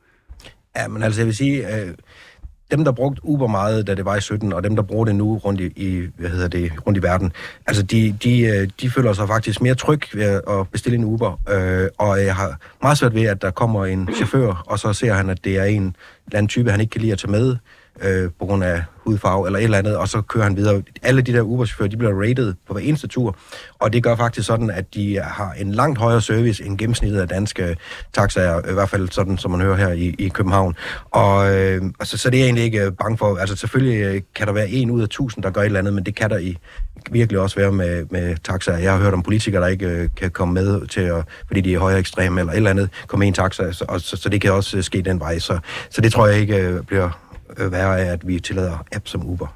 Ja, 0.78 0.88
men 0.88 1.04
altså 1.04 1.22
jeg 1.22 1.26
vil 1.26 1.36
sige, 1.36 1.76
øh, 1.76 1.94
dem, 2.72 2.84
der 2.86 2.92
brugte 2.92 3.26
Uber 3.26 3.48
meget, 3.48 3.88
da 3.88 3.96
det 3.96 4.06
var 4.06 4.16
i 4.16 4.22
17, 4.22 4.54
og 4.54 4.64
dem, 4.64 4.76
der 4.76 4.84
bruger 4.84 5.06
det 5.06 5.16
nu 5.16 5.38
rundt 5.38 5.62
i, 5.62 5.66
i 5.76 6.08
hvad 6.18 6.30
hedder 6.30 6.48
det, 6.48 6.72
rundt 6.88 7.00
i 7.00 7.04
verden, 7.04 7.32
altså 7.68 7.84
de, 7.84 8.18
de, 8.24 8.42
øh, 8.42 8.70
de 8.82 8.90
føler 8.90 9.14
sig 9.14 9.28
faktisk 9.28 9.62
mere 9.62 9.76
tryg 9.76 10.02
ved 10.14 10.42
at 10.50 10.70
bestille 10.72 10.98
en 10.98 11.04
Uber. 11.04 11.42
Øh, 11.50 11.90
og 11.98 12.26
jeg 12.26 12.36
har 12.36 12.60
meget 12.82 12.98
svært 12.98 13.16
ved, 13.16 13.24
at 13.24 13.42
der 13.42 13.52
kommer 13.52 13.86
en 13.86 14.10
chauffør, 14.16 14.64
og 14.68 14.80
så 14.80 14.94
ser 14.94 15.14
han, 15.14 15.30
at 15.30 15.44
det 15.44 15.58
er 15.58 15.64
en 15.64 15.96
eller 16.26 16.38
anden 16.38 16.48
type, 16.48 16.72
han 16.72 16.82
ikke 16.82 16.92
kan 16.92 17.02
lide 17.02 17.12
at 17.12 17.20
tage 17.20 17.32
med 17.32 17.56
øh, 18.02 18.30
på 18.40 18.46
grund 18.46 18.64
af 18.64 18.84
hudfarve 19.08 19.48
eller 19.48 19.60
et 19.60 19.64
eller 19.64 19.78
andet, 19.78 19.98
og 19.98 20.08
så 20.08 20.22
kører 20.22 20.44
han 20.44 20.58
videre. 20.58 20.84
Alle 21.04 21.22
de 21.22 21.34
der 21.34 21.42
Uber-chauffører, 21.42 21.90
de 21.90 21.98
bliver 21.98 22.22
rated 22.22 22.54
på 22.68 22.74
hver 22.74 22.82
eneste 22.82 23.08
tur, 23.08 23.36
og 23.80 23.94
det 23.94 24.04
gør 24.04 24.16
faktisk 24.16 24.48
sådan, 24.48 24.70
at 24.70 24.94
de 24.94 25.20
har 25.24 25.52
en 25.52 25.72
langt 25.72 26.00
højere 26.00 26.22
service 26.22 26.66
end 26.66 26.78
gennemsnittet 26.78 27.22
af 27.22 27.28
danske 27.28 27.78
taxaer, 28.14 28.70
i 28.70 28.74
hvert 28.74 28.90
fald 28.90 29.10
sådan, 29.10 29.38
som 29.38 29.52
man 29.52 29.62
hører 29.62 29.76
her 29.76 29.92
i, 29.92 30.16
i 30.20 30.30
København. 30.30 30.76
Og 31.12 31.56
øh, 31.56 31.82
altså, 32.00 32.18
så 32.18 32.30
det 32.30 32.38
er 32.38 32.42
jeg 32.42 32.46
egentlig 32.46 32.64
ikke 32.64 32.86
øh, 32.86 32.92
bange 32.92 33.18
for. 33.18 33.38
Altså 33.38 33.56
selvfølgelig 33.56 34.02
øh, 34.02 34.22
kan 34.36 34.48
der 34.48 34.54
være 34.54 34.70
en 34.70 34.92
ud 34.92 35.02
af 35.02 35.10
tusind, 35.10 35.44
der 35.44 35.50
gør 35.50 35.62
et 35.62 35.66
eller 35.66 35.80
andet, 35.80 35.94
men 35.94 36.04
det 36.04 36.16
kan 36.16 36.30
der 36.30 36.38
i 36.38 36.58
virkelig 37.12 37.40
også 37.40 37.56
være 37.56 37.72
med, 37.72 38.06
med 38.10 38.36
taxaer. 38.44 38.78
Jeg 38.78 38.92
har 38.92 39.00
hørt 39.00 39.14
om 39.14 39.24
politikere, 39.24 39.62
der 39.62 39.68
ikke 39.68 39.88
øh, 39.88 40.10
kan 40.18 40.32
komme 40.32 40.54
med 40.54 40.88
til, 40.88 41.02
at, 41.02 41.24
fordi 41.48 41.62
de 41.62 41.74
er 41.74 41.80
højere 41.80 42.00
ekstreme 42.00 42.40
eller 42.40 42.54
et 42.54 42.58
eller 42.58 42.70
andet, 42.70 42.90
komme 43.08 43.26
i 43.26 43.28
en 43.28 43.34
taxa, 43.34 43.72
så, 43.72 43.86
og, 43.88 44.02
så, 44.02 44.18
så 44.18 44.30
det 44.30 44.42
kan 44.42 44.52
også 44.52 44.78
øh, 44.78 44.84
ske 44.84 45.02
den 45.02 45.20
vej. 45.20 45.40
Så, 45.40 45.60
så 45.90 46.02
det 46.02 46.12
tror 46.12 46.28
jeg 46.28 46.40
ikke 46.40 46.58
øh, 46.58 46.84
bliver 46.84 47.10
værre 47.72 48.00
af, 48.00 48.12
at 48.12 48.28
vi 48.28 48.40
tillader 48.40 48.86
app 48.92 49.08
som 49.08 49.30
Uber. 49.30 49.48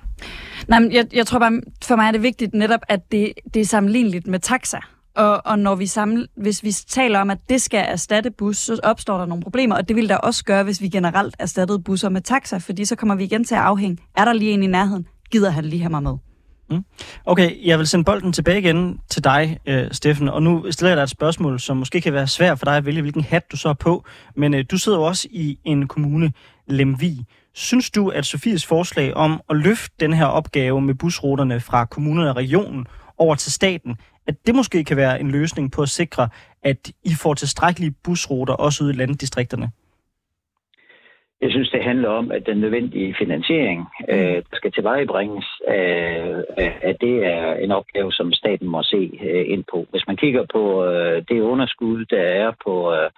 Nej, 0.68 0.80
men 0.80 0.92
jeg, 0.92 1.08
jeg 1.14 1.28
tror 1.28 1.40
bare, 1.40 1.62
for 1.84 1.96
mig 1.96 2.08
er 2.08 2.12
det 2.12 2.24
vigtigt 2.24 2.54
netop, 2.54 2.82
at 2.90 3.12
det, 3.12 3.34
det 3.54 3.60
er 3.60 3.66
sammenligneligt 3.66 4.28
med 4.28 4.40
taxa. 4.40 4.78
Og, 5.16 5.42
og 5.46 5.60
når 5.60 5.76
vi 5.76 5.88
samle, 5.88 6.28
hvis 6.38 6.64
vi 6.64 6.72
taler 6.72 7.20
om, 7.20 7.30
at 7.30 7.38
det 7.50 7.62
skal 7.62 7.86
erstatte 7.88 8.32
bus, 8.32 8.58
så 8.58 8.80
opstår 8.84 9.18
der 9.18 9.26
nogle 9.26 9.44
problemer, 9.44 9.76
og 9.76 9.88
det 9.88 9.96
vil 9.96 10.10
der 10.10 10.18
også 10.18 10.44
gøre, 10.44 10.64
hvis 10.64 10.82
vi 10.82 10.90
generelt 10.90 11.36
erstattede 11.40 11.80
busser 11.80 12.10
med 12.10 12.22
taxa, 12.22 12.58
fordi 12.58 12.86
så 12.86 12.96
kommer 12.96 13.16
vi 13.16 13.24
igen 13.24 13.44
til 13.44 13.56
at 13.56 13.62
afhænge. 13.62 13.98
Er 14.18 14.26
der 14.26 14.34
lige 14.34 14.52
en 14.52 14.64
i 14.64 14.68
nærheden? 14.68 15.08
Gider 15.32 15.50
han 15.50 15.66
lige 15.66 15.82
have 15.82 15.90
mig 15.90 16.04
med? 16.04 16.18
Mm. 16.70 16.86
Okay, 17.26 17.66
jeg 17.66 17.80
vil 17.80 17.88
sende 17.88 18.06
bolden 18.06 18.34
tilbage 18.34 18.60
igen 18.60 19.00
til 19.10 19.24
dig, 19.24 19.60
øh, 19.66 19.88
Steffen, 19.92 20.30
og 20.30 20.44
nu 20.44 20.72
stiller 20.72 20.90
jeg 20.90 20.98
dig 20.98 21.04
et 21.04 21.10
spørgsmål, 21.10 21.60
som 21.60 21.78
måske 21.78 22.02
kan 22.02 22.14
være 22.14 22.28
svært 22.28 22.60
for 22.60 22.66
dig 22.66 22.78
at 22.78 22.86
vælge, 22.86 23.02
hvilken 23.02 23.24
hat 23.24 23.52
du 23.52 23.58
så 23.58 23.68
har 23.70 23.74
på, 23.74 24.06
men 24.36 24.54
øh, 24.54 24.66
du 24.72 24.78
sidder 24.78 24.98
jo 24.98 25.04
også 25.04 25.28
i 25.32 25.60
en 25.64 25.88
kommune, 25.88 26.32
Lemvig. 26.68 27.26
Synes 27.54 27.92
du, 27.92 28.10
at 28.10 28.26
Sofies 28.26 28.68
forslag 28.68 29.14
om 29.14 29.42
at 29.50 29.56
løfte 29.56 29.96
den 30.00 30.14
her 30.14 30.26
opgave 30.26 30.82
med 30.82 30.96
busruterne 30.96 31.60
fra 31.60 31.86
kommunerne 31.86 32.30
og 32.30 32.36
regionen 32.36 32.88
over 33.18 33.36
til 33.36 33.52
staten, 33.52 33.98
at 34.28 34.36
det 34.46 34.56
måske 34.56 34.84
kan 34.84 34.98
være 34.98 35.20
en 35.20 35.32
løsning 35.32 35.72
på 35.72 35.82
at 35.82 35.90
sikre, 35.90 36.30
at 36.64 36.92
I 37.06 37.14
får 37.24 37.34
tilstrækkelige 37.34 37.96
busruter 38.04 38.54
også 38.54 38.84
ude 38.84 38.94
i 38.94 38.98
landdistrikterne? 38.98 39.72
Jeg 41.42 41.52
synes, 41.52 41.70
det 41.70 41.84
handler 41.84 42.10
om, 42.10 42.32
at 42.32 42.46
den 42.46 42.58
nødvendige 42.58 43.16
finansiering, 43.20 43.88
øh, 44.10 44.36
der 44.50 44.56
skal 44.56 44.72
tilvejebringes, 44.72 45.48
øh, 45.68 46.36
at 46.90 46.98
det 47.02 47.26
er 47.26 47.54
en 47.54 47.72
opgave, 47.72 48.12
som 48.12 48.34
staten 48.34 48.68
må 48.68 48.84
se 48.84 49.20
øh, 49.24 49.46
ind 49.54 49.64
på. 49.72 49.86
Hvis 49.92 50.08
man 50.08 50.18
kigger 50.18 50.46
på 50.54 50.86
øh, 50.86 51.24
det 51.30 51.42
underskud, 51.42 52.06
der 52.06 52.22
er 52.22 52.52
på 52.66 52.94
øh, 52.94 53.10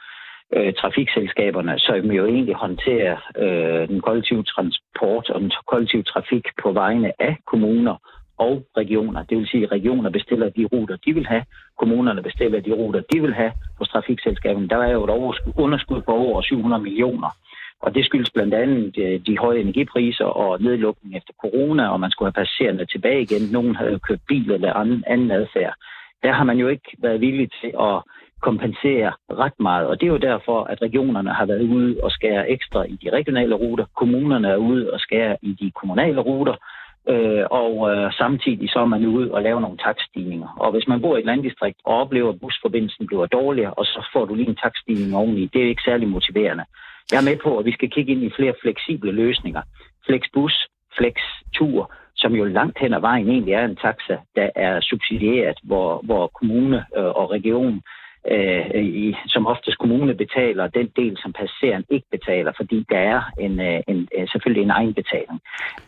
øh, 0.56 0.74
trafikselskaberne, 0.74 1.80
som 1.80 2.12
jo 2.12 2.26
egentlig 2.26 2.56
håndterer 2.56 3.18
øh, 3.38 3.88
den 3.88 4.02
kollektive 4.02 4.44
transport 4.44 5.30
og 5.30 5.42
den 5.42 5.52
kollektive 5.68 6.04
trafik 6.04 6.46
på 6.64 6.72
vegne 6.72 7.22
af 7.22 7.38
kommuner 7.46 7.96
og 8.38 8.66
regioner. 8.78 9.24
Det 9.24 9.38
vil 9.38 9.48
sige, 9.48 9.64
at 9.64 9.72
regioner 9.72 10.10
bestiller 10.10 10.50
de 10.50 10.66
ruter, 10.74 10.98
de 11.06 11.14
vil 11.14 11.28
have. 11.28 11.46
Kommunerne 11.80 12.24
bestiller 12.24 12.60
de 12.60 12.72
ruter, 12.72 13.02
de 13.14 13.22
vil 13.22 13.34
have 13.34 13.52
hos 13.80 13.90
trafikselskaberne. 13.90 14.70
Der 14.70 14.78
er 14.78 14.92
jo 14.92 15.04
et 15.04 15.40
underskud 15.56 16.02
på 16.02 16.12
over 16.12 16.42
700 16.42 16.84
millioner. 16.84 17.30
Og 17.82 17.96
det 17.96 18.06
skyldes 18.06 18.30
blandt 18.30 18.54
andet 18.54 18.98
øh, 18.98 19.20
de 19.28 19.38
høje 19.38 19.60
energipriser 19.60 20.26
og 20.26 20.62
nedlukning 20.62 21.18
efter 21.18 21.34
corona, 21.42 21.88
og 21.94 22.00
man 22.00 22.12
skulle 22.12 22.28
have 22.28 22.42
passagererne 22.42 22.86
tilbage 22.86 23.22
igen. 23.22 23.42
Nogen 23.52 23.76
havde 23.76 24.00
købt 24.00 24.22
bil 24.28 24.52
eller 24.52 24.74
anden, 24.74 25.04
anden 25.08 25.32
adfærd. 25.32 25.74
Der 26.24 26.32
har 26.32 26.44
man 26.44 26.58
jo 26.58 26.68
ikke 26.68 26.90
været 26.98 27.22
villig 27.22 27.50
til 27.62 27.72
at 27.80 27.96
kompensere 28.50 29.12
ret 29.44 29.58
meget. 29.60 29.88
Og 29.88 29.96
det 30.00 30.06
er 30.08 30.16
jo 30.18 30.28
derfor, 30.32 30.64
at 30.64 30.82
regionerne 30.82 31.34
har 31.34 31.46
været 31.46 31.66
ude 31.76 31.98
og 32.04 32.12
skære 32.12 32.50
ekstra 32.50 32.84
i 32.84 32.96
de 33.04 33.10
regionale 33.18 33.56
ruter. 33.56 33.86
Kommunerne 33.96 34.48
er 34.48 34.58
ude 34.58 34.94
og 34.94 35.00
skære 35.00 35.38
i 35.42 35.52
de 35.62 35.72
kommunale 35.80 36.22
ruter. 36.22 36.56
Øh, 37.10 37.46
og 37.62 37.74
øh, 37.92 38.14
samtidig 38.14 38.70
så 38.70 38.80
er 38.80 38.86
man 38.86 39.06
ude 39.06 39.32
og 39.32 39.42
lave 39.42 39.62
nogle 39.62 39.78
takststigninger. 39.78 40.50
Og 40.60 40.72
hvis 40.72 40.88
man 40.88 41.02
bor 41.02 41.16
i 41.16 41.20
et 41.20 41.26
landdistrikt 41.26 41.80
og 41.86 41.96
oplever, 42.02 42.30
at 42.30 42.40
busforbindelsen 42.40 43.08
bliver 43.08 43.26
dårligere, 43.26 43.74
og 43.74 43.86
så 43.86 44.10
får 44.14 44.26
du 44.26 44.34
lige 44.36 44.50
en 44.50 44.62
takststigning 44.64 45.16
oveni, 45.16 45.50
det 45.54 45.64
er 45.64 45.70
ikke 45.70 45.88
særlig 45.90 46.08
motiverende. 46.08 46.66
Jeg 47.12 47.18
er 47.20 47.30
med 47.30 47.38
på, 47.44 47.58
at 47.58 47.66
vi 47.66 47.72
skal 47.72 47.90
kigge 47.92 48.12
ind 48.12 48.24
i 48.24 48.36
flere 48.38 48.54
fleksible 48.62 49.12
løsninger. 49.12 49.62
Flexbus, 50.06 50.68
Flextur, 50.98 51.94
som 52.16 52.36
jo 52.36 52.44
langt 52.44 52.80
hen 52.80 52.94
ad 52.94 53.00
vejen 53.00 53.30
egentlig 53.30 53.54
er 53.54 53.66
en 53.66 53.76
taxa, 53.76 54.18
der 54.36 54.50
er 54.56 54.82
subsidieret, 54.82 55.58
hvor, 55.64 56.02
hvor 56.04 56.28
kommune 56.28 56.86
øh, 56.98 57.12
og 57.20 57.32
region 57.32 57.82
øh, 58.32 58.84
i, 58.84 59.16
som 59.28 59.48
oftest 59.48 59.78
kommune 59.78 60.16
betaler 60.16 60.68
den 60.68 60.90
del, 60.96 61.18
som 61.22 61.34
passageren 61.34 61.86
ikke 61.90 62.08
betaler, 62.12 62.52
fordi 62.58 62.86
der 62.90 62.98
er 62.98 63.22
en, 63.40 63.60
øh, 63.60 63.80
en, 63.88 64.08
øh, 64.18 64.28
selvfølgelig 64.28 64.64
en 64.64 64.70
egenbetaling. 64.70 65.42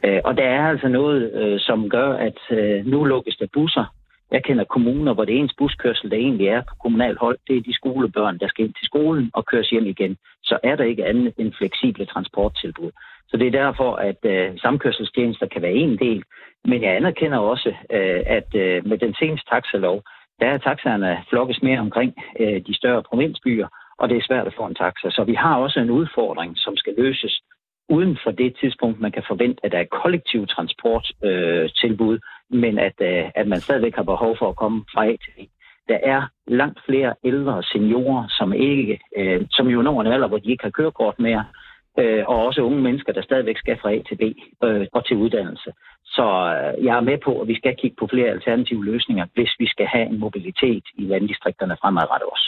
Øh, 0.06 0.22
og 0.24 0.38
der 0.38 0.44
er 0.44 0.70
altså 0.70 0.88
noget, 0.88 1.34
øh, 1.34 1.60
som 1.60 1.90
gør, 1.90 2.14
at 2.14 2.40
øh, 2.52 2.86
nu 2.86 3.04
lukkes 3.04 3.36
der 3.36 3.48
busser. 3.54 3.86
Jeg 4.32 4.44
kender 4.44 4.64
kommuner, 4.64 5.14
hvor 5.14 5.26
det 5.26 5.38
eneste 5.38 5.56
buskørsel, 5.58 6.12
der 6.12 6.18
egentlig 6.18 6.48
er 6.48 6.62
på 6.62 6.76
kommunal 6.82 7.18
hold, 7.18 7.38
det 7.48 7.58
er 7.58 7.62
de 7.62 7.76
skolebørn, 7.76 8.38
der 8.38 8.48
skal 8.48 8.66
ind 8.66 8.74
til 8.74 8.86
skolen 8.86 9.32
og 9.34 9.46
køres 9.46 9.70
hjem 9.70 9.86
igen. 9.86 10.18
Så 10.44 10.60
er 10.64 10.76
der 10.76 10.84
ikke 10.84 11.06
andet 11.06 11.34
end 11.38 11.54
fleksible 11.54 12.06
transporttilbud. 12.06 12.92
Så 13.30 13.38
det 13.38 13.48
er 13.48 13.52
derfor, 13.64 13.96
at 13.96 14.20
øh, 14.24 14.60
samkørselstjenester 14.60 15.48
kan 15.48 15.62
være 15.62 15.72
en 15.72 15.98
del, 15.98 16.24
men 16.66 16.84
jeg 16.84 16.96
anerkender 16.96 17.38
også, 17.38 17.70
øh, 17.70 18.22
at 18.26 18.56
øh, 18.56 18.88
med 18.88 18.98
den 18.98 19.16
seneste 19.20 19.50
taxalov, 19.50 20.02
der 20.40 20.48
er 20.48 20.58
taxaerne 20.58 21.24
flokkes 21.30 21.62
mere 21.62 21.80
omkring 21.80 22.14
øh, 22.40 22.62
de 22.68 22.76
større 22.76 23.04
provinsbyer, 23.04 23.68
og 24.00 24.10
det 24.10 24.18
er 24.18 24.28
svært 24.28 24.48
at 24.48 24.56
få 24.58 24.66
en 24.66 24.76
taxa. 24.76 25.10
Så 25.10 25.24
vi 25.24 25.34
har 25.34 25.56
også 25.58 25.80
en 25.80 25.90
udfordring, 25.90 26.58
som 26.58 26.78
skal 26.78 26.94
løses 26.98 27.42
uden 27.90 28.18
for 28.24 28.32
det 28.32 28.58
tidspunkt, 28.62 29.00
man 29.00 29.12
kan 29.12 29.24
forvente, 29.28 29.66
at 29.66 29.72
der 29.72 29.80
er 29.80 29.96
kollektiv 30.02 30.48
transporttilbud, 30.48 32.16
øh, 32.16 32.60
men 32.62 32.80
at, 32.80 32.98
øh, 33.02 33.32
at 33.36 33.48
man 33.48 33.60
stadigvæk 33.60 33.96
har 33.96 34.04
behov 34.04 34.38
for 34.40 34.50
at 34.50 34.56
komme 34.56 34.86
fra 34.94 35.06
A 35.06 35.10
til 35.10 35.32
B. 35.38 35.40
Der 35.88 36.00
er 36.04 36.22
langt 36.48 36.80
flere 36.86 37.14
ældre 37.24 37.64
seniorer, 37.64 38.28
som 38.30 38.54
ikke, 38.54 39.00
øh, 39.18 39.42
som 39.50 39.68
jo 39.68 39.82
når 39.82 40.02
en 40.02 40.08
alder, 40.08 40.28
hvor 40.28 40.38
de 40.38 40.52
ikke 40.52 40.64
har 40.64 40.70
kørekort 40.70 41.20
mere, 41.20 41.46
øh, 42.00 42.24
og 42.28 42.46
også 42.46 42.62
unge 42.62 42.82
mennesker, 42.82 43.14
der 43.14 43.22
stadigvæk 43.22 43.58
skal 43.58 43.78
fra 43.82 43.92
A 43.94 44.02
til 44.08 44.16
B 44.16 44.24
øh, 44.64 44.88
og 44.94 45.06
til 45.06 45.18
uddannelse. 45.18 45.72
Så 46.06 46.26
øh, 46.56 46.86
jeg 46.86 46.98
er 46.98 47.02
med 47.02 47.18
på, 47.26 47.42
at 47.42 47.48
vi 47.48 47.56
skal 47.56 47.76
kigge 47.82 47.96
på 48.00 48.08
flere 48.14 48.30
alternative 48.30 48.86
løsninger, 48.86 49.26
hvis 49.34 49.52
vi 49.60 49.68
skal 49.68 49.86
have 49.86 50.06
en 50.06 50.20
mobilitet 50.20 50.84
i 50.98 51.04
landdistrikterne 51.04 51.78
fremadrettet 51.82 52.28
også. 52.32 52.48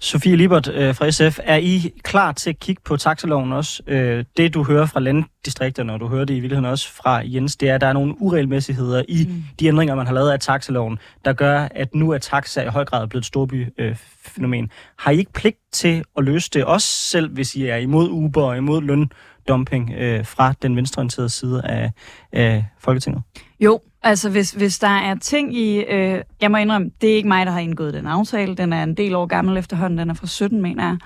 Sofie 0.00 0.36
Libert 0.36 0.68
øh, 0.68 0.94
fra 0.94 1.10
SF, 1.10 1.38
er 1.44 1.56
I 1.56 1.74
klar 2.02 2.32
til 2.32 2.50
at 2.50 2.60
kigge 2.60 2.82
på 2.84 2.96
taxaloven 2.96 3.52
også? 3.52 3.82
Øh, 3.86 4.24
det, 4.36 4.54
du 4.54 4.64
hører 4.64 4.86
fra 4.86 5.00
landdistrikterne, 5.00 5.92
og 5.92 6.00
du 6.00 6.08
hører 6.08 6.24
det 6.24 6.34
i 6.34 6.40
virkeligheden 6.40 6.70
også 6.70 6.92
fra 7.02 7.22
Jens, 7.24 7.56
det 7.56 7.68
er, 7.70 7.74
at 7.74 7.80
der 7.80 7.86
er 7.86 7.92
nogle 7.92 8.14
uregelmæssigheder 8.20 9.02
i 9.08 9.26
mm. 9.28 9.34
de 9.60 9.66
ændringer, 9.66 9.94
man 9.94 10.06
har 10.06 10.14
lavet 10.14 10.30
af 10.30 10.40
taxaloven, 10.40 10.98
der 11.24 11.32
gør, 11.32 11.68
at 11.70 11.94
nu 11.94 12.10
er 12.10 12.18
taxa 12.18 12.62
i 12.62 12.68
høj 12.68 12.84
grad 12.84 13.08
blevet 13.08 13.22
et 13.22 13.26
storbyfænomen. 13.26 14.70
Har 14.98 15.10
I 15.10 15.18
ikke 15.18 15.32
pligt 15.32 15.58
til 15.72 16.04
at 16.18 16.24
løse 16.24 16.50
det, 16.50 16.64
også 16.64 16.88
selv 16.88 17.30
hvis 17.30 17.56
I 17.56 17.66
er 17.66 17.76
imod 17.76 18.08
Uber 18.10 18.42
og 18.42 18.56
imod 18.56 18.82
løn 18.82 19.10
dumping 19.48 19.92
øh, 19.98 20.26
fra 20.26 20.54
den 20.62 20.76
venstreorienterede 20.76 21.28
side 21.28 21.62
af, 21.64 21.92
af 22.32 22.64
Folketinget? 22.78 23.22
Jo, 23.60 23.80
altså 24.02 24.30
hvis, 24.30 24.50
hvis 24.50 24.78
der 24.78 24.88
er 24.88 25.14
ting 25.14 25.56
i... 25.56 25.84
Øh, 25.84 26.22
jeg 26.40 26.50
må 26.50 26.56
indrømme, 26.56 26.90
det 27.00 27.10
er 27.10 27.16
ikke 27.16 27.28
mig, 27.28 27.46
der 27.46 27.52
har 27.52 27.60
indgået 27.60 27.94
den 27.94 28.06
aftale. 28.06 28.56
Den 28.56 28.72
er 28.72 28.82
en 28.82 28.94
del 28.94 29.14
år 29.14 29.26
gammel 29.26 29.56
efterhånden. 29.56 29.98
Den 29.98 30.10
er 30.10 30.14
fra 30.14 30.26
17, 30.26 30.62
mener 30.62 30.98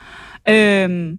jeg. 0.46 0.88
Øh, 0.88 1.16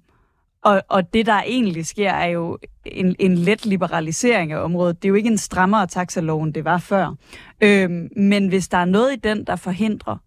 og, 0.64 0.82
og 0.90 1.14
det, 1.14 1.26
der 1.26 1.42
egentlig 1.46 1.86
sker, 1.86 2.12
er 2.12 2.28
jo 2.28 2.58
en, 2.86 3.16
en 3.20 3.36
let 3.36 3.66
liberalisering 3.66 4.52
af 4.52 4.64
området. 4.64 5.02
Det 5.02 5.08
er 5.08 5.10
jo 5.10 5.16
ikke 5.16 5.30
en 5.30 5.38
strammere 5.38 5.88
taxaloven, 5.88 6.52
det 6.52 6.66
var 6.66 6.78
før. 6.78 7.16
Øhm, 7.62 8.10
men 8.18 8.48
hvis 8.48 8.68
der 8.68 8.78
er 8.78 8.86
noget 8.86 9.14
i 9.14 9.16
den, 9.16 9.44
der 9.46 9.56
forhindrer, 9.56 10.18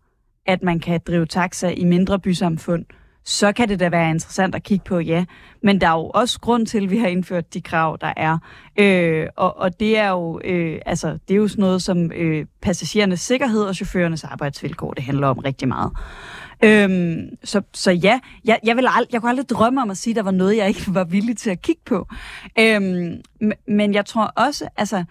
at 0.47 0.63
man 0.63 0.81
kan 0.81 1.01
drive 1.07 1.27
taxa 1.27 1.69
i 1.69 1.85
mindre 1.85 2.19
bysamfund, 2.19 2.85
så 3.25 3.53
kan 3.53 3.69
det 3.69 3.81
da 3.81 3.89
være 3.89 4.11
interessant 4.11 4.55
at 4.55 4.63
kigge 4.63 4.85
på, 4.85 4.99
ja. 4.99 5.25
Men 5.63 5.81
der 5.81 5.87
er 5.87 5.93
jo 5.93 6.11
også 6.15 6.41
grund 6.41 6.67
til, 6.67 6.85
at 6.85 6.91
vi 6.91 6.99
har 6.99 7.07
indført 7.07 7.55
de 7.55 7.61
krav, 7.61 7.99
der 8.01 8.13
er. 8.17 8.39
Øh, 8.77 9.27
og, 9.37 9.59
og 9.59 9.81
det 9.81 9.99
er 9.99 10.09
jo 10.11 10.41
øh, 10.45 10.79
altså, 10.87 11.19
det 11.29 11.35
er 11.35 11.39
jo 11.39 11.49
sådan 11.49 11.63
noget 11.63 11.83
som 11.83 12.13
øh, 12.13 12.47
passagerernes 12.63 13.21
sikkerhed 13.21 13.63
og 13.63 13.75
chaufførernes 13.75 14.25
arbejdsvilkår, 14.25 14.93
det 14.93 15.05
handler 15.05 15.27
om 15.29 15.39
rigtig 15.39 15.69
meget. 15.69 15.93
Øhm, 16.65 17.29
så, 17.45 17.63
så 17.75 17.91
ja, 17.91 18.21
jeg, 18.45 18.59
jeg, 18.65 18.77
vil 18.77 18.87
ald- 18.87 19.09
jeg 19.13 19.21
kunne 19.21 19.31
aldrig 19.31 19.49
drømme 19.49 19.83
om 19.83 19.91
at 19.91 19.97
sige, 19.97 20.13
at 20.13 20.17
der 20.17 20.23
var 20.23 20.31
noget, 20.31 20.57
jeg 20.57 20.69
ikke 20.69 20.85
var 20.89 21.05
villig 21.05 21.37
til 21.37 21.51
at 21.51 21.63
kigge 21.63 21.83
på. 21.85 22.09
Øhm, 22.59 23.21
men 23.69 23.95
jeg 23.95 24.07
tror 24.07 24.25
også, 24.37 24.69
altså, 24.77 25.05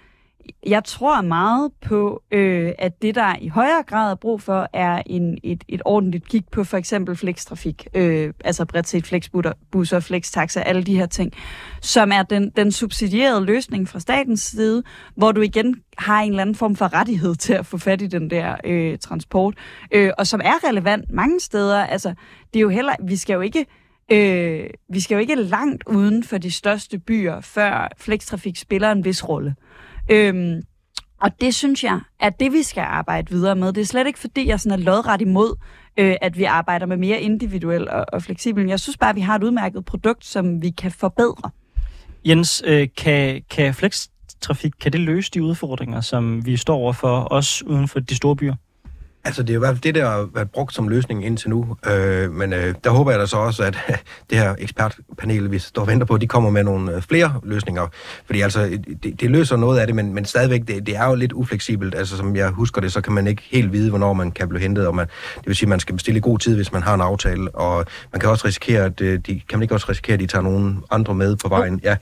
jeg 0.65 0.83
tror 0.83 1.21
meget 1.21 1.71
på, 1.81 2.23
øh, 2.31 2.71
at 2.77 3.01
det, 3.01 3.15
der 3.15 3.35
i 3.41 3.47
højere 3.47 3.83
grad 3.87 4.11
er 4.11 4.15
brug 4.15 4.41
for, 4.41 4.69
er 4.73 5.01
en, 5.05 5.37
et, 5.43 5.63
et 5.67 5.81
ordentligt 5.85 6.27
kig 6.27 6.43
på 6.51 6.63
for 6.63 6.77
eksempel 6.77 7.15
flekstrafik, 7.15 7.87
øh, 7.93 8.33
altså 8.45 8.65
bredt 8.65 8.87
set 8.87 9.07
flexbusser, 9.07 9.99
flextaxa, 9.99 10.59
alle 10.59 10.83
de 10.83 10.95
her 10.95 11.05
ting, 11.05 11.33
som 11.81 12.11
er 12.11 12.23
den, 12.23 12.49
den 12.49 12.71
subsidierede 12.71 13.45
løsning 13.45 13.89
fra 13.89 13.99
statens 13.99 14.41
side, 14.41 14.83
hvor 15.15 15.31
du 15.31 15.41
igen 15.41 15.75
har 15.97 16.21
en 16.21 16.29
eller 16.29 16.41
anden 16.41 16.55
form 16.55 16.75
for 16.75 16.93
rettighed 16.93 17.35
til 17.35 17.53
at 17.53 17.65
få 17.65 17.77
fat 17.77 18.01
i 18.01 18.07
den 18.07 18.29
der 18.29 18.55
øh, 18.63 18.97
transport, 18.97 19.55
øh, 19.91 20.11
og 20.17 20.27
som 20.27 20.41
er 20.43 20.69
relevant 20.69 21.11
mange 21.11 21.39
steder. 21.39 21.85
Altså, 21.85 22.13
det 22.53 22.59
er 22.59 22.61
jo 22.61 22.69
heller, 22.69 22.93
vi 23.03 23.15
skal 23.15 23.33
jo 23.33 23.41
ikke 23.41 23.65
Øh, 24.11 24.69
vi 24.89 24.99
skal 24.99 25.15
jo 25.15 25.19
ikke 25.21 25.35
langt 25.35 25.83
uden 25.87 26.23
for 26.23 26.37
de 26.37 26.51
største 26.51 26.99
byer, 26.99 27.41
før 27.41 27.93
flekstrafik 27.97 28.57
spiller 28.57 28.91
en 28.91 29.05
vis 29.05 29.29
rolle. 29.29 29.49
Øh, 29.49 29.83
Øhm, 30.11 30.61
og 31.21 31.41
det 31.41 31.55
synes 31.55 31.83
jeg, 31.83 31.99
at 32.19 32.39
det 32.39 32.53
vi 32.53 32.63
skal 32.63 32.81
arbejde 32.81 33.29
videre 33.29 33.55
med. 33.55 33.73
Det 33.73 33.81
er 33.81 33.85
slet 33.85 34.07
ikke 34.07 34.19
fordi, 34.19 34.47
jeg 34.47 34.59
sådan 34.59 34.79
er 34.79 34.83
lodret 34.83 35.21
imod, 35.21 35.55
øh, 35.97 36.15
at 36.21 36.37
vi 36.37 36.43
arbejder 36.43 36.85
med 36.85 36.97
mere 36.97 37.21
individuel 37.21 37.89
og, 37.89 38.05
og 38.13 38.23
fleksibel. 38.23 38.67
Jeg 38.67 38.79
synes 38.79 38.97
bare, 38.97 39.09
at 39.09 39.15
vi 39.15 39.21
har 39.21 39.35
et 39.35 39.43
udmærket 39.43 39.85
produkt, 39.85 40.25
som 40.25 40.61
vi 40.61 40.69
kan 40.69 40.91
forbedre. 40.91 41.49
Jens, 42.25 42.63
øh, 42.65 42.87
kan, 42.97 43.41
kan 43.49 43.73
flekstrafik, 43.73 44.71
kan 44.81 44.91
det 44.91 44.99
løse 44.99 45.31
de 45.31 45.43
udfordringer, 45.43 46.01
som 46.01 46.45
vi 46.45 46.57
står 46.57 46.75
overfor, 46.75 47.19
også 47.19 47.65
uden 47.65 47.87
for 47.87 47.99
de 47.99 48.15
store 48.15 48.35
byer? 48.35 48.55
Altså, 49.25 49.43
det 49.43 49.49
er 49.49 49.55
i 49.55 49.59
hvert 49.59 49.69
fald 49.69 49.81
det, 49.81 49.95
der 49.95 50.09
har 50.09 50.29
været 50.33 50.51
brugt 50.51 50.73
som 50.73 50.87
løsning 50.87 51.25
indtil 51.25 51.49
nu. 51.49 51.77
Øh, 51.87 52.31
men 52.31 52.53
øh, 52.53 52.75
der 52.83 52.89
håber 52.89 53.11
jeg 53.11 53.19
da 53.19 53.25
så 53.25 53.37
også, 53.37 53.63
at 53.63 53.77
det 54.29 54.37
her 54.37 54.55
ekspertpanel, 54.57 55.51
vi 55.51 55.59
står 55.59 55.81
og 55.81 55.87
venter 55.87 56.05
på, 56.05 56.17
de 56.17 56.27
kommer 56.27 56.49
med 56.49 56.63
nogle 56.63 56.95
øh, 56.95 57.01
flere 57.01 57.39
løsninger. 57.43 57.87
Fordi 58.25 58.41
altså, 58.41 58.79
det, 59.03 59.21
det 59.21 59.31
løser 59.31 59.55
noget 59.55 59.79
af 59.79 59.87
det, 59.87 59.95
men, 59.95 60.13
men 60.13 60.25
stadigvæk, 60.25 60.61
det, 60.67 60.85
det 60.87 60.95
er 60.95 61.05
jo 61.05 61.15
lidt 61.15 61.33
ufleksibelt. 61.33 61.95
Altså, 61.95 62.17
som 62.17 62.35
jeg 62.35 62.49
husker 62.49 62.81
det, 62.81 62.91
så 62.91 63.01
kan 63.01 63.13
man 63.13 63.27
ikke 63.27 63.41
helt 63.51 63.71
vide, 63.71 63.89
hvornår 63.89 64.13
man 64.13 64.31
kan 64.31 64.49
blive 64.49 64.61
hentet. 64.61 64.87
Og 64.87 64.95
man, 64.95 65.07
det 65.37 65.47
vil 65.47 65.55
sige, 65.55 65.67
at 65.67 65.69
man 65.69 65.79
skal 65.79 65.95
bestille 65.95 66.17
i 66.17 66.21
god 66.21 66.39
tid, 66.39 66.55
hvis 66.55 66.71
man 66.71 66.83
har 66.83 66.93
en 66.93 67.01
aftale. 67.01 67.55
Og 67.55 67.85
man 68.11 68.19
kan 68.19 68.29
også 68.29 68.47
risikere, 68.47 68.85
at 68.85 69.01
øh, 69.01 69.19
de, 69.27 69.41
kan 69.49 69.59
man 69.59 69.61
ikke 69.61 69.75
også 69.75 69.87
risikere, 69.89 70.13
at 70.13 70.19
de 70.19 70.27
tager 70.27 70.43
nogen 70.43 70.83
andre 70.91 71.15
med 71.15 71.35
på 71.35 71.47
vejen. 71.47 71.79
Ja. 71.83 71.95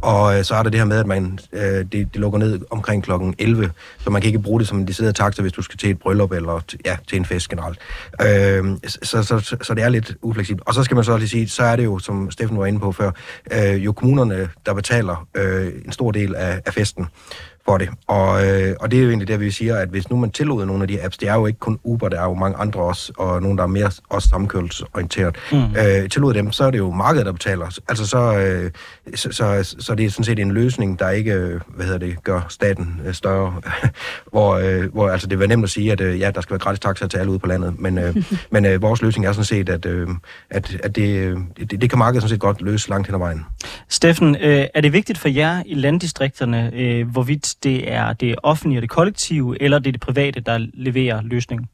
Og 0.00 0.38
øh, 0.38 0.44
så 0.44 0.54
er 0.54 0.62
der 0.62 0.70
det 0.70 0.80
her 0.80 0.86
med, 0.86 0.98
at 0.98 1.06
man, 1.06 1.38
øh, 1.52 1.62
det, 1.62 1.92
det 1.92 2.16
lukker 2.16 2.38
ned 2.38 2.60
omkring 2.70 3.02
klokken 3.02 3.34
11, 3.38 3.70
så 3.98 4.10
man 4.10 4.22
kan 4.22 4.28
ikke 4.28 4.38
bruge 4.38 4.60
det 4.60 4.68
som 4.68 4.78
en 4.78 4.86
decideret 4.86 5.14
taxa, 5.14 5.42
hvis 5.42 5.52
du 5.52 5.62
skal 5.62 5.78
til 5.78 5.90
et 5.90 5.98
bryllup 5.98 6.32
eller 6.32 6.61
ja, 6.84 6.96
til 7.08 7.16
en 7.16 7.24
fest 7.24 7.48
generelt. 7.48 7.78
Øh, 8.20 8.78
så, 8.86 9.22
så, 9.22 9.38
så, 9.38 9.56
så 9.62 9.74
det 9.74 9.84
er 9.84 9.88
lidt 9.88 10.16
ufleksibelt. 10.22 10.66
Og 10.66 10.74
så 10.74 10.82
skal 10.82 10.94
man 10.94 11.04
så 11.04 11.16
lige 11.16 11.28
sige, 11.28 11.48
så 11.48 11.62
er 11.62 11.76
det 11.76 11.84
jo, 11.84 11.98
som 11.98 12.30
Steffen 12.30 12.58
var 12.58 12.66
inde 12.66 12.80
på 12.80 12.92
før, 12.92 13.10
øh, 13.52 13.84
jo 13.84 13.92
kommunerne, 13.92 14.48
der 14.66 14.74
betaler 14.74 15.26
øh, 15.34 15.72
en 15.84 15.92
stor 15.92 16.10
del 16.10 16.34
af, 16.34 16.60
af 16.66 16.74
festen 16.74 17.06
for 17.64 17.78
det. 17.78 17.88
Og, 18.06 18.46
øh, 18.46 18.76
og 18.80 18.90
det 18.90 18.98
er 18.98 19.02
jo 19.02 19.08
egentlig 19.08 19.28
det, 19.28 19.40
vi 19.40 19.50
siger, 19.50 19.76
at 19.76 19.88
hvis 19.88 20.10
nu 20.10 20.16
man 20.16 20.30
tillod 20.30 20.66
nogle 20.66 20.82
af 20.82 20.88
de 20.88 21.04
apps, 21.04 21.18
det 21.18 21.28
er 21.28 21.34
jo 21.34 21.46
ikke 21.46 21.58
kun 21.58 21.78
Uber, 21.84 22.08
der 22.08 22.20
er 22.20 22.24
jo 22.24 22.34
mange 22.34 22.56
andre 22.56 22.80
også, 22.80 23.12
og 23.16 23.42
nogle, 23.42 23.56
der 23.56 23.62
er 23.62 23.66
mere 23.66 23.90
også 24.08 24.28
samkørselsorienteret, 24.28 25.36
mm. 25.52 25.58
øh, 25.58 26.08
tillod 26.08 26.34
dem, 26.34 26.52
så 26.52 26.64
er 26.64 26.70
det 26.70 26.78
jo 26.78 26.90
markedet, 26.90 27.26
der 27.26 27.32
betaler. 27.32 27.78
Altså 27.88 28.06
så, 28.06 28.38
øh, 28.38 28.70
så, 29.14 29.32
så, 29.32 29.74
så 29.78 29.94
det 29.94 30.06
er 30.06 30.10
sådan 30.10 30.24
set 30.24 30.38
en 30.38 30.52
løsning, 30.52 30.98
der 30.98 31.10
ikke, 31.10 31.32
øh, 31.32 31.60
hvad 31.68 31.86
hedder 31.86 31.98
det, 31.98 32.24
gør 32.24 32.46
staten 32.48 33.00
øh, 33.06 33.14
større, 33.14 33.60
hvor, 34.32 34.54
øh, 34.54 34.92
hvor 34.92 35.08
altså 35.08 35.26
det 35.26 35.38
var 35.38 35.46
nemt 35.46 35.64
at 35.64 35.70
sige, 35.70 35.92
at 35.92 36.00
øh, 36.00 36.20
ja, 36.20 36.30
der 36.30 36.40
skal 36.40 36.54
være 36.54 36.60
gratis 36.60 36.80
taxa 36.80 37.06
til 37.06 37.18
alle 37.18 37.30
ude 37.30 37.38
på 37.38 37.46
landet, 37.46 37.80
men, 37.80 37.98
øh, 37.98 38.16
men 38.52 38.64
øh, 38.66 38.82
vores 38.82 39.02
løsning 39.02 39.26
er 39.26 39.32
sådan 39.32 39.44
set, 39.44 39.68
at, 39.68 39.86
øh, 39.86 40.08
at, 40.50 40.76
at 40.82 40.96
det, 40.96 41.36
det, 41.58 41.80
det 41.80 41.90
kan 41.90 41.98
markedet 41.98 42.22
sådan 42.22 42.34
set 42.34 42.40
godt 42.40 42.62
løse 42.62 42.88
langt 42.88 43.06
hen 43.06 43.14
ad 43.14 43.18
vejen. 43.18 43.44
Steffen, 43.88 44.36
øh, 44.36 44.66
er 44.74 44.80
det 44.80 44.92
vigtigt 44.92 45.18
for 45.18 45.28
jer 45.28 45.62
i 45.66 45.74
landdistrikterne, 45.74 46.70
øh, 46.74 47.08
hvorvidt 47.08 47.51
det 47.54 47.92
er 47.92 48.12
det 48.12 48.34
offentlige 48.42 48.78
og 48.78 48.82
det 48.82 48.90
kollektive, 48.90 49.62
eller 49.62 49.78
det 49.78 49.86
er 49.86 49.92
det 49.92 50.00
private, 50.00 50.40
der 50.40 50.58
leverer 50.74 51.22
løsningen? 51.22 51.68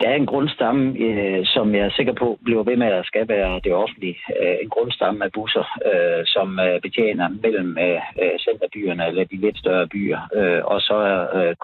Der 0.00 0.08
er 0.08 0.14
en 0.14 0.26
grundstamme, 0.26 0.98
øh, 0.98 1.46
som 1.46 1.74
jeg 1.74 1.84
er 1.86 1.90
sikker 1.90 2.12
på 2.12 2.38
bliver 2.44 2.62
ved 2.62 2.76
med 2.76 2.86
at 2.86 3.06
skal 3.06 3.28
være 3.28 3.60
det 3.64 3.74
offentlige. 3.74 4.18
Øh, 4.40 4.56
en 4.62 4.68
grundstamme 4.68 5.24
af 5.24 5.32
busser, 5.32 5.66
øh, 5.90 6.26
som 6.26 6.58
øh, 6.58 6.80
betjener 6.80 7.28
mellem 7.28 7.78
øh, 7.78 8.00
øh 8.22 8.38
centerbyerne 8.38 9.06
eller 9.06 9.24
de 9.24 9.36
lidt 9.36 9.58
større 9.58 9.86
byer, 9.88 10.20
øh, 10.34 10.64
og 10.64 10.80
så 10.80 10.98
øh, 11.36 11.56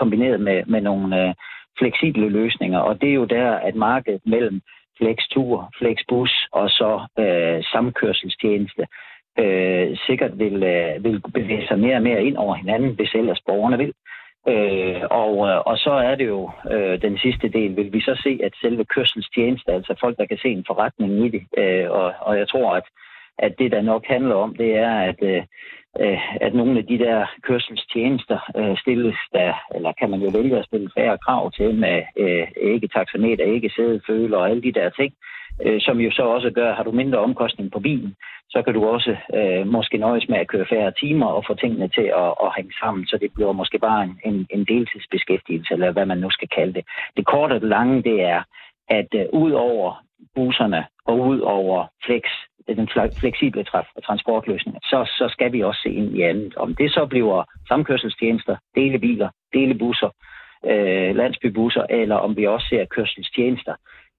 kombineret 0.00 0.40
med, 0.40 0.64
med 0.66 0.80
nogle 0.80 1.28
øh, 1.28 1.34
fleksible 1.78 2.28
løsninger. 2.28 2.78
Og 2.78 3.00
det 3.00 3.08
er 3.08 3.14
jo 3.14 3.24
der, 3.24 3.50
at 3.50 3.74
markedet 3.74 4.22
mellem 4.26 4.60
Flextur, 4.98 5.70
Flexbus 5.78 6.32
og 6.52 6.70
så 6.70 7.06
øh, 7.18 7.64
samkørselstjeneste 7.72 8.82
øh, 8.82 8.88
Øh, 9.38 9.96
sikkert 10.06 10.38
vil, 10.38 10.62
øh, 10.62 11.04
vil 11.04 11.22
bevæge 11.34 11.66
sig 11.66 11.78
mere 11.78 11.96
og 11.96 12.02
mere 12.02 12.24
ind 12.24 12.36
over 12.36 12.54
hinanden, 12.54 12.94
hvis 12.94 13.14
ellers 13.14 13.40
borgerne 13.46 13.78
vil. 13.78 13.92
Øh, 14.48 15.02
og, 15.10 15.48
øh, 15.48 15.60
og 15.66 15.78
så 15.78 15.90
er 15.90 16.14
det 16.14 16.26
jo 16.26 16.50
øh, 16.70 17.02
den 17.02 17.18
sidste 17.18 17.48
del, 17.48 17.76
vil 17.76 17.92
vi 17.92 18.00
så 18.00 18.20
se, 18.22 18.40
at 18.42 18.52
selve 18.60 18.84
kørselstjeneste, 18.84 19.72
altså 19.72 19.94
folk, 20.00 20.16
der 20.18 20.26
kan 20.26 20.38
se 20.38 20.48
en 20.48 20.64
forretning 20.66 21.26
i 21.26 21.28
det, 21.28 21.42
øh, 21.58 21.90
og, 21.90 22.12
og 22.20 22.38
jeg 22.38 22.48
tror, 22.48 22.74
at, 22.74 22.84
at 23.38 23.54
det, 23.58 23.72
der 23.72 23.82
nok 23.82 24.06
handler 24.06 24.34
om, 24.34 24.54
det 24.54 24.76
er, 24.76 24.94
at, 25.10 25.22
øh 25.22 25.42
Øh, 26.00 26.18
at 26.40 26.54
nogle 26.54 26.78
af 26.78 26.86
de 26.86 26.98
der 26.98 27.26
kørselstjenester 27.42 28.38
øh, 28.56 28.76
stilles 28.78 29.18
der, 29.32 29.54
eller 29.74 29.92
kan 29.92 30.10
man 30.10 30.20
jo 30.20 30.30
vælge 30.38 30.58
at 30.58 30.64
stille 30.64 30.90
færre 30.96 31.18
krav 31.18 31.52
til 31.52 31.74
med 31.74 32.02
øh, 32.16 32.46
ikke 32.60 32.88
taxameter, 32.88 33.44
ikke 33.44 33.70
sædeføler 33.76 34.38
og 34.38 34.50
alle 34.50 34.62
de 34.62 34.72
der 34.72 34.90
ting, 34.90 35.14
som 35.80 36.00
jo 36.00 36.10
så 36.10 36.22
også 36.22 36.50
gør, 36.50 36.74
har 36.74 36.82
du 36.82 36.92
mindre 36.92 37.18
omkostning 37.18 37.72
på 37.72 37.80
bilen, 37.80 38.14
så 38.54 38.62
kan 38.62 38.74
du 38.74 38.82
også 38.94 39.16
øh, 39.38 39.66
måske 39.66 39.96
nøjes 39.98 40.28
med 40.28 40.38
at 40.38 40.48
køre 40.48 40.66
færre 40.70 40.92
timer 41.02 41.26
og 41.26 41.44
få 41.46 41.54
tingene 41.54 41.88
til 41.88 42.06
at, 42.24 42.30
at 42.44 42.54
hænge 42.56 42.74
sammen, 42.82 43.06
så 43.06 43.18
det 43.22 43.30
bliver 43.34 43.52
måske 43.52 43.78
bare 43.78 44.02
en, 44.04 44.14
en, 44.24 44.46
en 44.50 44.64
deltidsbeskæftigelse, 44.64 45.74
eller 45.74 45.90
hvad 45.92 46.06
man 46.06 46.18
nu 46.18 46.30
skal 46.30 46.48
kalde 46.48 46.72
det. 46.72 46.84
Det 47.16 47.26
korte 47.26 47.52
og 47.52 47.60
det 47.60 47.68
lange, 47.68 48.02
det 48.02 48.22
er, 48.22 48.42
at 48.88 49.08
øh, 49.14 49.26
ud 49.32 49.52
over 49.52 50.04
busserne 50.34 50.84
og 51.04 51.18
ud 51.18 51.40
over 51.40 51.86
flex, 52.06 52.22
Øh, 52.68 52.76
den 52.76 52.88
fleksible 53.20 53.64
transportløsning, 54.06 54.76
så, 54.82 54.98
så 55.18 55.28
skal 55.32 55.52
vi 55.52 55.62
også 55.62 55.80
se 55.82 55.90
ind 55.90 56.16
i 56.16 56.22
andet. 56.22 56.54
Om 56.56 56.74
det 56.74 56.90
så 56.92 57.06
bliver 57.06 57.44
samkørselstjenester, 57.68 58.56
delebiler, 58.74 59.28
delebusser, 59.52 60.10
øh, 60.70 61.16
landsbybusser, 61.16 61.84
eller 61.90 62.16
om 62.16 62.36
vi 62.36 62.46
også 62.46 62.66
ser 62.70 62.84
kørselstjenester, 62.84 63.74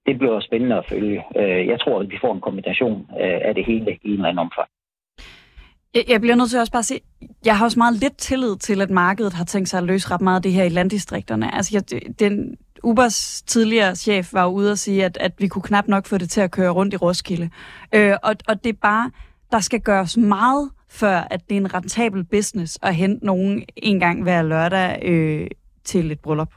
det 0.06 0.18
bliver 0.18 0.40
spændende 0.40 0.76
at 0.76 0.86
følge. 0.88 1.24
Øh, 1.36 1.66
jeg 1.66 1.80
tror, 1.80 2.00
at 2.00 2.10
vi 2.10 2.18
får 2.20 2.34
en 2.34 2.40
kombination 2.40 2.98
øh, 3.10 3.40
af 3.48 3.54
det 3.54 3.64
hele 3.66 3.92
i 4.02 4.08
en 4.08 4.12
eller 4.12 4.28
anden 4.28 4.38
omfang. 4.38 4.68
Jeg 6.08 6.20
bliver 6.20 6.36
nødt 6.36 6.50
til 6.50 6.60
også 6.60 6.72
bare 6.72 6.78
at 6.78 6.84
sige, 6.84 7.00
jeg 7.44 7.58
har 7.58 7.64
også 7.64 7.78
meget 7.78 7.94
lidt 7.94 8.16
tillid 8.16 8.56
til, 8.56 8.80
at 8.80 8.90
markedet 8.90 9.32
har 9.32 9.44
tænkt 9.44 9.68
sig 9.68 9.78
at 9.78 9.84
løse 9.84 10.10
ret 10.10 10.20
meget 10.20 10.36
af 10.36 10.42
det 10.42 10.52
her 10.52 10.64
i 10.64 10.68
landdistrikterne. 10.68 11.54
Altså, 11.54 11.70
jeg, 11.76 12.02
den, 12.20 12.56
Ubers 12.82 13.42
tidligere 13.42 13.96
chef 13.96 14.34
var 14.34 14.46
ude 14.46 14.72
og 14.72 14.78
sige, 14.78 15.04
at, 15.04 15.18
at 15.20 15.32
vi 15.38 15.48
kunne 15.48 15.62
knap 15.62 15.88
nok 15.88 16.06
få 16.06 16.18
det 16.18 16.30
til 16.30 16.40
at 16.40 16.50
køre 16.50 16.70
rundt 16.70 16.94
i 16.94 16.96
Roskilde. 16.96 17.50
Øh, 17.94 18.16
og, 18.22 18.34
og 18.48 18.64
det 18.64 18.70
er 18.70 18.78
bare, 18.82 19.10
der 19.52 19.60
skal 19.60 19.80
gøres 19.80 20.16
meget, 20.16 20.70
før 20.88 21.26
at 21.30 21.40
det 21.48 21.56
er 21.56 21.60
en 21.60 21.74
rentabel 21.74 22.24
business 22.24 22.78
at 22.82 22.94
hente 22.94 23.26
nogen 23.26 23.64
en 23.76 24.00
gang 24.00 24.22
hver 24.22 24.42
lørdag 24.42 25.02
øh, 25.02 25.46
til 25.84 26.10
et 26.10 26.20
bryllup. 26.20 26.52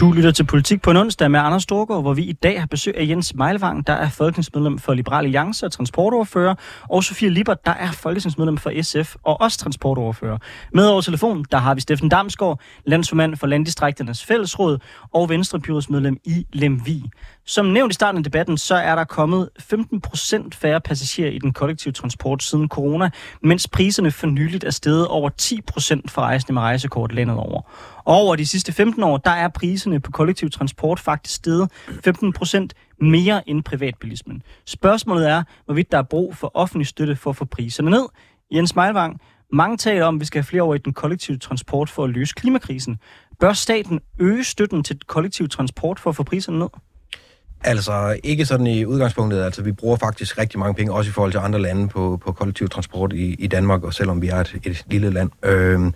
Du 0.00 0.12
lytter 0.12 0.30
til 0.30 0.44
Politik 0.44 0.82
på 0.82 0.90
en 0.90 0.96
onsdag 0.96 1.30
med 1.30 1.40
Anders 1.40 1.62
Storgård, 1.62 2.02
hvor 2.02 2.14
vi 2.14 2.22
i 2.22 2.32
dag 2.32 2.60
har 2.60 2.66
besøg 2.66 2.96
af 2.96 3.08
Jens 3.08 3.34
Meilvang, 3.34 3.86
der 3.86 3.92
er 3.92 4.08
folketingsmedlem 4.08 4.78
for 4.78 4.94
Liberal 4.94 5.24
Alliance 5.24 5.66
og 5.66 5.72
transportoverfører, 5.72 6.54
og 6.88 7.04
Sofie 7.04 7.30
Libert, 7.30 7.66
der 7.66 7.72
er 7.72 7.92
folketingsmedlem 7.92 8.56
for 8.56 8.82
SF 8.82 9.14
og 9.22 9.40
også 9.40 9.58
transportoverfører. 9.58 10.38
Med 10.72 10.86
over 10.86 11.00
telefon, 11.00 11.44
der 11.50 11.58
har 11.58 11.74
vi 11.74 11.80
Steffen 11.80 12.08
Damsgaard, 12.08 12.60
landsformand 12.86 13.36
for 13.36 13.46
Landdistrikternes 13.46 14.24
Fællesråd 14.24 14.78
og 15.12 15.28
Venstrebyrådsmedlem 15.28 16.16
i 16.24 16.46
Lemvi. 16.52 17.02
Som 17.46 17.66
nævnt 17.66 17.92
i 17.92 17.94
starten 17.94 18.18
af 18.18 18.24
debatten, 18.24 18.58
så 18.58 18.74
er 18.74 18.94
der 18.94 19.04
kommet 19.04 19.48
15 19.58 20.00
procent 20.00 20.54
færre 20.54 20.80
passagerer 20.80 21.30
i 21.30 21.38
den 21.38 21.52
kollektive 21.52 21.92
transport 21.92 22.42
siden 22.42 22.68
corona, 22.68 23.10
mens 23.42 23.68
priserne 23.68 24.10
for 24.10 24.26
nyligt 24.26 24.64
er 24.64 24.70
steget 24.70 25.08
over 25.08 25.28
10 25.28 25.60
procent 25.62 26.10
for 26.10 26.22
rejsende 26.22 26.52
med 26.52 26.62
rejsekort 26.62 27.14
landet 27.14 27.36
over. 27.36 27.60
Og 28.04 28.14
over 28.14 28.36
de 28.36 28.46
sidste 28.46 28.72
15 28.72 29.02
år, 29.02 29.16
der 29.16 29.30
er 29.30 29.48
priserne 29.48 30.00
på 30.00 30.10
kollektiv 30.10 30.50
transport 30.50 31.00
faktisk 31.00 31.34
steget 31.34 31.70
15 32.04 32.32
procent 32.32 32.74
mere 33.00 33.48
end 33.48 33.62
privatbilismen. 33.62 34.42
Spørgsmålet 34.66 35.30
er, 35.30 35.42
hvorvidt 35.64 35.92
der 35.92 35.98
er 35.98 36.02
brug 36.02 36.36
for 36.36 36.50
offentlig 36.54 36.86
støtte 36.86 37.16
for 37.16 37.30
at 37.30 37.36
få 37.36 37.44
priserne 37.44 37.90
ned. 37.90 38.04
Jens 38.52 38.76
Meilvang, 38.76 39.20
mange 39.52 39.76
taler 39.76 40.06
om, 40.06 40.14
at 40.14 40.20
vi 40.20 40.24
skal 40.24 40.38
have 40.38 40.46
flere 40.46 40.62
over 40.62 40.74
i 40.74 40.78
den 40.78 40.92
kollektive 40.92 41.38
transport 41.38 41.88
for 41.90 42.04
at 42.04 42.10
løse 42.10 42.34
klimakrisen. 42.34 42.96
Bør 43.40 43.52
staten 43.52 44.00
øge 44.18 44.44
støtten 44.44 44.84
til 44.84 45.00
kollektiv 45.06 45.48
transport 45.48 46.00
for 46.00 46.10
at 46.10 46.16
få 46.16 46.22
priserne 46.22 46.58
ned? 46.58 46.68
Altså 47.64 48.18
ikke 48.24 48.46
sådan 48.46 48.66
i 48.66 48.84
udgangspunktet. 48.84 49.42
Altså 49.42 49.62
vi 49.62 49.72
bruger 49.72 49.96
faktisk 49.96 50.38
rigtig 50.38 50.58
mange 50.58 50.74
penge, 50.74 50.92
også 50.92 51.08
i 51.08 51.12
forhold 51.12 51.32
til 51.32 51.38
andre 51.38 51.58
lande 51.62 51.88
på, 51.88 52.20
på 52.24 52.32
kollektiv 52.32 52.68
transport 52.68 53.12
i, 53.12 53.34
i 53.34 53.46
Danmark, 53.46 53.84
og 53.84 53.94
selvom 53.94 54.22
vi 54.22 54.28
er 54.28 54.36
et, 54.36 54.54
et 54.64 54.84
lille 54.90 55.10
land. 55.10 55.30
Øh, 55.42 55.92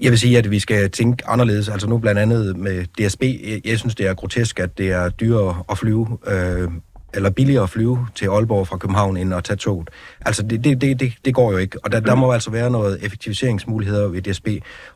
jeg 0.00 0.10
vil 0.10 0.18
sige, 0.18 0.38
at 0.38 0.50
vi 0.50 0.58
skal 0.58 0.90
tænke 0.90 1.28
anderledes. 1.28 1.68
Altså 1.68 1.88
nu 1.88 1.98
blandt 1.98 2.20
andet 2.20 2.56
med 2.56 2.84
DSB. 2.84 3.22
Jeg, 3.22 3.60
jeg 3.64 3.78
synes, 3.78 3.94
det 3.94 4.06
er 4.06 4.14
grotesk, 4.14 4.60
at 4.60 4.78
det 4.78 4.90
er 4.90 5.08
dyrere 5.08 5.62
at 5.70 5.78
flyve, 5.78 6.18
øh, 6.26 6.68
eller 7.14 7.30
billigere 7.30 7.62
at 7.62 7.70
flyve 7.70 8.06
til 8.14 8.26
Aalborg 8.26 8.66
fra 8.66 8.76
København, 8.76 9.16
end 9.16 9.34
at 9.34 9.44
tage 9.44 9.56
toget. 9.56 9.90
Altså 10.26 10.42
det, 10.42 10.64
det, 10.64 11.00
det, 11.00 11.12
det, 11.24 11.34
går 11.34 11.52
jo 11.52 11.58
ikke. 11.58 11.78
Og 11.84 11.92
der, 11.92 12.00
der 12.00 12.14
må 12.14 12.32
altså 12.32 12.50
være 12.50 12.70
noget 12.70 13.04
effektiviseringsmuligheder 13.04 14.08
ved 14.08 14.22
DSB. 14.22 14.48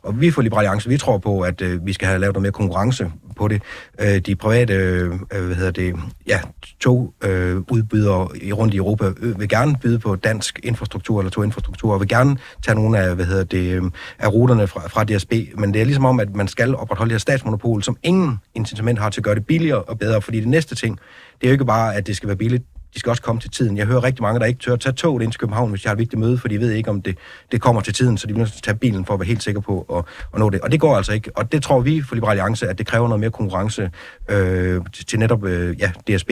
Og 0.03 0.21
vi 0.21 0.31
for 0.31 0.41
Liberal 0.41 0.65
Alliance, 0.65 0.89
vi 0.89 0.97
tror 0.97 1.17
på, 1.17 1.41
at 1.41 1.61
øh, 1.61 1.85
vi 1.85 1.93
skal 1.93 2.07
have 2.07 2.19
lavet 2.19 2.33
noget 2.33 2.41
mere 2.41 2.51
konkurrence 2.51 3.11
på 3.35 3.47
det. 3.47 3.61
Øh, 3.99 4.19
de 4.19 4.35
private 4.35 4.73
øh, 4.73 5.09
hvad 5.29 5.55
hedder 5.55 5.71
det, 5.71 5.95
ja, 6.27 6.39
togudbydere 6.79 8.27
øh, 8.41 8.53
rundt 8.53 8.73
i 8.73 8.77
Europa 8.77 9.11
øh, 9.19 9.39
vil 9.39 9.49
gerne 9.49 9.75
byde 9.81 9.99
på 9.99 10.15
dansk 10.15 10.59
infrastruktur 10.63 11.19
eller 11.19 11.29
toginfrastruktur, 11.29 11.93
og 11.93 11.99
vil 11.99 12.07
gerne 12.07 12.37
tage 12.65 12.75
nogle 12.75 12.99
af, 12.99 13.15
hvad 13.15 13.25
hedder 13.25 13.43
det, 13.43 13.73
øh, 13.73 13.83
af 14.19 14.33
ruterne 14.33 14.67
fra, 14.67 14.87
fra 14.87 15.03
DSB, 15.03 15.33
men 15.57 15.73
det 15.73 15.81
er 15.81 15.85
ligesom 15.85 16.05
om, 16.05 16.19
at 16.19 16.35
man 16.35 16.47
skal 16.47 16.75
opretholde 16.75 17.09
det 17.09 17.13
her 17.13 17.19
statsmonopol, 17.19 17.83
som 17.83 17.97
ingen 18.03 18.39
incitament 18.55 18.99
har 18.99 19.09
til 19.09 19.19
at 19.19 19.23
gøre 19.23 19.35
det 19.35 19.45
billigere 19.45 19.81
og 19.81 19.99
bedre, 19.99 20.21
fordi 20.21 20.39
det 20.39 20.47
næste 20.47 20.75
ting, 20.75 20.99
det 21.41 21.47
er 21.47 21.49
jo 21.49 21.53
ikke 21.53 21.65
bare, 21.65 21.95
at 21.95 22.07
det 22.07 22.15
skal 22.15 22.27
være 22.27 22.37
billigt, 22.37 22.63
de 22.95 22.99
skal 22.99 23.09
også 23.09 23.21
komme 23.21 23.41
til 23.41 23.49
tiden. 23.49 23.77
Jeg 23.77 23.85
hører 23.85 24.03
rigtig 24.03 24.21
mange, 24.21 24.39
der 24.39 24.45
ikke 24.45 24.59
tør 24.59 24.73
at 24.73 24.79
tage 24.79 24.93
toget 24.93 25.23
ind 25.23 25.31
til 25.31 25.39
København, 25.39 25.69
hvis 25.69 25.81
de 25.81 25.87
har 25.87 25.93
et 25.93 25.99
vigtigt 25.99 26.19
møde, 26.19 26.37
for 26.37 26.47
de 26.47 26.59
ved 26.59 26.71
ikke, 26.71 26.89
om 26.89 27.01
det, 27.01 27.17
det 27.51 27.61
kommer 27.61 27.81
til 27.81 27.93
tiden, 27.93 28.17
så 28.17 28.27
de 28.27 28.35
vil 28.35 28.51
tage 28.63 28.77
bilen 28.77 29.05
for 29.05 29.13
at 29.13 29.19
være 29.19 29.27
helt 29.27 29.43
sikker 29.43 29.61
på 29.61 29.85
at, 29.97 30.03
at 30.33 30.39
nå 30.39 30.49
det. 30.49 30.61
Og 30.61 30.71
det 30.71 30.79
går 30.79 30.95
altså 30.95 31.13
ikke. 31.13 31.31
Og 31.35 31.51
det 31.51 31.63
tror 31.63 31.79
vi 31.79 32.01
for 32.01 32.15
Liberale 32.15 32.41
Alliance, 32.41 32.67
at 32.67 32.77
det 32.77 32.87
kræver 32.87 33.07
noget 33.07 33.19
mere 33.19 33.31
konkurrence 33.31 33.91
øh, 34.29 34.81
til, 34.93 35.05
til 35.05 35.19
netop 35.19 35.45
øh, 35.45 35.75
ja, 35.79 35.91
DSB. 36.07 36.31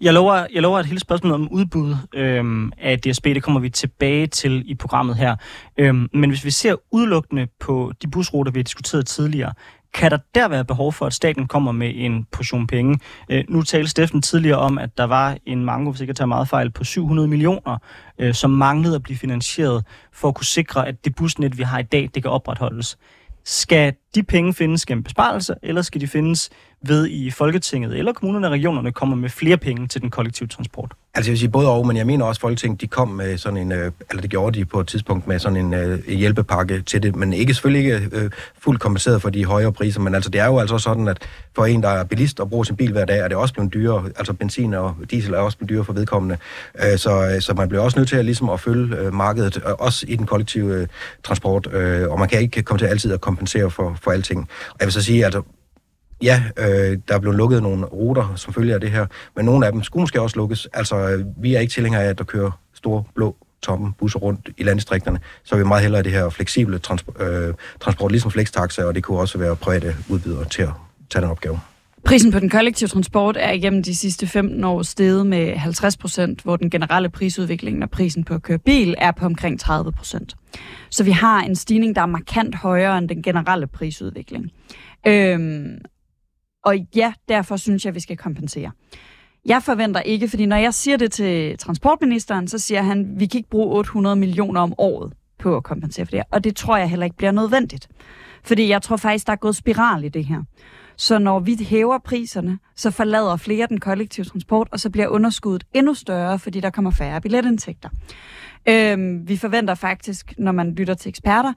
Jeg 0.00 0.12
lover, 0.12 0.46
jeg 0.54 0.62
lover 0.62 0.78
et 0.78 0.86
hele 0.86 1.00
spørgsmål 1.00 1.32
om 1.32 1.48
udbud 1.52 1.96
øh, 2.14 2.70
af 2.78 2.98
DSB, 3.00 3.24
det 3.24 3.42
kommer 3.42 3.60
vi 3.60 3.70
tilbage 3.70 4.26
til 4.26 4.70
i 4.70 4.74
programmet 4.74 5.16
her. 5.16 5.36
Øh, 5.78 5.94
men 5.94 6.30
hvis 6.30 6.44
vi 6.44 6.50
ser 6.50 6.76
udelukkende 6.90 7.46
på 7.60 7.92
de 8.02 8.08
busruter, 8.10 8.52
vi 8.52 8.58
har 8.58 8.64
diskuteret 8.64 9.06
tidligere, 9.06 9.52
kan 9.94 10.10
der 10.10 10.18
der 10.34 10.48
være 10.48 10.64
behov 10.64 10.92
for, 10.92 11.06
at 11.06 11.14
staten 11.14 11.46
kommer 11.46 11.72
med 11.72 11.92
en 11.94 12.26
portion 12.32 12.66
penge? 12.66 12.98
Øh, 13.28 13.44
nu 13.48 13.62
talte 13.62 13.90
Steffen 13.90 14.22
tidligere 14.22 14.58
om, 14.58 14.78
at 14.78 14.98
der 14.98 15.04
var 15.04 15.36
en 15.46 15.64
mango, 15.64 15.90
hvis 15.90 16.00
ikke 16.00 16.10
jeg 16.10 16.16
tager 16.16 16.26
meget 16.26 16.48
fejl, 16.48 16.70
på 16.70 16.84
700 16.84 17.28
millioner, 17.28 17.78
øh, 18.18 18.34
som 18.34 18.50
manglede 18.50 18.94
at 18.94 19.02
blive 19.02 19.18
finansieret 19.18 19.84
for 20.12 20.28
at 20.28 20.34
kunne 20.34 20.44
sikre, 20.44 20.88
at 20.88 21.04
det 21.04 21.14
busnet, 21.14 21.58
vi 21.58 21.62
har 21.62 21.78
i 21.78 21.82
dag, 21.82 22.10
det 22.14 22.22
kan 22.22 22.30
opretholdes. 22.30 22.98
Skal 23.44 23.92
de 24.14 24.22
penge 24.22 24.54
findes 24.54 24.86
gennem 24.86 25.02
besparelser, 25.02 25.54
eller 25.62 25.82
skal 25.82 26.00
de 26.00 26.08
findes 26.08 26.50
ved 26.86 27.06
i 27.08 27.30
Folketinget 27.30 27.98
eller 27.98 28.12
kommunerne 28.12 28.46
og 28.46 28.52
regionerne 28.52 28.92
kommer 28.92 29.16
med 29.16 29.28
flere 29.28 29.56
penge 29.56 29.88
til 29.88 30.00
den 30.00 30.10
kollektive 30.10 30.48
transport? 30.48 30.92
Altså 31.14 31.30
jeg 31.30 31.32
vil 31.32 31.38
sige 31.38 31.48
både 31.48 31.68
og, 31.68 31.86
men 31.86 31.96
jeg 31.96 32.06
mener 32.06 32.24
også, 32.24 32.38
at 32.38 32.40
Folketinget 32.40 32.80
de 32.80 32.86
kom 32.86 33.08
med 33.08 33.38
sådan 33.38 33.56
en, 33.56 33.72
øh, 33.72 33.92
eller 34.10 34.22
det 34.22 34.30
gjorde 34.30 34.58
de 34.58 34.64
på 34.64 34.80
et 34.80 34.86
tidspunkt 34.86 35.26
med 35.26 35.38
sådan 35.38 35.72
en 35.72 35.92
uh, 35.92 36.08
hjælpepakke 36.08 36.82
til 36.82 37.02
det, 37.02 37.16
men 37.16 37.32
ikke 37.32 37.54
selvfølgelig 37.54 37.94
ikke 37.94 38.16
uh, 38.16 38.30
fuldt 38.58 38.80
kompenseret 38.80 39.22
for 39.22 39.30
de 39.30 39.44
højere 39.44 39.72
priser, 39.72 40.00
men 40.00 40.14
altså 40.14 40.30
det 40.30 40.40
er 40.40 40.46
jo 40.46 40.58
altså 40.58 40.78
sådan, 40.78 41.08
at 41.08 41.18
for 41.56 41.64
en, 41.64 41.82
der 41.82 41.88
er 41.88 42.04
bilist 42.04 42.40
og 42.40 42.50
bruger 42.50 42.64
sin 42.64 42.76
bil 42.76 42.92
hver 42.92 43.04
dag, 43.04 43.18
er 43.18 43.28
det 43.28 43.36
også 43.36 43.54
blevet 43.54 43.74
dyrere, 43.74 44.04
altså 44.16 44.32
benzin 44.32 44.74
og 44.74 44.96
diesel 45.10 45.34
er 45.34 45.38
også 45.38 45.58
blevet 45.58 45.70
dyrere 45.70 45.84
for 45.84 45.92
vedkommende, 45.92 46.36
uh, 46.74 46.96
så, 46.96 47.36
så 47.40 47.54
man 47.54 47.68
bliver 47.68 47.82
også 47.82 47.98
nødt 47.98 48.08
til 48.08 48.16
at, 48.16 48.24
ligesom 48.24 48.50
at 48.50 48.60
følge 48.60 49.06
uh, 49.06 49.14
markedet, 49.14 49.56
uh, 49.56 49.62
også 49.78 50.06
i 50.08 50.16
den 50.16 50.26
kollektive 50.26 50.80
uh, 50.82 50.86
transport, 51.24 51.66
uh, 51.66 52.12
og 52.12 52.18
man 52.18 52.28
kan 52.28 52.40
ikke 52.40 52.62
komme 52.62 52.78
til 52.78 52.86
altid 52.86 53.12
at 53.12 53.20
kompensere 53.20 53.70
for, 53.70 53.96
for 54.02 54.10
alting. 54.10 54.40
Og 54.70 54.76
jeg 54.80 54.86
vil 54.86 54.92
så 54.92 55.02
sige, 55.02 55.24
altså 55.24 55.42
Ja, 56.22 56.42
øh, 56.56 56.98
der 57.08 57.14
er 57.14 57.18
blevet 57.18 57.36
lukket 57.36 57.62
nogle 57.62 57.86
ruter 57.86 58.32
som 58.36 58.54
følger 58.54 58.74
af 58.74 58.80
det 58.80 58.90
her, 58.90 59.06
men 59.36 59.44
nogle 59.44 59.66
af 59.66 59.72
dem 59.72 59.82
skulle 59.82 60.00
måske 60.00 60.20
også 60.20 60.36
lukkes. 60.36 60.68
Altså, 60.72 61.24
vi 61.36 61.54
er 61.54 61.60
ikke 61.60 61.72
tilhængere 61.72 62.04
af, 62.04 62.08
at 62.08 62.18
der 62.18 62.24
kører 62.24 62.50
store, 62.74 63.04
blå, 63.14 63.36
tomme 63.62 63.92
busser 63.98 64.18
rundt 64.18 64.48
i 64.56 64.62
landdistrikterne, 64.62 65.20
så 65.44 65.54
er 65.54 65.58
vi 65.58 65.64
meget 65.64 65.82
hellere 65.82 66.02
det 66.02 66.12
her 66.12 66.30
fleksible 66.30 66.78
trans- 66.78 67.22
øh, 67.22 67.54
transport, 67.80 68.12
ligesom 68.12 68.30
flextaxa, 68.30 68.84
og 68.84 68.94
det 68.94 69.02
kunne 69.02 69.18
også 69.18 69.38
være 69.38 69.56
private 69.56 69.96
udbydere 70.08 70.44
til 70.44 70.62
at 70.62 70.70
tage 71.10 71.22
den 71.22 71.30
opgave. 71.30 71.60
Prisen 72.04 72.32
på 72.32 72.38
den 72.38 72.48
kollektive 72.48 72.88
transport 72.88 73.36
er 73.40 73.50
igennem 73.50 73.82
de 73.82 73.96
sidste 73.96 74.26
15 74.26 74.64
år 74.64 74.82
steget 74.82 75.26
med 75.26 75.56
50 75.56 75.96
procent, 75.96 76.42
hvor 76.42 76.56
den 76.56 76.70
generelle 76.70 77.08
prisudvikling 77.08 77.82
og 77.82 77.90
prisen 77.90 78.24
på 78.24 78.34
at 78.34 78.42
køre 78.42 78.58
bil 78.58 78.94
er 78.98 79.10
på 79.10 79.26
omkring 79.26 79.60
30 79.60 79.92
procent. 79.92 80.36
Så 80.90 81.04
vi 81.04 81.10
har 81.10 81.40
en 81.40 81.56
stigning, 81.56 81.96
der 81.96 82.02
er 82.02 82.06
markant 82.06 82.54
højere 82.54 82.98
end 82.98 83.08
den 83.08 83.22
generelle 83.22 83.66
prisudvikling. 83.66 84.50
Øhm, 85.06 85.78
og 86.64 86.76
ja, 86.96 87.12
derfor 87.28 87.56
synes 87.56 87.84
jeg, 87.84 87.94
vi 87.94 88.00
skal 88.00 88.16
kompensere. 88.16 88.70
Jeg 89.46 89.62
forventer 89.62 90.00
ikke, 90.00 90.28
fordi 90.28 90.46
når 90.46 90.56
jeg 90.56 90.74
siger 90.74 90.96
det 90.96 91.12
til 91.12 91.58
transportministeren, 91.58 92.48
så 92.48 92.58
siger 92.58 92.82
han, 92.82 93.14
vi 93.16 93.26
kan 93.26 93.38
ikke 93.38 93.50
bruge 93.50 93.76
800 93.76 94.16
millioner 94.16 94.60
om 94.60 94.74
året 94.78 95.12
på 95.38 95.56
at 95.56 95.62
kompensere 95.62 96.06
for 96.06 96.10
det 96.10 96.22
Og 96.30 96.44
det 96.44 96.56
tror 96.56 96.76
jeg 96.76 96.90
heller 96.90 97.04
ikke 97.04 97.16
bliver 97.16 97.32
nødvendigt. 97.32 97.88
Fordi 98.44 98.68
jeg 98.68 98.82
tror 98.82 98.96
faktisk, 98.96 99.26
der 99.26 99.32
er 99.32 99.36
gået 99.36 99.56
spiral 99.56 100.04
i 100.04 100.08
det 100.08 100.24
her. 100.24 100.42
Så 101.00 101.18
når 101.18 101.40
vi 101.40 101.56
hæver 101.64 101.98
priserne, 101.98 102.58
så 102.76 102.90
forlader 102.90 103.36
flere 103.36 103.66
den 103.66 103.80
kollektive 103.80 104.24
transport, 104.24 104.68
og 104.72 104.80
så 104.80 104.90
bliver 104.90 105.08
underskuddet 105.08 105.66
endnu 105.74 105.94
større, 105.94 106.38
fordi 106.38 106.60
der 106.60 106.70
kommer 106.70 106.90
færre 106.90 107.20
billetindtægter. 107.20 107.88
Øhm, 108.68 109.28
vi 109.28 109.36
forventer 109.36 109.74
faktisk, 109.74 110.34
når 110.38 110.52
man 110.52 110.74
lytter 110.74 110.94
til 110.94 111.08
eksperter, 111.08 111.52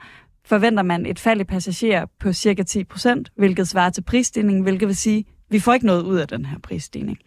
forventer 0.46 0.84
man 0.84 1.06
et 1.06 1.20
fald 1.20 1.42
i 1.42 1.44
passagerer 1.44 2.06
på 2.20 2.34
cirka 2.34 2.64
10 2.64 2.84
procent, 2.84 3.32
hvilket 3.38 3.68
svarer 3.68 3.90
til 3.90 4.02
prisstigningen, 4.02 4.64
hvilket 4.64 4.88
vil 4.88 4.96
sige, 4.96 5.26
vi 5.50 5.60
får 5.60 5.74
ikke 5.74 5.86
noget 5.86 6.04
ud 6.04 6.18
af 6.18 6.28
den 6.28 6.46
her 6.46 6.60
prisstigning. 6.60 7.18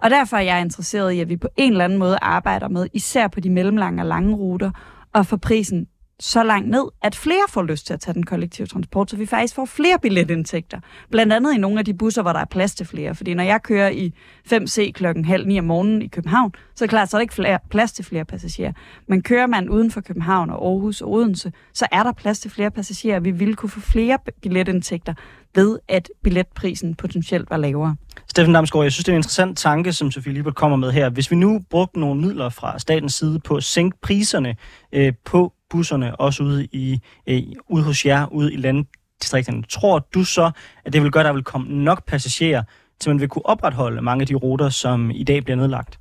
Og 0.00 0.10
derfor 0.10 0.36
er 0.36 0.42
jeg 0.42 0.60
interesseret 0.60 1.12
i, 1.12 1.20
at 1.20 1.28
vi 1.28 1.36
på 1.36 1.48
en 1.56 1.72
eller 1.72 1.84
anden 1.84 1.98
måde 1.98 2.18
arbejder 2.22 2.68
med, 2.68 2.86
især 2.92 3.28
på 3.28 3.40
de 3.40 3.50
mellemlange 3.50 4.02
og 4.02 4.06
lange 4.06 4.34
ruter, 4.34 4.70
og 5.12 5.26
få 5.26 5.36
prisen 5.36 5.86
så 6.20 6.42
langt 6.42 6.70
ned, 6.70 6.84
at 7.02 7.14
flere 7.14 7.44
får 7.48 7.62
lyst 7.62 7.86
til 7.86 7.94
at 7.94 8.00
tage 8.00 8.14
den 8.14 8.22
kollektive 8.22 8.66
transport, 8.66 9.10
så 9.10 9.16
vi 9.16 9.26
faktisk 9.26 9.54
får 9.54 9.64
flere 9.64 9.98
billetindtægter. 10.02 10.80
Blandt 11.10 11.32
andet 11.32 11.54
i 11.54 11.58
nogle 11.58 11.78
af 11.78 11.84
de 11.84 11.94
busser, 11.94 12.22
hvor 12.22 12.32
der 12.32 12.40
er 12.40 12.44
plads 12.44 12.74
til 12.74 12.86
flere. 12.86 13.14
Fordi 13.14 13.34
når 13.34 13.44
jeg 13.44 13.62
kører 13.62 13.88
i 13.88 14.14
5C 14.52 14.92
klokken 14.92 15.24
halv 15.24 15.46
ni 15.46 15.58
om 15.58 15.64
morgenen 15.64 16.02
i 16.02 16.06
København, 16.06 16.52
så 16.74 16.84
er 16.84 16.86
det 16.86 16.90
klart, 16.90 17.10
så 17.10 17.16
er 17.16 17.18
der 17.18 17.22
ikke 17.22 17.34
flere, 17.34 17.58
plads 17.70 17.92
til 17.92 18.04
flere 18.04 18.24
passagerer. 18.24 18.72
Men 19.08 19.22
kører 19.22 19.46
man 19.46 19.68
uden 19.68 19.90
for 19.90 20.00
København 20.00 20.50
og 20.50 20.66
Aarhus 20.66 21.00
og 21.00 21.12
Odense, 21.12 21.52
så 21.74 21.86
er 21.92 22.02
der 22.02 22.12
plads 22.12 22.38
til 22.38 22.50
flere 22.50 22.70
passagerer. 22.70 23.20
Vi 23.20 23.30
ville 23.30 23.54
kunne 23.54 23.70
få 23.70 23.80
flere 23.80 24.18
billetindtægter 24.42 25.14
ved, 25.54 25.78
at 25.88 26.10
billetprisen 26.22 26.94
potentielt 26.94 27.50
var 27.50 27.56
lavere. 27.56 27.96
Steffen 28.28 28.54
Damsgaard, 28.54 28.84
jeg 28.84 28.92
synes, 28.92 29.04
det 29.04 29.12
er 29.12 29.16
en 29.16 29.18
interessant 29.18 29.58
tanke, 29.58 29.92
som 29.92 30.10
Sofie 30.10 30.32
Libert 30.32 30.54
kommer 30.54 30.76
med 30.76 30.92
her. 30.92 31.10
Hvis 31.10 31.30
vi 31.30 31.36
nu 31.36 31.60
brugte 31.70 32.00
nogle 32.00 32.20
midler 32.20 32.48
fra 32.48 32.78
statens 32.78 33.14
side 33.14 33.40
på 33.40 33.54
at 33.56 33.64
sænke 33.64 33.98
priserne 34.02 34.56
øh, 34.92 35.12
på 35.24 35.52
busserne, 35.70 36.20
også 36.20 36.42
ude, 36.42 36.68
i, 36.72 36.98
øh, 37.28 37.42
ude 37.68 37.84
hos 37.84 38.06
jer, 38.06 38.26
ude 38.32 38.52
i 38.52 38.56
landdistrikterne. 38.56 39.62
Tror 39.62 39.98
du 40.14 40.24
så, 40.24 40.50
at 40.84 40.92
det 40.92 41.02
vil 41.02 41.12
gøre, 41.12 41.24
at 41.24 41.26
der 41.26 41.32
vil 41.32 41.44
komme 41.44 41.84
nok 41.84 42.06
passagerer, 42.06 42.62
til 42.98 43.10
man 43.10 43.20
vil 43.20 43.28
kunne 43.28 43.46
opretholde 43.46 44.02
mange 44.02 44.22
af 44.22 44.26
de 44.26 44.34
ruter, 44.34 44.68
som 44.68 45.10
i 45.10 45.24
dag 45.24 45.44
bliver 45.44 45.56
nedlagt? 45.56 45.98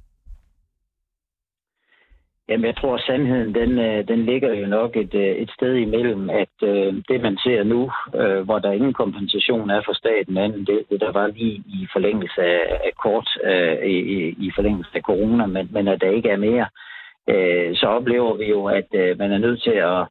Jamen, 2.49 2.65
jeg 2.65 2.77
tror, 2.77 2.95
at 2.95 3.01
sandheden 3.01 3.55
den, 3.55 3.79
øh, 3.79 4.07
den 4.07 4.25
ligger 4.25 4.53
jo 4.53 4.67
nok 4.67 4.95
et, 4.95 5.13
øh, 5.13 5.35
et 5.43 5.51
sted 5.57 5.73
imellem, 5.75 6.29
at 6.29 6.55
øh, 6.63 6.93
det, 7.09 7.21
man 7.21 7.37
ser 7.37 7.63
nu, 7.63 7.91
øh, 8.15 8.41
hvor 8.45 8.59
der 8.59 8.71
ingen 8.71 8.93
kompensation 8.93 9.69
er 9.69 9.81
for 9.85 9.93
staten, 9.93 10.37
anden 10.37 10.65
det, 10.65 10.79
det 10.89 11.01
der 11.01 11.11
var 11.11 11.27
lige 11.27 11.63
i 11.67 11.87
forlængelse 11.93 12.41
af, 12.41 12.61
af 12.87 12.91
kort, 13.03 13.29
øh, 13.43 13.85
i, 13.85 13.97
i 14.45 14.51
forlængelse 14.55 14.91
af 14.93 15.01
corona, 15.01 15.45
men, 15.45 15.69
men 15.71 15.87
at 15.87 16.01
der 16.01 16.09
ikke 16.09 16.29
er 16.29 16.37
mere, 16.37 16.61
øh, 16.61 16.94
Øh, 17.29 17.75
så 17.75 17.85
oplever 17.87 18.37
vi 18.37 18.45
jo, 18.49 18.65
at 18.65 18.89
øh, 18.93 19.19
man 19.19 19.31
er 19.31 19.37
nødt 19.37 19.61
til 19.63 19.77
at, 19.93 20.01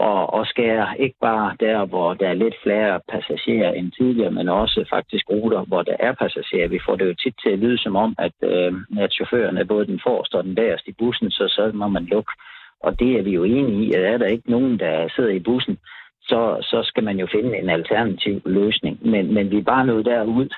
at, 0.00 0.22
at 0.38 0.46
skære 0.46 0.86
ikke 0.98 1.16
bare 1.20 1.56
der, 1.60 1.86
hvor 1.86 2.14
der 2.14 2.28
er 2.28 2.42
lidt 2.42 2.54
flere 2.62 3.00
passagerer 3.08 3.72
end 3.72 3.92
tidligere, 3.92 4.30
men 4.30 4.48
også 4.48 4.84
faktisk 4.90 5.24
ruter, 5.30 5.64
hvor 5.64 5.82
der 5.82 5.96
er 6.00 6.12
passagerer. 6.12 6.68
Vi 6.68 6.80
får 6.86 6.96
det 6.96 7.06
jo 7.06 7.14
tit 7.14 7.34
til 7.42 7.50
at 7.50 7.58
lyde 7.58 7.78
som 7.78 7.96
om, 7.96 8.14
at, 8.18 8.36
øh, 8.42 8.72
at 9.00 9.12
chaufføren 9.12 9.56
er 9.56 9.64
både 9.64 9.86
den 9.86 10.00
forreste 10.06 10.34
og 10.34 10.44
den 10.44 10.54
bagerste 10.54 10.90
i 10.90 10.94
bussen, 10.98 11.30
så 11.30 11.44
så 11.48 11.70
må 11.74 11.88
man 11.88 12.04
lukke. 12.04 12.32
Og 12.80 12.98
det 13.00 13.18
er 13.18 13.22
vi 13.22 13.30
jo 13.30 13.44
enige 13.44 13.84
i, 13.84 13.92
at 13.92 14.04
er 14.04 14.18
der 14.18 14.26
ikke 14.26 14.50
nogen, 14.50 14.78
der 14.78 15.08
sidder 15.16 15.30
i 15.30 15.38
bussen, 15.38 15.78
så, 16.22 16.58
så 16.62 16.82
skal 16.84 17.04
man 17.04 17.18
jo 17.18 17.26
finde 17.32 17.58
en 17.58 17.68
alternativ 17.68 18.42
løsning. 18.46 18.98
Men, 19.10 19.34
men 19.34 19.50
vi 19.50 19.58
er 19.58 19.62
bare 19.62 19.86
nået 19.86 20.04
derud, 20.04 20.48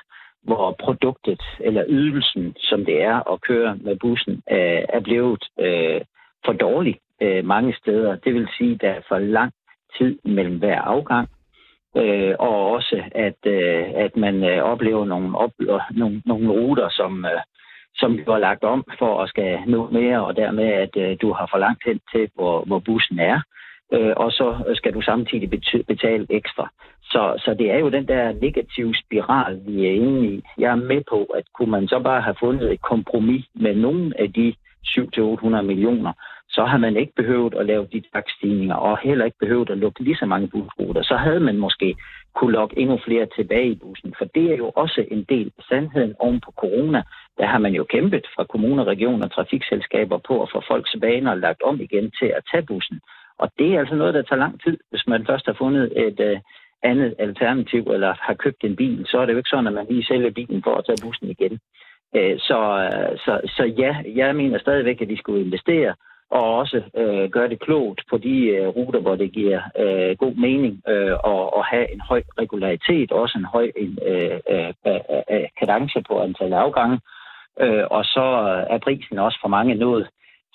hvor 0.43 0.75
produktet 0.79 1.41
eller 1.59 1.83
ydelsen, 1.87 2.55
som 2.57 2.85
det 2.85 3.01
er 3.01 3.31
at 3.33 3.41
køre 3.41 3.77
med 3.81 3.95
bussen, 3.95 4.33
øh, 4.51 4.83
er 4.89 4.99
blevet 4.99 5.43
øh, 5.59 6.01
for 6.45 6.53
dårlig 6.53 6.99
øh, 7.21 7.45
mange 7.45 7.75
steder. 7.75 8.15
Det 8.15 8.33
vil 8.33 8.47
sige, 8.57 8.73
at 8.73 8.81
der 8.81 8.89
er 8.89 9.01
for 9.07 9.19
lang 9.19 9.51
tid 9.97 10.19
mellem 10.25 10.57
hver 10.57 10.81
afgang, 10.81 11.29
øh, 11.97 12.35
og 12.39 12.71
også 12.71 13.03
at, 13.11 13.39
øh, 13.45 13.85
at 13.95 14.17
man 14.17 14.43
øh, 14.43 14.63
oplever 14.63 15.05
nogle, 15.05 15.37
op, 15.37 15.51
øh, 15.59 15.79
nogle, 15.91 16.21
nogle 16.25 16.49
ruter, 16.51 16.89
som, 16.89 17.25
øh, 17.25 17.41
som 17.95 18.17
du 18.17 18.31
har 18.31 18.39
lagt 18.39 18.63
om 18.63 18.83
for 18.99 19.23
at 19.23 19.29
skal 19.29 19.59
nå 19.67 19.89
mere, 19.89 20.25
og 20.25 20.35
dermed 20.35 20.65
at 20.65 20.97
øh, 20.97 21.17
du 21.21 21.33
har 21.33 21.47
for 21.51 21.57
langt 21.57 21.83
hen 21.85 21.99
til, 22.11 22.29
hvor, 22.35 22.63
hvor 22.65 22.79
bussen 22.79 23.19
er 23.19 23.41
øh, 23.91 24.13
og 24.17 24.31
så 24.31 24.73
skal 24.73 24.93
du 24.93 25.01
samtidig 25.01 25.49
betale 25.87 26.25
ekstra. 26.29 26.69
Så, 27.03 27.41
så 27.45 27.55
det 27.59 27.71
er 27.71 27.79
jo 27.79 27.89
den 27.89 28.07
der 28.07 28.33
negative 28.41 28.95
spiral, 28.95 29.61
vi 29.67 29.85
er 29.85 29.91
inde 29.91 30.27
i. 30.27 30.43
Jeg 30.57 30.71
er 30.71 30.75
med 30.75 31.01
på, 31.09 31.23
at 31.23 31.43
kunne 31.53 31.71
man 31.71 31.87
så 31.87 31.99
bare 31.99 32.21
have 32.21 32.35
fundet 32.39 32.73
et 32.73 32.81
kompromis 32.81 33.45
med 33.55 33.75
nogle 33.75 34.13
af 34.19 34.33
de 34.33 34.53
700-800 34.87 35.61
millioner, 35.61 36.13
så 36.49 36.65
har 36.65 36.77
man 36.77 36.97
ikke 36.97 37.13
behøvet 37.15 37.53
at 37.53 37.65
lave 37.65 37.87
de 37.93 38.03
takstigninger, 38.13 38.75
og 38.75 38.97
heller 38.97 39.25
ikke 39.25 39.37
behøvet 39.37 39.69
at 39.69 39.77
lukke 39.77 40.03
lige 40.03 40.17
så 40.17 40.25
mange 40.25 40.47
busruter. 40.47 41.03
Så 41.03 41.15
havde 41.15 41.39
man 41.39 41.57
måske 41.57 41.95
kunne 42.35 42.51
lokke 42.51 42.79
endnu 42.79 42.99
flere 43.05 43.27
tilbage 43.35 43.71
i 43.71 43.79
bussen, 43.83 44.13
for 44.17 44.25
det 44.25 44.51
er 44.51 44.55
jo 44.55 44.69
også 44.69 45.05
en 45.11 45.23
del 45.29 45.51
af 45.57 45.63
sandheden 45.69 46.15
oven 46.19 46.41
på 46.45 46.51
corona. 46.51 47.03
Der 47.37 47.45
har 47.45 47.59
man 47.59 47.73
jo 47.73 47.83
kæmpet 47.83 48.25
fra 48.35 48.43
kommuner, 48.43 48.83
regioner 48.83 49.25
og 49.25 49.31
trafikselskaber 49.31 50.17
på 50.27 50.41
at 50.43 50.49
få 50.53 50.63
folks 50.67 50.95
vaner 51.01 51.35
lagt 51.35 51.61
om 51.61 51.81
igen 51.81 52.11
til 52.19 52.25
at 52.37 52.43
tage 52.51 52.65
bussen. 52.65 52.99
Og 53.41 53.47
det 53.59 53.73
er 53.73 53.79
altså 53.79 53.95
noget, 53.95 54.13
der 54.13 54.21
tager 54.21 54.39
lang 54.45 54.61
tid, 54.63 54.77
hvis 54.89 55.07
man 55.07 55.25
først 55.25 55.45
har 55.45 55.53
fundet 55.53 55.85
et, 56.07 56.19
øh, 56.19 56.39
andet 56.83 57.15
alternativ, 57.19 57.83
eller 57.93 58.13
har 58.21 58.33
købt 58.33 58.63
en 58.63 58.75
bil, 58.75 59.05
så 59.05 59.17
er 59.17 59.25
det 59.25 59.33
jo 59.33 59.37
ikke 59.37 59.49
sådan, 59.49 59.67
at 59.67 59.73
man 59.73 59.85
lige 59.89 60.05
sælger 60.05 60.31
bilen 60.31 60.63
for 60.63 60.75
at 60.75 60.85
tage 60.85 61.03
bussen 61.03 61.27
igen. 61.29 61.59
Øh, 62.15 62.39
så, 62.39 62.59
øh, 62.83 63.17
så, 63.25 63.41
så 63.55 63.63
ja, 63.77 63.95
jeg 64.15 64.35
mener 64.35 64.59
stadigvæk, 64.59 65.01
at 65.01 65.09
de 65.09 65.17
skulle 65.17 65.45
investere, 65.45 65.95
og 66.31 66.57
også 66.57 66.81
øh, 66.97 67.29
gøre 67.29 67.49
det 67.49 67.59
klogt 67.59 68.01
på 68.09 68.17
de 68.17 68.47
øh, 68.47 68.67
ruter, 68.67 68.99
hvor 68.99 69.15
det 69.15 69.31
giver 69.31 69.61
øh, 69.79 70.17
god 70.17 70.35
mening 70.35 70.81
øh, 70.87 71.13
og, 71.23 71.57
og 71.57 71.65
have 71.65 71.93
en 71.93 72.01
høj 72.09 72.21
regularitet, 72.39 73.11
også 73.11 73.37
en 73.37 73.45
høj 73.45 73.71
en, 73.75 73.99
øh, 74.07 74.39
øh, 74.51 74.73
øh, 74.87 74.99
øh 75.31 75.47
kadence 75.59 76.03
på 76.07 76.21
antallet 76.21 76.57
afgange. 76.57 76.99
Øh, 77.59 77.83
og 77.91 78.05
så 78.05 78.25
er 78.69 78.77
prisen 78.77 79.19
også 79.19 79.37
for 79.41 79.47
mange 79.47 79.75
nået 79.75 80.07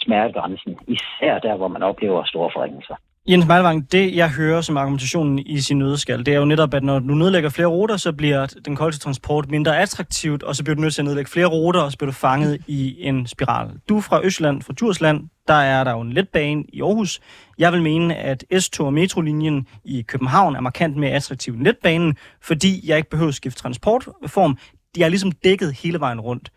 smertegrænsen, 0.07 0.73
især 0.97 1.39
der, 1.39 1.57
hvor 1.57 1.69
man 1.69 1.83
oplever 1.83 2.25
store 2.25 2.51
forringelser. 2.55 2.97
Jens 3.29 3.47
Malvang, 3.47 3.93
det 3.93 4.17
jeg 4.17 4.31
hører 4.31 4.61
som 4.61 4.77
argumentationen 4.77 5.39
i 5.39 5.59
sin 5.61 5.79
nødskal, 5.79 6.27
det 6.27 6.35
er 6.35 6.39
jo 6.39 6.45
netop, 6.45 6.75
at 6.75 6.83
når 6.83 6.99
du 6.99 7.15
nedlægger 7.15 7.51
flere 7.51 7.67
ruter, 7.67 7.97
så 7.97 8.13
bliver 8.13 8.47
den 8.65 8.77
kollektive 8.77 8.99
transport 8.99 9.51
mindre 9.51 9.79
attraktivt, 9.79 10.43
og 10.43 10.57
så 10.57 10.65
bliver 10.65 10.75
du 10.75 10.81
nødt 10.81 10.95
til 10.95 11.03
at 11.03 11.05
nedlægge 11.05 11.31
flere 11.31 11.47
ruter, 11.47 11.81
og 11.81 11.93
så 11.93 11.99
bliver 11.99 12.11
du 12.11 12.15
fanget 12.15 12.63
i 12.67 12.97
en 13.07 13.27
spiral. 13.27 13.71
Du 13.89 14.01
fra 14.01 14.21
Østland, 14.25 14.63
fra 14.63 14.73
Djursland, 14.73 15.29
der 15.49 15.55
er 15.55 15.85
der 15.85 15.91
jo 15.91 16.01
en 16.01 16.13
letbane 16.13 16.65
i 16.73 16.83
Aarhus. 16.83 17.21
Jeg 17.59 17.73
vil 17.73 17.83
mene, 17.83 18.17
at 18.17 18.45
S-tog 18.59 18.87
og 18.87 18.93
metrolinjen 18.93 19.67
i 19.85 20.03
København 20.03 20.57
er 20.57 20.61
markant 20.61 20.97
mere 20.97 21.11
attraktiv 21.11 21.55
end 21.55 21.63
letbanen, 21.63 22.17
fordi 22.43 22.89
jeg 22.89 22.97
ikke 22.97 23.11
behøver 23.11 23.29
at 23.29 23.35
skifte 23.35 23.63
transportform. 23.63 24.59
De 24.95 25.03
er 25.03 25.09
ligesom 25.09 25.33
dækket 25.33 25.73
hele 25.83 26.01
vejen 26.01 26.21
rundt. 26.21 26.51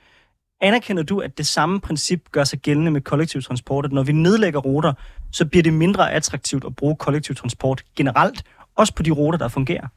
Anerkender 0.62 1.03
du, 1.03 1.20
at 1.20 1.38
det 1.38 1.47
samme 1.47 1.82
princip 1.82 2.32
gør 2.32 2.43
sig 2.43 2.60
gældende 2.60 2.91
med 2.91 3.01
kollektiv 3.01 3.41
transport, 3.41 3.86
at 3.86 3.91
når 3.91 4.03
vi 4.03 4.12
nedlægger 4.12 4.60
ruter, 4.60 4.93
så 5.32 5.45
bliver 5.45 5.64
det 5.64 5.74
mindre 5.74 6.12
attraktivt 6.12 6.66
at 6.66 6.76
bruge 6.76 6.95
kollektiv 6.95 7.36
transport 7.36 7.84
generelt, 7.95 8.43
også 8.76 8.95
på 8.95 9.03
de 9.03 9.12
ruter, 9.12 9.38
der 9.39 9.47
fungerer? 9.47 9.88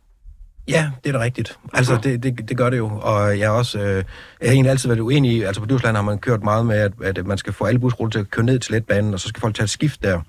Ja, 0.68 0.90
det 1.04 1.14
er 1.14 1.18
da 1.18 1.24
rigtigt. 1.24 1.58
Altså, 1.72 1.98
det, 2.02 2.22
det, 2.22 2.48
det 2.48 2.56
gør 2.56 2.70
det 2.70 2.78
jo. 2.78 2.90
Og 3.02 3.38
jeg 3.38 3.48
har 3.48 3.56
også, 3.56 3.78
øh, 3.78 4.04
jeg 4.40 4.48
har 4.48 4.52
egentlig 4.52 4.70
altid 4.70 4.88
været 4.88 5.00
uenig 5.00 5.32
i, 5.32 5.42
altså 5.42 5.60
på 5.60 5.66
Djursland 5.66 5.96
har 5.96 6.02
man 6.02 6.18
kørt 6.18 6.42
meget 6.42 6.66
med, 6.66 6.76
at, 6.76 6.92
at 7.18 7.26
man 7.26 7.38
skal 7.38 7.52
få 7.52 7.64
alle 7.64 7.80
busruter 7.80 8.10
til 8.10 8.18
at 8.18 8.30
køre 8.30 8.44
ned 8.44 8.58
til 8.58 8.72
letbanen, 8.72 9.14
og 9.14 9.20
så 9.20 9.28
skal 9.28 9.40
folk 9.40 9.54
tage 9.54 9.64
et 9.64 9.70
skift 9.70 10.02
der. 10.02 10.20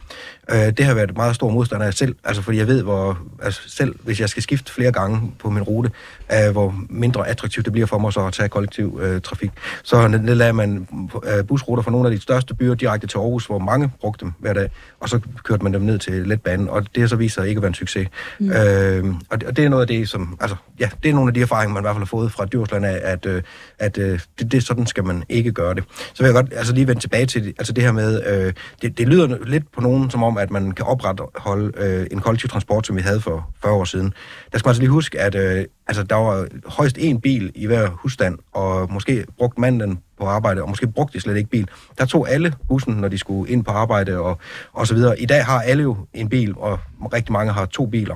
Øh, 0.51 0.57
det 0.57 0.85
har 0.85 0.93
været 0.93 1.17
meget 1.17 1.35
stor 1.35 1.49
modstander 1.49 1.85
af 1.85 1.93
selv, 1.93 2.15
altså 2.23 2.41
fordi 2.41 2.57
jeg 2.57 2.67
ved, 2.67 2.83
hvor, 2.83 3.19
altså 3.43 3.61
selv 3.67 3.95
hvis 4.03 4.19
jeg 4.19 4.29
skal 4.29 4.43
skifte 4.43 4.71
flere 4.71 4.91
gange 4.91 5.31
på 5.39 5.49
min 5.49 5.63
rute, 5.63 5.91
øh, 6.33 6.51
hvor 6.51 6.75
mindre 6.89 7.27
attraktivt 7.27 7.65
det 7.65 7.73
bliver 7.73 7.87
for 7.87 7.97
mig 7.97 8.13
så 8.13 8.27
at 8.27 8.33
tage 8.33 8.49
kollektiv 8.49 8.99
øh, 9.03 9.21
trafik. 9.21 9.51
Så 9.83 10.07
nedlader 10.07 10.51
man 10.51 10.87
øh, 11.23 11.47
busruter 11.47 11.83
fra 11.83 11.91
nogle 11.91 12.07
af 12.07 12.15
de 12.15 12.21
største 12.21 12.55
byer 12.55 12.75
direkte 12.75 13.07
til 13.07 13.17
Aarhus, 13.17 13.45
hvor 13.45 13.59
mange 13.59 13.91
brugte 14.01 14.25
dem 14.25 14.33
hver 14.39 14.53
dag, 14.53 14.69
og 14.99 15.09
så 15.09 15.19
kørte 15.43 15.63
man 15.63 15.73
dem 15.73 15.81
ned 15.81 15.99
til 15.99 16.13
letbanen, 16.27 16.69
og 16.69 16.95
det 16.95 17.01
har 17.01 17.07
så 17.07 17.15
vist 17.15 17.35
sig 17.35 17.47
ikke 17.47 17.59
at 17.59 17.61
være 17.61 17.67
en 17.67 17.73
succes. 17.73 18.07
Mm. 18.39 18.51
Øh, 18.51 19.15
og, 19.29 19.41
det, 19.41 19.47
og 19.47 19.57
det 19.57 19.65
er 19.65 19.69
noget 19.69 19.81
af 19.81 19.87
det, 19.87 20.09
som, 20.09 20.22
Øhm, 20.23 20.37
altså, 20.41 20.55
ja, 20.79 20.89
det 21.03 21.09
er 21.09 21.13
nogle 21.13 21.29
af 21.29 21.33
de 21.33 21.41
erfaringer, 21.41 21.73
man 21.73 21.81
i 21.81 21.85
hvert 21.85 21.95
fald 21.95 22.01
har 22.01 22.05
fået 22.05 22.31
fra 22.31 22.45
Djursland 22.45 22.85
af, 22.85 22.99
at, 23.03 23.25
øh, 23.25 23.43
at 23.79 23.97
øh, 23.97 24.19
det, 24.39 24.51
det, 24.51 24.63
sådan 24.63 24.85
skal 24.85 25.03
man 25.03 25.23
ikke 25.29 25.51
gøre 25.51 25.73
det. 25.73 25.83
Så 26.13 26.23
vil 26.23 26.25
jeg 26.25 26.33
godt 26.33 26.53
altså 26.55 26.73
lige 26.73 26.87
vende 26.87 27.01
tilbage 27.01 27.25
til 27.25 27.47
altså 27.47 27.73
det 27.73 27.83
her 27.83 27.91
med, 27.91 28.21
øh, 28.25 28.53
det, 28.81 28.97
det 28.97 29.07
lyder 29.07 29.45
lidt 29.45 29.71
på 29.71 29.81
nogen 29.81 30.09
som 30.09 30.23
om, 30.23 30.37
at 30.37 30.51
man 30.51 30.71
kan 30.71 30.85
opretholde 30.85 31.71
øh, 31.77 32.07
en 32.11 32.19
kollektiv 32.19 32.49
transport, 32.49 32.87
som 32.87 32.95
vi 32.95 33.01
havde 33.01 33.21
for 33.21 33.49
40 33.61 33.73
år 33.73 33.83
siden. 33.83 34.13
Der 34.51 34.57
skal 34.57 34.67
man 34.67 34.71
altså 34.71 34.81
lige 34.81 34.89
huske, 34.89 35.19
at 35.19 35.35
øh, 35.35 35.65
altså, 35.87 36.03
der 36.03 36.15
var 36.15 36.47
højst 36.67 36.97
én 36.97 37.19
bil 37.19 37.51
i 37.55 37.65
hver 37.65 37.87
husstand, 37.89 38.37
og 38.53 38.93
måske 38.93 39.25
brugte 39.37 39.61
manden 39.61 39.99
på 40.19 40.25
arbejde, 40.25 40.61
og 40.61 40.69
måske 40.69 40.87
brugte 40.87 41.17
de 41.17 41.21
slet 41.21 41.37
ikke 41.37 41.49
bil. 41.49 41.67
Der 41.97 42.05
tog 42.05 42.29
alle 42.29 42.53
bussen, 42.67 42.93
når 42.93 43.07
de 43.07 43.17
skulle 43.17 43.51
ind 43.51 43.63
på 43.63 43.71
arbejde 43.71 44.19
og, 44.19 44.37
og 44.73 44.87
så 44.87 44.93
videre. 44.93 45.19
I 45.19 45.25
dag 45.25 45.45
har 45.45 45.61
alle 45.61 45.83
jo 45.83 45.97
en 46.13 46.29
bil, 46.29 46.53
og 46.57 46.79
rigtig 47.13 47.31
mange 47.31 47.53
har 47.53 47.65
to 47.65 47.85
biler 47.85 48.15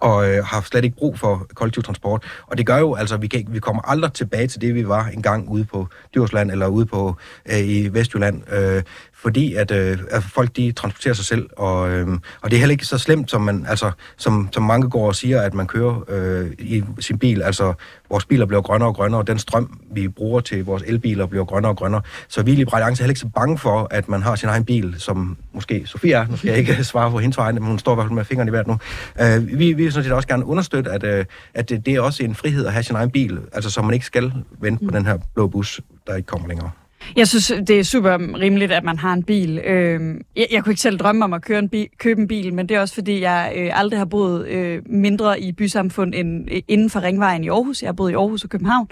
og 0.00 0.30
øh, 0.30 0.44
har 0.44 0.60
slet 0.60 0.84
ikke 0.84 0.96
brug 0.96 1.18
for 1.18 1.46
kollektiv 1.54 1.82
transport. 1.82 2.24
Og 2.46 2.58
det 2.58 2.66
gør 2.66 2.78
jo, 2.78 2.94
altså, 2.94 3.16
vi, 3.16 3.26
kan, 3.26 3.46
vi 3.48 3.58
kommer 3.58 3.82
aldrig 3.82 4.12
tilbage 4.12 4.46
til 4.46 4.60
det, 4.60 4.74
vi 4.74 4.88
var 4.88 5.06
engang 5.06 5.48
ude 5.48 5.64
på 5.64 5.88
Djursland 6.14 6.50
eller 6.50 6.66
ude 6.66 6.86
på 6.86 7.16
øh, 7.52 7.58
i 7.58 7.88
Vestjylland. 7.88 8.52
Øh, 8.52 8.82
fordi 9.14 9.54
at, 9.54 9.70
øh, 9.70 9.98
at 10.10 10.22
folk 10.22 10.56
de 10.56 10.72
transporterer 10.72 11.14
sig 11.14 11.24
selv, 11.24 11.48
og, 11.56 11.90
øh, 11.90 12.08
og 12.40 12.50
det 12.50 12.56
er 12.56 12.60
heller 12.60 12.72
ikke 12.72 12.84
så 12.84 12.98
slemt, 12.98 13.30
som, 13.30 13.42
man, 13.42 13.66
altså, 13.68 13.90
som, 14.16 14.48
som 14.52 14.62
mange 14.62 14.90
går 14.90 15.06
og 15.06 15.14
siger, 15.14 15.42
at 15.42 15.54
man 15.54 15.66
kører 15.66 16.04
øh, 16.08 16.50
i 16.58 16.84
sin 17.00 17.18
bil. 17.18 17.42
Altså, 17.42 17.74
vores 18.10 18.24
biler 18.24 18.46
bliver 18.46 18.62
grønnere 18.62 18.88
og 18.88 18.94
grønnere, 18.94 19.20
og 19.20 19.26
den 19.26 19.38
strøm, 19.38 19.80
vi 19.90 20.08
bruger 20.08 20.40
til 20.40 20.64
vores 20.64 20.82
elbiler, 20.86 21.26
bliver 21.26 21.44
grønnere 21.44 21.72
og 21.72 21.76
grønnere. 21.76 22.02
Så 22.28 22.42
vi 22.42 22.52
i 22.52 22.54
Liberale 22.54 22.84
Alliance 22.84 23.02
er 23.02 23.04
heller 23.04 23.10
ikke 23.10 23.20
så 23.20 23.28
bange 23.34 23.58
for, 23.58 23.88
at 23.90 24.08
man 24.08 24.22
har 24.22 24.36
sin 24.36 24.48
egen 24.48 24.64
bil, 24.64 24.94
som 24.98 25.36
måske 25.52 25.86
Sofia 25.86 26.16
er. 26.16 26.26
Nu 26.26 26.36
skal 26.36 26.48
jeg 26.48 26.58
ikke 26.58 26.84
svare 26.92 27.10
på 27.10 27.18
hendes 27.18 27.38
vegne, 27.38 27.60
men 27.60 27.68
hun 27.68 27.78
står 27.78 27.92
i 27.92 27.94
hvert 27.94 28.06
fald 28.06 28.14
med 28.14 28.24
fingrene 28.24 28.48
i 28.48 28.50
hvert 28.50 28.66
nu. 28.66 28.78
Øh, 29.20 29.48
vi, 29.48 29.54
vi 29.54 29.72
vil 29.72 29.92
sådan 29.92 30.04
set 30.04 30.12
også 30.12 30.28
gerne 30.28 30.44
understøtte, 30.44 30.90
at, 30.90 31.04
øh, 31.04 31.24
at 31.54 31.68
det, 31.68 31.86
det 31.86 31.94
er 31.94 32.00
også 32.00 32.24
en 32.24 32.34
frihed 32.34 32.66
at 32.66 32.72
have 32.72 32.82
sin 32.82 32.96
egen 32.96 33.10
bil, 33.10 33.40
altså 33.52 33.70
så 33.70 33.82
man 33.82 33.94
ikke 33.94 34.06
skal 34.06 34.32
vente 34.60 34.84
på 34.84 34.90
mm. 34.90 34.92
den 34.92 35.06
her 35.06 35.18
blå 35.34 35.46
bus, 35.46 35.80
der 36.06 36.16
ikke 36.16 36.26
kommer 36.26 36.48
længere. 36.48 36.70
Jeg 37.16 37.28
synes, 37.28 37.52
det 37.66 37.78
er 37.78 37.84
super 37.84 38.38
rimeligt, 38.40 38.72
at 38.72 38.84
man 38.84 38.98
har 38.98 39.12
en 39.12 39.22
bil. 39.22 39.58
Øh, 39.58 40.20
jeg, 40.36 40.46
jeg 40.50 40.64
kunne 40.64 40.72
ikke 40.72 40.82
selv 40.82 40.98
drømme 40.98 41.24
om 41.24 41.32
at 41.32 41.42
køre 41.42 41.58
en 41.58 41.68
bil, 41.68 41.88
købe 41.98 42.20
en 42.20 42.28
bil, 42.28 42.54
men 42.54 42.68
det 42.68 42.76
er 42.76 42.80
også 42.80 42.94
fordi, 42.94 43.20
jeg 43.20 43.52
øh, 43.56 43.70
aldrig 43.72 44.00
har 44.00 44.04
boet 44.04 44.46
øh, 44.46 44.82
mindre 44.86 45.40
i 45.40 45.52
bysamfund 45.52 46.14
end 46.14 46.50
øh, 46.50 46.62
inden 46.68 46.90
for 46.90 47.02
Ringvejen 47.02 47.44
i 47.44 47.48
Aarhus. 47.48 47.82
Jeg 47.82 47.88
har 47.88 47.92
boet 47.92 48.10
i 48.10 48.14
Aarhus 48.14 48.44
og 48.44 48.50
København. 48.50 48.88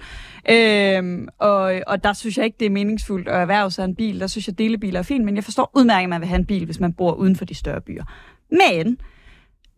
Øh, 0.51 1.29
og, 1.39 1.75
og 1.87 2.05
der 2.05 2.13
synes 2.13 2.37
jeg 2.37 2.45
ikke, 2.45 2.57
det 2.61 2.67
er 2.67 2.71
meningsfuldt 2.71 3.29
at 3.29 3.41
erhverve 3.41 3.71
sig 3.71 3.85
en 3.85 3.95
bil. 3.95 4.21
Der 4.21 4.27
synes 4.27 4.47
jeg, 4.47 4.53
at 4.53 4.59
delebiler 4.59 4.99
er 4.99 5.03
fint, 5.03 5.25
men 5.25 5.37
jeg 5.37 5.45
forstår 5.45 5.71
udmærket, 5.75 6.05
at 6.05 6.11
man 6.11 6.21
vil 6.21 6.29
have 6.29 6.39
en 6.39 6.47
bil, 6.47 6.65
hvis 6.65 6.81
man 6.81 6.93
bor 6.93 7.13
uden 7.13 7.37
for 7.37 7.45
de 7.45 7.55
større 7.55 7.81
byer. 7.81 8.05
Men 8.51 8.99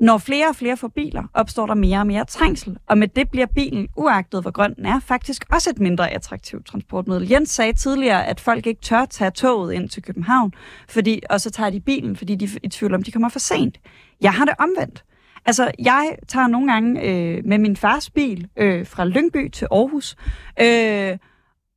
når 0.01 0.19
flere 0.19 0.49
og 0.49 0.57
flere 0.57 0.77
får 0.77 0.89
biler, 0.89 1.23
opstår 1.35 1.67
der 1.67 1.75
mere 1.75 1.99
og 1.99 2.07
mere 2.07 2.25
trængsel, 2.25 2.79
og 2.87 2.99
med 2.99 3.09
det 3.09 3.31
bliver 3.31 3.47
bilen, 3.47 3.89
uagtet 3.97 4.43
hvor 4.43 4.51
grøn 4.51 4.75
den 4.75 4.87
er, 4.87 5.01
faktisk 5.01 5.45
også 5.53 5.71
et 5.71 5.79
mindre 5.79 6.11
attraktivt 6.11 6.67
transportmiddel. 6.67 7.29
Jens 7.31 7.51
sagde 7.51 7.73
tidligere, 7.73 8.27
at 8.27 8.41
folk 8.41 8.67
ikke 8.67 8.81
tør 8.81 9.05
tage 9.05 9.31
toget 9.31 9.73
ind 9.73 9.89
til 9.89 10.03
København, 10.03 10.53
fordi, 10.89 11.23
og 11.31 11.41
så 11.41 11.51
tager 11.51 11.71
de 11.71 11.81
bilen, 11.81 12.17
fordi 12.17 12.35
de 12.35 12.45
er 12.45 12.59
i 12.63 12.69
tvivl 12.69 12.95
om, 12.95 13.03
de 13.03 13.13
kommer 13.13 13.29
for 13.29 13.39
sent. 13.39 13.81
Jeg 14.21 14.33
har 14.33 14.45
det 14.45 14.55
omvendt. 14.59 15.05
Altså, 15.47 15.71
jeg 15.79 16.17
tager 16.29 16.47
nogle 16.47 16.73
gange 16.73 17.03
øh, 17.03 17.45
med 17.45 17.59
min 17.59 17.77
fars 17.77 18.11
bil 18.11 18.49
øh, 18.57 18.87
fra 18.87 19.05
Lyngby 19.05 19.51
til 19.51 19.67
Aarhus, 19.71 20.17
øh, 20.61 21.19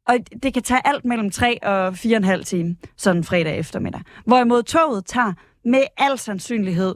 og 0.07 0.15
det 0.43 0.53
kan 0.53 0.63
tage 0.63 0.87
alt 0.87 1.05
mellem 1.05 1.31
3 1.31 1.63
og 1.63 1.87
4,5 1.87 2.43
timer, 2.43 2.73
sådan 2.97 3.23
fredag 3.23 3.57
eftermiddag. 3.57 4.01
Hvorimod 4.25 4.63
toget 4.63 5.05
tager 5.05 5.33
med 5.65 5.83
al 5.97 6.17
sandsynlighed 6.17 6.95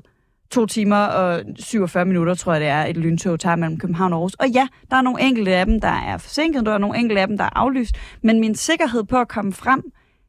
to 0.51 0.65
timer 0.65 0.97
og 0.97 1.43
47 1.59 2.05
minutter, 2.05 2.33
tror 2.33 2.51
jeg 2.53 2.61
det 2.61 2.69
er, 2.69 2.85
et 2.85 2.97
lyntog 2.97 3.39
tager 3.39 3.55
mellem 3.55 3.77
København 3.79 4.13
og 4.13 4.17
Aarhus. 4.17 4.33
Og 4.33 4.49
ja, 4.49 4.67
der 4.91 4.97
er 4.97 5.01
nogle 5.01 5.21
enkelte 5.21 5.55
af 5.55 5.65
dem, 5.65 5.81
der 5.81 5.87
er 5.87 6.17
forsinket, 6.17 6.65
der 6.65 6.73
er 6.73 6.77
nogle 6.77 6.99
enkelte 6.99 7.21
af 7.21 7.27
dem, 7.27 7.37
der 7.37 7.43
er 7.43 7.57
aflyst, 7.57 7.95
men 8.23 8.39
min 8.39 8.55
sikkerhed 8.55 9.03
på 9.03 9.17
at 9.17 9.27
komme 9.27 9.53
frem, 9.53 9.83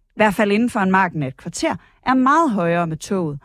i 0.06 0.16
hvert 0.16 0.34
fald 0.34 0.52
inden 0.52 0.70
for 0.70 0.80
en 0.80 0.90
marken 0.90 1.22
et 1.22 1.36
kvarter, 1.36 1.74
er 2.06 2.14
meget 2.14 2.50
højere 2.50 2.86
med 2.86 2.96
toget. 2.96 3.38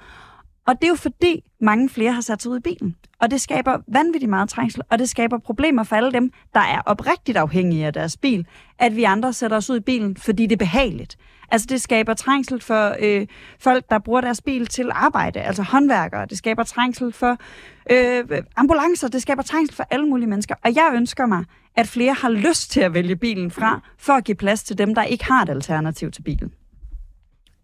Og 0.68 0.76
det 0.76 0.84
er 0.84 0.90
jo 0.90 0.96
fordi 0.96 1.44
mange 1.62 1.90
flere 1.90 2.12
har 2.12 2.22
sat 2.22 2.42
sig 2.42 2.52
ud 2.52 2.58
i 2.58 2.62
bilen. 2.62 2.96
Og 3.22 3.32
det 3.32 3.42
skaber 3.42 3.78
vanvittigt 3.88 4.30
meget 4.30 4.50
trængsel, 4.50 4.82
og 4.90 5.00
det 5.00 5.10
skaber 5.10 5.38
problemer 5.38 5.84
for 5.84 5.96
alle 5.96 6.12
dem, 6.12 6.32
der 6.54 6.60
er 6.60 6.82
oprigtigt 6.86 7.38
afhængige 7.38 7.86
af 7.86 7.94
deres 7.94 8.18
bil, 8.18 8.46
at 8.80 8.96
vi 8.96 9.04
andre 9.04 9.34
sætter 9.34 9.58
os 9.58 9.70
ud 9.70 9.78
i 9.78 9.80
bilen, 9.80 10.18
fordi 10.18 10.44
det 10.44 10.52
er 10.52 10.58
behageligt. 10.58 11.18
Altså 11.52 11.68
det 11.70 11.82
skaber 11.82 12.14
trængsel 12.14 12.62
for 12.62 12.96
øh, 13.00 13.28
folk, 13.60 13.86
der 13.90 14.00
bruger 14.00 14.22
deres 14.22 14.42
bil 14.42 14.68
til 14.68 14.90
arbejde, 14.92 15.42
altså 15.42 15.64
håndværkere. 15.64 16.26
Det 16.26 16.38
skaber 16.38 16.64
trængsel 16.64 17.14
for 17.14 17.38
øh, 17.92 18.24
ambulancer. 18.56 19.08
Det 19.08 19.22
skaber 19.22 19.44
trængsel 19.44 19.76
for 19.76 19.86
alle 19.92 20.06
mulige 20.06 20.28
mennesker. 20.28 20.56
Og 20.64 20.76
jeg 20.76 20.92
ønsker 20.94 21.26
mig, 21.26 21.46
at 21.76 21.88
flere 21.88 22.14
har 22.14 22.30
lyst 22.30 22.72
til 22.72 22.82
at 22.82 22.94
vælge 22.94 23.16
bilen 23.16 23.52
fra, 23.52 23.82
for 23.98 24.14
at 24.14 24.24
give 24.24 24.36
plads 24.36 24.64
til 24.64 24.78
dem, 24.78 24.96
der 24.96 25.04
ikke 25.04 25.26
har 25.26 25.42
et 25.44 25.50
alternativ 25.50 26.12
til 26.12 26.22
bilen. 26.22 26.52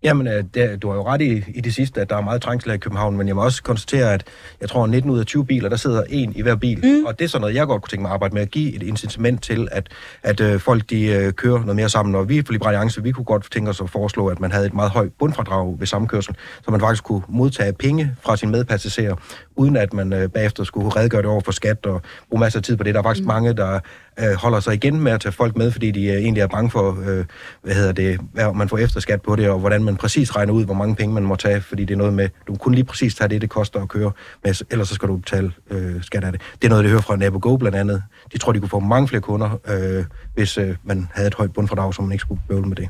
Jamen, 0.03 0.27
øh, 0.27 0.43
det, 0.53 0.81
du 0.81 0.89
har 0.89 0.95
jo 0.95 1.07
ret 1.07 1.21
i, 1.21 1.43
i 1.55 1.61
det 1.61 1.73
sidste, 1.73 2.01
at 2.01 2.09
der 2.09 2.17
er 2.17 2.21
meget 2.21 2.41
trængsel 2.41 2.71
i 2.71 2.77
København, 2.77 3.17
men 3.17 3.27
jeg 3.27 3.35
må 3.35 3.43
også 3.43 3.63
konstatere, 3.63 4.13
at 4.13 4.23
jeg 4.61 4.69
tror, 4.69 4.83
at 4.83 4.89
19 4.89 5.11
ud 5.11 5.19
af 5.19 5.25
20 5.25 5.45
biler, 5.45 5.69
der 5.69 5.75
sidder 5.75 6.03
en 6.09 6.33
i 6.35 6.41
hver 6.41 6.55
bil. 6.55 6.79
Mm. 6.83 7.05
Og 7.05 7.19
det 7.19 7.25
er 7.25 7.29
sådan 7.29 7.41
noget, 7.41 7.55
jeg 7.55 7.67
godt 7.67 7.81
kunne 7.81 7.89
tænke 7.89 8.01
mig 8.01 8.09
at 8.09 8.13
arbejde 8.13 8.33
med, 8.33 8.41
at 8.41 8.51
give 8.51 8.75
et 8.75 8.83
incitament 8.83 9.43
til, 9.43 9.67
at, 9.71 9.89
at 10.23 10.39
øh, 10.39 10.59
folk 10.59 10.89
de 10.89 11.05
øh, 11.05 11.33
kører 11.33 11.59
noget 11.59 11.75
mere 11.75 11.89
sammen. 11.89 12.15
Og 12.15 12.29
vi 12.29 12.41
for 12.45 12.53
Liberale 12.53 12.77
Alliance, 12.77 13.03
vi 13.03 13.11
kunne 13.11 13.25
godt 13.25 13.51
tænke 13.51 13.69
os 13.69 13.81
at 13.81 13.89
foreslå, 13.89 14.27
at 14.27 14.39
man 14.39 14.51
havde 14.51 14.65
et 14.65 14.73
meget 14.73 14.91
højt 14.91 15.11
bundfradrag 15.19 15.75
ved 15.79 15.87
samkørsel, 15.87 16.35
så 16.65 16.71
man 16.71 16.79
faktisk 16.79 17.03
kunne 17.03 17.21
modtage 17.27 17.73
penge 17.73 18.11
fra 18.21 18.37
sine 18.37 18.51
medpassagerer, 18.51 19.15
uden 19.55 19.75
at 19.75 19.93
man 19.93 20.13
øh, 20.13 20.29
bagefter 20.29 20.63
skulle 20.63 20.89
redegøre 20.89 21.21
det 21.21 21.29
over 21.29 21.41
for 21.41 21.51
skat 21.51 21.85
og 21.85 22.01
bruge 22.29 22.39
masser 22.39 22.59
af 22.59 22.63
tid 22.63 22.77
på 22.77 22.83
det. 22.83 22.93
Der 22.93 22.99
er 22.99 23.03
faktisk 23.03 23.23
mm. 23.23 23.27
mange, 23.27 23.53
der 23.53 23.79
øh, 24.19 24.33
holder 24.35 24.59
sig 24.59 24.73
igen 24.73 25.01
med 25.01 25.11
at 25.11 25.21
tage 25.21 25.31
folk 25.31 25.57
med, 25.57 25.71
fordi 25.71 25.91
de 25.91 26.05
øh, 26.05 26.15
egentlig 26.15 26.41
er 26.41 26.47
bange 26.47 26.69
for, 26.69 26.97
øh, 27.09 27.25
hvad 27.63 27.75
hedder 27.75 27.91
det, 27.91 28.19
hvad 28.33 28.53
man 28.53 28.69
får 28.69 28.77
efterskat 28.77 29.21
på 29.21 29.35
det, 29.35 29.49
og 29.49 29.59
hvordan 29.59 29.83
man 29.83 29.95
præcis 29.95 30.35
regner 30.35 30.53
ud, 30.53 30.65
hvor 30.65 30.73
mange 30.73 30.95
penge 30.95 31.13
man 31.13 31.23
må 31.23 31.35
tage, 31.35 31.61
fordi 31.61 31.85
det 31.85 31.93
er 31.93 31.97
noget 31.97 32.13
med, 32.13 32.29
du 32.47 32.55
kun 32.55 32.73
lige 32.73 32.85
præcis 32.85 33.15
tage 33.15 33.27
det, 33.27 33.41
det 33.41 33.49
koster 33.49 33.81
at 33.81 33.87
køre, 33.87 34.11
men 34.43 34.55
ellers 34.71 34.87
så 34.87 34.95
skal 34.95 35.07
du 35.07 35.17
betale 35.17 35.51
øh, 35.69 36.03
skat 36.03 36.23
af 36.23 36.31
det. 36.31 36.41
Det 36.61 36.63
er 36.63 36.69
noget, 36.69 36.83
det 36.83 36.91
hører 36.91 37.01
fra 37.01 37.15
Nabo 37.15 37.39
Go 37.41 37.55
blandt 37.55 37.77
andet. 37.77 38.03
De 38.33 38.37
tror, 38.37 38.51
de 38.51 38.59
kunne 38.59 38.69
få 38.69 38.79
mange 38.79 39.07
flere 39.07 39.21
kunder, 39.21 39.59
øh, 39.67 40.05
hvis 40.33 40.57
øh, 40.57 40.75
man 40.83 41.09
havde 41.13 41.27
et 41.27 41.35
højt 41.35 41.53
bundfradrag, 41.53 41.93
så 41.93 42.01
man 42.01 42.11
ikke 42.11 42.21
skulle 42.21 42.41
bøvle 42.47 42.67
med 42.67 42.75
det. 42.75 42.89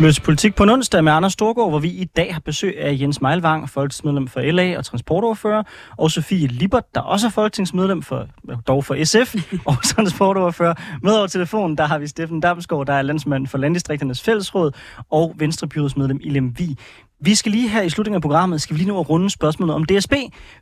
Lytter 0.00 0.22
Politik 0.22 0.54
på 0.54 0.62
en 0.62 0.70
onsdag 0.70 1.04
med 1.04 1.12
Anders 1.12 1.32
Storgård, 1.32 1.70
hvor 1.70 1.78
vi 1.78 1.88
i 1.88 2.04
dag 2.04 2.34
har 2.34 2.40
besøg 2.40 2.78
af 2.78 2.96
Jens 3.00 3.20
Meilvang, 3.20 3.70
folketingsmedlem 3.70 4.28
for 4.28 4.40
LA 4.40 4.78
og 4.78 4.84
transportoverfører, 4.84 5.62
og 5.96 6.10
Sofie 6.10 6.46
Libert, 6.46 6.94
der 6.94 7.00
også 7.00 7.26
er 7.26 7.30
folketingsmedlem 7.30 8.02
for, 8.02 8.26
dog 8.68 8.84
for 8.84 9.04
SF 9.04 9.34
og 9.70 9.76
transportoverfører. 9.84 10.74
Med 11.02 11.12
over 11.12 11.26
telefonen, 11.26 11.78
der 11.78 11.84
har 11.84 11.98
vi 11.98 12.06
Steffen 12.06 12.40
Damsgaard, 12.40 12.86
der 12.86 12.92
er 12.92 13.02
landsmand 13.02 13.46
for 13.46 13.58
Landdistrikternes 13.58 14.22
Fællesråd 14.22 14.72
og 15.10 15.34
Venstrebyrådsmedlem 15.38 16.20
i 16.22 16.30
Lemvi. 16.30 16.76
Vi 17.22 17.34
skal 17.34 17.52
lige 17.52 17.68
her 17.68 17.82
i 17.82 17.88
slutningen 17.88 18.16
af 18.16 18.22
programmet, 18.22 18.62
skal 18.62 18.74
vi 18.74 18.78
lige 18.78 18.88
nu 18.88 19.02
runde 19.02 19.30
spørgsmålet 19.30 19.74
om 19.74 19.84
DSB. 19.84 20.12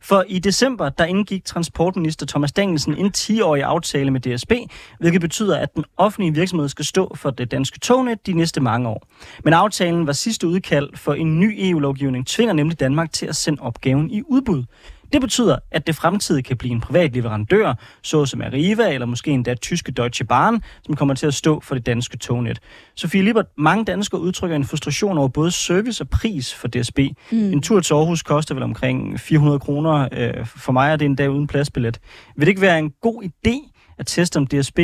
For 0.02 0.24
i 0.28 0.38
december, 0.38 0.88
der 0.88 1.04
indgik 1.04 1.44
transportminister 1.44 2.26
Thomas 2.26 2.52
Danielsen 2.52 2.94
en 2.94 3.12
10-årig 3.16 3.62
aftale 3.62 4.10
med 4.10 4.20
DSB, 4.20 4.52
hvilket 5.00 5.20
betyder, 5.20 5.58
at 5.58 5.74
den 5.74 5.84
offentlige 5.96 6.34
virksomhed 6.34 6.68
skal 6.68 6.84
stå 6.84 7.14
for 7.14 7.30
det 7.30 7.50
danske 7.50 7.78
tognet 7.78 8.26
de 8.26 8.32
næste 8.32 8.60
mange 8.60 8.88
år. 8.88 9.06
Men 9.44 9.52
aftalen 9.52 10.06
var 10.06 10.12
sidste 10.12 10.48
udkald 10.48 10.96
for 10.96 11.14
en 11.14 11.40
ny 11.40 11.54
EU-lovgivning, 11.58 12.26
tvinger 12.26 12.54
nemlig 12.54 12.80
Danmark 12.80 13.12
til 13.12 13.26
at 13.26 13.36
sende 13.36 13.62
opgaven 13.62 14.10
i 14.10 14.22
udbud. 14.22 14.64
Det 15.12 15.20
betyder, 15.20 15.56
at 15.70 15.86
det 15.86 15.94
fremtidigt 15.94 16.46
kan 16.46 16.56
blive 16.56 16.72
en 16.72 16.80
privat 16.80 17.14
leverandør, 17.14 17.74
såsom 18.02 18.42
Arriva 18.42 18.94
eller 18.94 19.06
måske 19.06 19.30
endda 19.30 19.54
tyske 19.54 19.92
Deutsche 19.92 20.24
Bahn, 20.24 20.62
som 20.86 20.96
kommer 20.96 21.14
til 21.14 21.26
at 21.26 21.34
stå 21.34 21.60
for 21.60 21.74
det 21.74 21.86
danske 21.86 22.16
tognet. 22.16 22.60
Sofie 22.94 23.22
Libert, 23.22 23.46
mange 23.58 23.84
danskere 23.84 24.20
udtrykker 24.20 24.56
en 24.56 24.64
frustration 24.64 25.18
over 25.18 25.28
både 25.28 25.50
service 25.50 26.04
og 26.04 26.08
pris 26.08 26.54
for 26.54 26.68
DSB. 26.68 26.98
Mm. 27.32 27.52
En 27.52 27.62
tur 27.62 27.80
til 27.80 27.94
Aarhus 27.94 28.22
koster 28.22 28.54
vel 28.54 28.62
omkring 28.62 29.20
400 29.20 29.58
kroner. 29.58 30.08
Øh, 30.12 30.46
for 30.46 30.72
mig 30.72 30.92
er 30.92 30.96
det 30.96 31.04
en 31.06 31.14
dag 31.14 31.30
uden 31.30 31.46
pladsbillet. 31.46 32.00
Vil 32.36 32.46
det 32.46 32.48
ikke 32.48 32.60
være 32.60 32.78
en 32.78 32.90
god 33.02 33.22
idé 33.22 33.72
at 33.98 34.06
teste, 34.06 34.36
om 34.36 34.46
DSB 34.46 34.78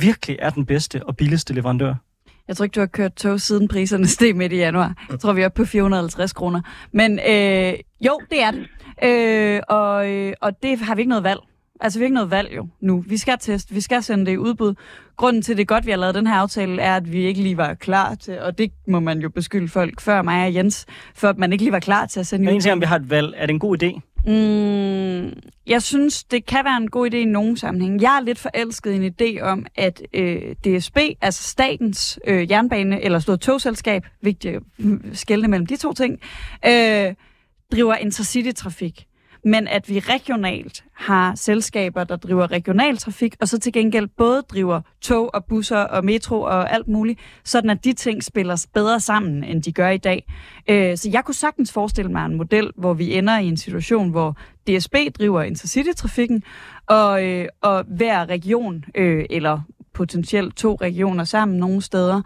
virkelig 0.00 0.36
er 0.40 0.50
den 0.50 0.66
bedste 0.66 1.00
og 1.06 1.16
billigste 1.16 1.54
leverandør? 1.54 1.94
Jeg 2.48 2.56
tror 2.56 2.64
ikke, 2.64 2.74
du 2.74 2.80
har 2.80 2.86
kørt 2.86 3.14
tog 3.14 3.40
siden 3.40 3.68
priserne 3.68 4.06
steg 4.06 4.36
midt 4.36 4.52
i 4.52 4.56
januar. 4.56 5.06
Jeg 5.10 5.20
tror, 5.20 5.32
vi 5.32 5.42
er 5.42 5.48
på 5.48 5.64
450 5.64 6.32
kroner. 6.32 6.60
Men 6.92 7.18
øh, 7.18 7.74
jo, 8.00 8.20
det 8.30 8.42
er 8.42 8.50
det. 8.50 8.66
Øh, 9.04 9.60
og, 9.68 10.10
øh, 10.10 10.32
og 10.40 10.62
det 10.62 10.78
har 10.78 10.94
vi 10.94 11.00
ikke 11.00 11.08
noget 11.08 11.24
valg. 11.24 11.40
Altså, 11.80 11.98
vi 11.98 12.02
har 12.02 12.06
ikke 12.06 12.14
noget 12.14 12.30
valg 12.30 12.56
jo 12.56 12.68
nu. 12.80 13.04
Vi 13.08 13.16
skal 13.16 13.38
teste, 13.40 13.74
vi 13.74 13.80
skal 13.80 14.02
sende 14.02 14.26
det 14.26 14.32
i 14.32 14.38
udbud. 14.38 14.74
Grunden 15.16 15.42
til, 15.42 15.56
det 15.56 15.68
godt, 15.68 15.86
vi 15.86 15.90
har 15.90 15.98
lavet 15.98 16.14
den 16.14 16.26
her 16.26 16.34
aftale, 16.34 16.82
er, 16.82 16.96
at 16.96 17.12
vi 17.12 17.24
ikke 17.24 17.42
lige 17.42 17.56
var 17.56 17.74
klar 17.74 18.14
til, 18.14 18.40
og 18.40 18.58
det 18.58 18.72
må 18.88 19.00
man 19.00 19.18
jo 19.18 19.28
beskylde 19.28 19.68
folk 19.68 20.00
før 20.00 20.22
mig 20.22 20.46
og 20.46 20.54
Jens, 20.54 20.86
for 21.14 21.28
at 21.28 21.38
man 21.38 21.52
ikke 21.52 21.64
lige 21.64 21.72
var 21.72 21.80
klar 21.80 22.06
til 22.06 22.20
at 22.20 22.26
sende 22.26 22.44
Men 22.44 22.54
en 22.54 22.60
ting 22.60 22.72
om 22.72 22.80
vi 22.80 22.86
har 22.86 22.96
et 22.96 23.10
valg. 23.10 23.34
Er 23.36 23.46
det 23.46 23.52
en 23.52 23.58
god 23.58 23.82
idé? 23.82 24.00
Mm, 24.26 25.32
jeg 25.66 25.82
synes, 25.82 26.24
det 26.24 26.46
kan 26.46 26.64
være 26.64 26.76
en 26.76 26.90
god 26.90 27.10
idé 27.10 27.16
i 27.16 27.24
nogen 27.24 27.56
sammenhæng. 27.56 28.02
Jeg 28.02 28.16
er 28.16 28.20
lidt 28.20 28.38
forelsket 28.38 28.92
i 28.92 28.96
en 28.96 29.14
idé 29.20 29.42
om, 29.42 29.66
at 29.74 30.02
øh, 30.14 30.54
DSB, 30.64 30.98
altså 31.20 31.42
statens 31.42 32.18
øh, 32.26 32.50
jernbane, 32.50 33.02
eller 33.02 33.18
stort 33.18 33.40
togselskab, 33.40 34.06
vigtigt 34.20 34.56
at 34.56 34.62
mm, 34.78 35.10
skelne 35.12 35.48
mellem 35.48 35.66
de 35.66 35.76
to 35.76 35.92
ting, 35.92 36.20
øh, 36.66 37.14
driver 37.72 37.94
intercity-trafik, 37.94 39.06
men 39.44 39.68
at 39.68 39.88
vi 39.88 39.98
regionalt 39.98 40.84
har 40.92 41.34
selskaber, 41.34 42.04
der 42.04 42.16
driver 42.16 42.50
regional 42.50 42.96
trafik, 42.96 43.36
og 43.40 43.48
så 43.48 43.58
til 43.58 43.72
gengæld 43.72 44.08
både 44.16 44.42
driver 44.42 44.80
tog 45.00 45.34
og 45.34 45.44
busser 45.44 45.78
og 45.78 46.04
metro 46.04 46.40
og 46.40 46.72
alt 46.72 46.88
muligt, 46.88 47.20
sådan 47.44 47.70
at 47.70 47.84
de 47.84 47.92
ting 47.92 48.24
spiller 48.24 48.66
bedre 48.74 49.00
sammen, 49.00 49.44
end 49.44 49.62
de 49.62 49.72
gør 49.72 49.88
i 49.88 49.98
dag. 49.98 50.32
Øh, 50.68 50.96
så 50.96 51.10
jeg 51.12 51.24
kunne 51.24 51.34
sagtens 51.34 51.72
forestille 51.72 52.10
mig 52.10 52.26
en 52.26 52.34
model, 52.34 52.70
hvor 52.76 52.94
vi 52.94 53.14
ender 53.14 53.38
i 53.38 53.46
en 53.46 53.56
situation, 53.56 54.10
hvor 54.10 54.36
DSB 54.68 54.94
driver 55.18 55.42
intercity-trafikken, 55.42 56.42
og, 56.86 57.24
øh, 57.24 57.48
og 57.62 57.84
hver 57.88 58.28
region, 58.28 58.84
øh, 58.94 59.24
eller 59.30 59.60
potentielt 59.94 60.56
to 60.56 60.74
regioner 60.74 61.24
sammen 61.24 61.58
nogle 61.58 61.82
steder, 61.82 62.22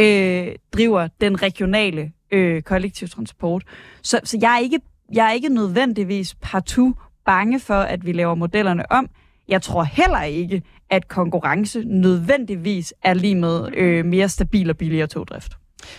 øh, 0.00 0.48
driver 0.72 1.08
den 1.20 1.42
regionale 1.42 2.12
øh, 2.32 2.62
kollektiv 2.62 3.08
transport. 3.08 3.64
Så, 4.02 4.20
så 4.24 4.38
jeg, 4.40 4.54
er 4.54 4.58
ikke, 4.58 4.80
jeg 5.12 5.26
er 5.26 5.30
ikke 5.30 5.48
nødvendigvis 5.48 6.34
partout 6.42 6.94
bange 7.26 7.60
for, 7.60 7.80
at 7.80 8.06
vi 8.06 8.12
laver 8.12 8.34
modellerne 8.34 8.92
om. 8.92 9.08
Jeg 9.48 9.62
tror 9.62 9.82
heller 9.82 10.22
ikke, 10.22 10.62
at 10.90 11.08
konkurrence 11.08 11.82
nødvendigvis 11.84 12.94
er 13.02 13.14
lige 13.14 13.34
med 13.34 13.68
øh, 13.76 14.04
mere 14.04 14.28
stabil 14.28 14.70
og 14.70 14.76
billigere 14.76 15.06
togdrift. 15.06 15.52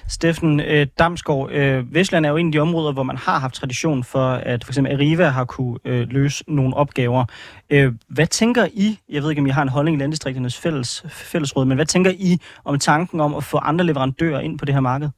Steffen 0.08 0.60
øh, 0.60 0.88
Damsgaard, 1.00 1.52
øh, 1.52 1.94
Vestland 1.94 2.26
er 2.26 2.30
jo 2.30 2.38
en 2.38 2.46
af 2.46 2.52
de 2.52 2.60
områder, 2.60 2.94
hvor 2.94 3.04
man 3.04 3.18
har 3.18 3.40
haft 3.40 3.56
tradition 3.56 4.04
for, 4.04 4.30
at 4.30 4.64
for 4.64 4.72
eksempel 4.72 4.94
Arriva 4.94 5.28
har 5.28 5.46
kunne 5.46 5.80
øh, 5.86 6.08
løse 6.10 6.44
nogle 6.48 6.76
opgaver. 6.76 7.26
Øh, 7.70 7.94
hvad 8.08 8.28
tænker 8.28 8.68
I, 8.74 9.00
jeg 9.10 9.24
ved 9.24 9.30
ikke, 9.30 9.40
om 9.40 9.48
I 9.48 9.50
har 9.50 9.62
en 9.62 9.70
holdning 9.70 9.98
i 9.98 10.00
Landdistrikternes 10.00 10.58
fælles, 10.58 11.06
fællesråd, 11.10 11.66
men 11.66 11.76
hvad 11.76 11.86
tænker 11.86 12.12
I 12.12 12.38
om 12.66 12.80
tanken 12.80 13.20
om 13.20 13.36
at 13.36 13.44
få 13.44 13.58
andre 13.58 13.86
leverandører 13.86 14.40
ind 14.40 14.60
på 14.60 14.66
det 14.66 14.74
her 14.74 14.82
marked? 14.82 15.10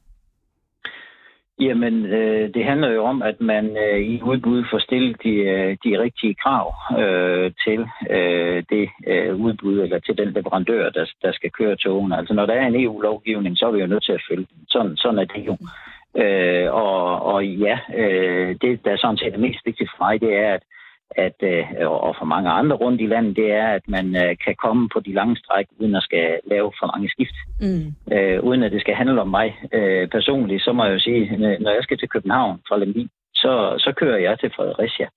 Jamen, 1.60 2.06
øh, 2.06 2.54
det 2.54 2.64
handler 2.64 2.90
jo 2.90 3.04
om, 3.04 3.22
at 3.22 3.40
man 3.40 3.76
øh, 3.76 4.00
i 4.00 4.22
udbud 4.22 4.64
får 4.70 4.78
stillet 4.78 5.16
de, 5.22 5.34
øh, 5.34 5.76
de 5.84 6.00
rigtige 6.02 6.34
krav 6.34 6.74
øh, 7.02 7.52
til 7.64 7.80
øh, 8.10 8.64
det 8.70 8.88
øh, 9.06 9.36
udbud, 9.36 9.80
eller 9.80 9.98
til 9.98 10.18
den 10.18 10.32
leverandør, 10.32 10.90
der, 10.90 11.06
der 11.22 11.32
skal 11.32 11.50
køre 11.50 11.76
togene. 11.76 12.16
Altså, 12.16 12.34
når 12.34 12.46
der 12.46 12.54
er 12.54 12.66
en 12.66 12.84
EU-lovgivning, 12.84 13.58
så 13.58 13.66
er 13.66 13.70
vi 13.70 13.80
jo 13.80 13.86
nødt 13.86 14.04
til 14.04 14.12
at 14.12 14.24
følge 14.30 14.46
den. 14.50 14.58
Sådan, 14.68 14.96
sådan 14.96 15.18
er 15.18 15.24
det 15.24 15.46
jo. 15.46 15.56
Øh, 16.22 16.74
og, 16.74 17.22
og 17.22 17.46
ja, 17.46 17.78
øh, 17.96 18.56
det, 18.60 18.84
der 18.84 18.96
sådan 18.96 19.16
set 19.16 19.32
det 19.32 19.40
mest 19.40 19.66
vigtige 19.66 19.88
for 19.96 20.04
mig, 20.04 20.20
det 20.20 20.34
er, 20.36 20.54
at 20.54 20.62
at, 21.10 21.38
øh, 21.42 21.64
og 22.06 22.14
for 22.18 22.24
mange 22.24 22.50
andre 22.50 22.76
rundt 22.76 23.00
i 23.00 23.06
landet, 23.06 23.36
det 23.36 23.52
er, 23.52 23.66
at 23.66 23.82
man 23.88 24.16
øh, 24.16 24.36
kan 24.44 24.54
komme 24.64 24.88
på 24.88 25.00
de 25.00 25.12
lange 25.12 25.36
stræk, 25.36 25.66
uden 25.80 25.94
at 25.96 26.02
skal 26.02 26.40
lave 26.46 26.72
for 26.78 26.86
mange 26.86 27.08
skift. 27.08 27.36
Mm. 27.60 28.14
Øh, 28.14 28.40
uden 28.42 28.62
at 28.62 28.72
det 28.72 28.80
skal 28.80 28.94
handle 28.94 29.20
om 29.20 29.28
mig 29.28 29.48
øh, 29.72 30.08
personligt, 30.08 30.62
så 30.62 30.72
må 30.72 30.84
jeg 30.84 30.94
jo 30.94 30.98
sige, 30.98 31.36
når 31.36 31.70
jeg 31.70 31.82
skal 31.82 31.98
til 31.98 32.08
København 32.08 32.60
fra 32.68 32.78
Lemvig, 32.78 33.08
så, 33.34 33.74
så 33.78 33.92
kører 33.96 34.18
jeg 34.18 34.38
til 34.38 34.52
Fredericia, 34.56 35.08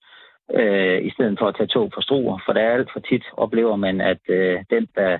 øh, 0.54 1.02
i 1.08 1.10
stedet 1.10 1.38
for 1.38 1.46
at 1.48 1.56
tage 1.56 1.66
tog 1.66 1.90
fra 1.94 2.02
Struer, 2.02 2.38
for 2.44 2.52
der 2.52 2.60
er 2.60 2.72
alt 2.72 2.90
for 2.92 3.00
tit, 3.00 3.24
oplever 3.36 3.76
man, 3.76 4.00
at 4.00 4.22
øh, 4.28 4.58
den, 4.70 4.88
der 4.96 5.18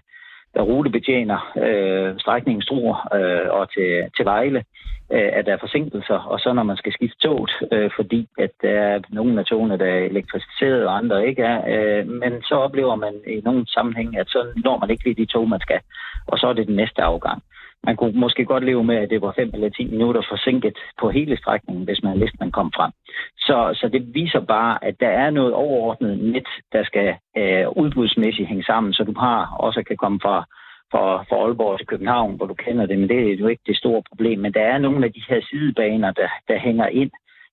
der 0.54 0.62
rutebetjener 0.62 1.40
øh, 1.64 2.20
strækningen 2.20 2.62
Struer 2.62 2.96
øh, 3.14 3.48
og 3.58 3.72
til, 3.72 3.90
til 4.16 4.24
Vejle, 4.24 4.64
øh, 5.12 5.30
at 5.32 5.46
der 5.46 5.52
er 5.52 5.64
forsinkelser, 5.64 6.18
og 6.32 6.40
så 6.40 6.52
når 6.52 6.62
man 6.62 6.76
skal 6.76 6.92
skifte 6.92 7.18
toget, 7.18 7.52
øh, 7.72 7.90
fordi 7.96 8.28
at 8.38 8.50
der 8.62 8.70
er 8.70 9.00
nogle 9.08 9.40
af 9.40 9.46
togene, 9.46 9.78
der 9.78 9.86
er 9.86 10.04
elektrificeret, 10.12 10.86
og 10.86 10.96
andre 10.96 11.26
ikke 11.28 11.42
er, 11.42 11.58
øh, 11.72 12.08
men 12.08 12.42
så 12.42 12.54
oplever 12.54 12.94
man 12.94 13.14
i 13.26 13.40
nogle 13.44 13.66
sammenhæng, 13.66 14.18
at 14.18 14.28
så 14.28 14.46
når 14.64 14.78
man 14.78 14.90
ikke 14.90 15.04
lige 15.04 15.22
de 15.22 15.32
tog, 15.32 15.48
man 15.48 15.60
skal, 15.60 15.80
og 16.26 16.38
så 16.38 16.46
er 16.46 16.52
det 16.52 16.66
den 16.66 16.76
næste 16.76 17.02
afgang. 17.02 17.42
Man 17.86 17.96
kunne 17.96 18.20
måske 18.20 18.44
godt 18.44 18.64
leve 18.64 18.84
med, 18.84 18.96
at 18.96 19.10
det 19.10 19.20
var 19.22 19.32
5 19.36 19.50
eller 19.54 19.68
10 19.68 19.84
minutter 19.84 20.22
forsinket 20.28 20.78
på 21.00 21.10
hele 21.10 21.36
strækningen, 21.36 21.84
hvis 21.84 22.02
man 22.02 22.20
vidste, 22.20 22.36
man 22.40 22.52
kom 22.52 22.72
frem. 22.76 22.92
Så, 23.38 23.58
så 23.80 23.88
det 23.88 24.14
viser 24.14 24.40
bare, 24.40 24.84
at 24.84 25.00
der 25.00 25.08
er 25.08 25.30
noget 25.30 25.52
overordnet 25.52 26.18
net, 26.18 26.48
der 26.72 26.84
skal 26.84 27.14
øh, 27.36 27.66
udbudsmæssigt 27.76 28.48
hænge 28.48 28.64
sammen, 28.64 28.92
så 28.92 29.04
du 29.04 29.14
har 29.18 29.56
også 29.58 29.82
kan 29.82 29.96
komme 29.96 30.20
fra, 30.22 30.44
fra, 30.92 31.22
fra 31.22 31.36
Aalborg 31.36 31.78
til 31.78 31.86
København, 31.86 32.36
hvor 32.36 32.46
du 32.46 32.54
kender 32.54 32.86
det, 32.86 32.98
men 32.98 33.08
det 33.08 33.18
er 33.18 33.36
jo 33.36 33.46
ikke 33.46 33.62
det 33.66 33.76
store 33.76 34.02
problem. 34.08 34.38
Men 34.38 34.52
der 34.52 34.62
er 34.62 34.78
nogle 34.78 35.06
af 35.06 35.12
de 35.12 35.22
her 35.28 35.40
sidebaner, 35.50 36.10
der, 36.10 36.28
der 36.48 36.58
hænger 36.58 36.86
ind 36.86 37.10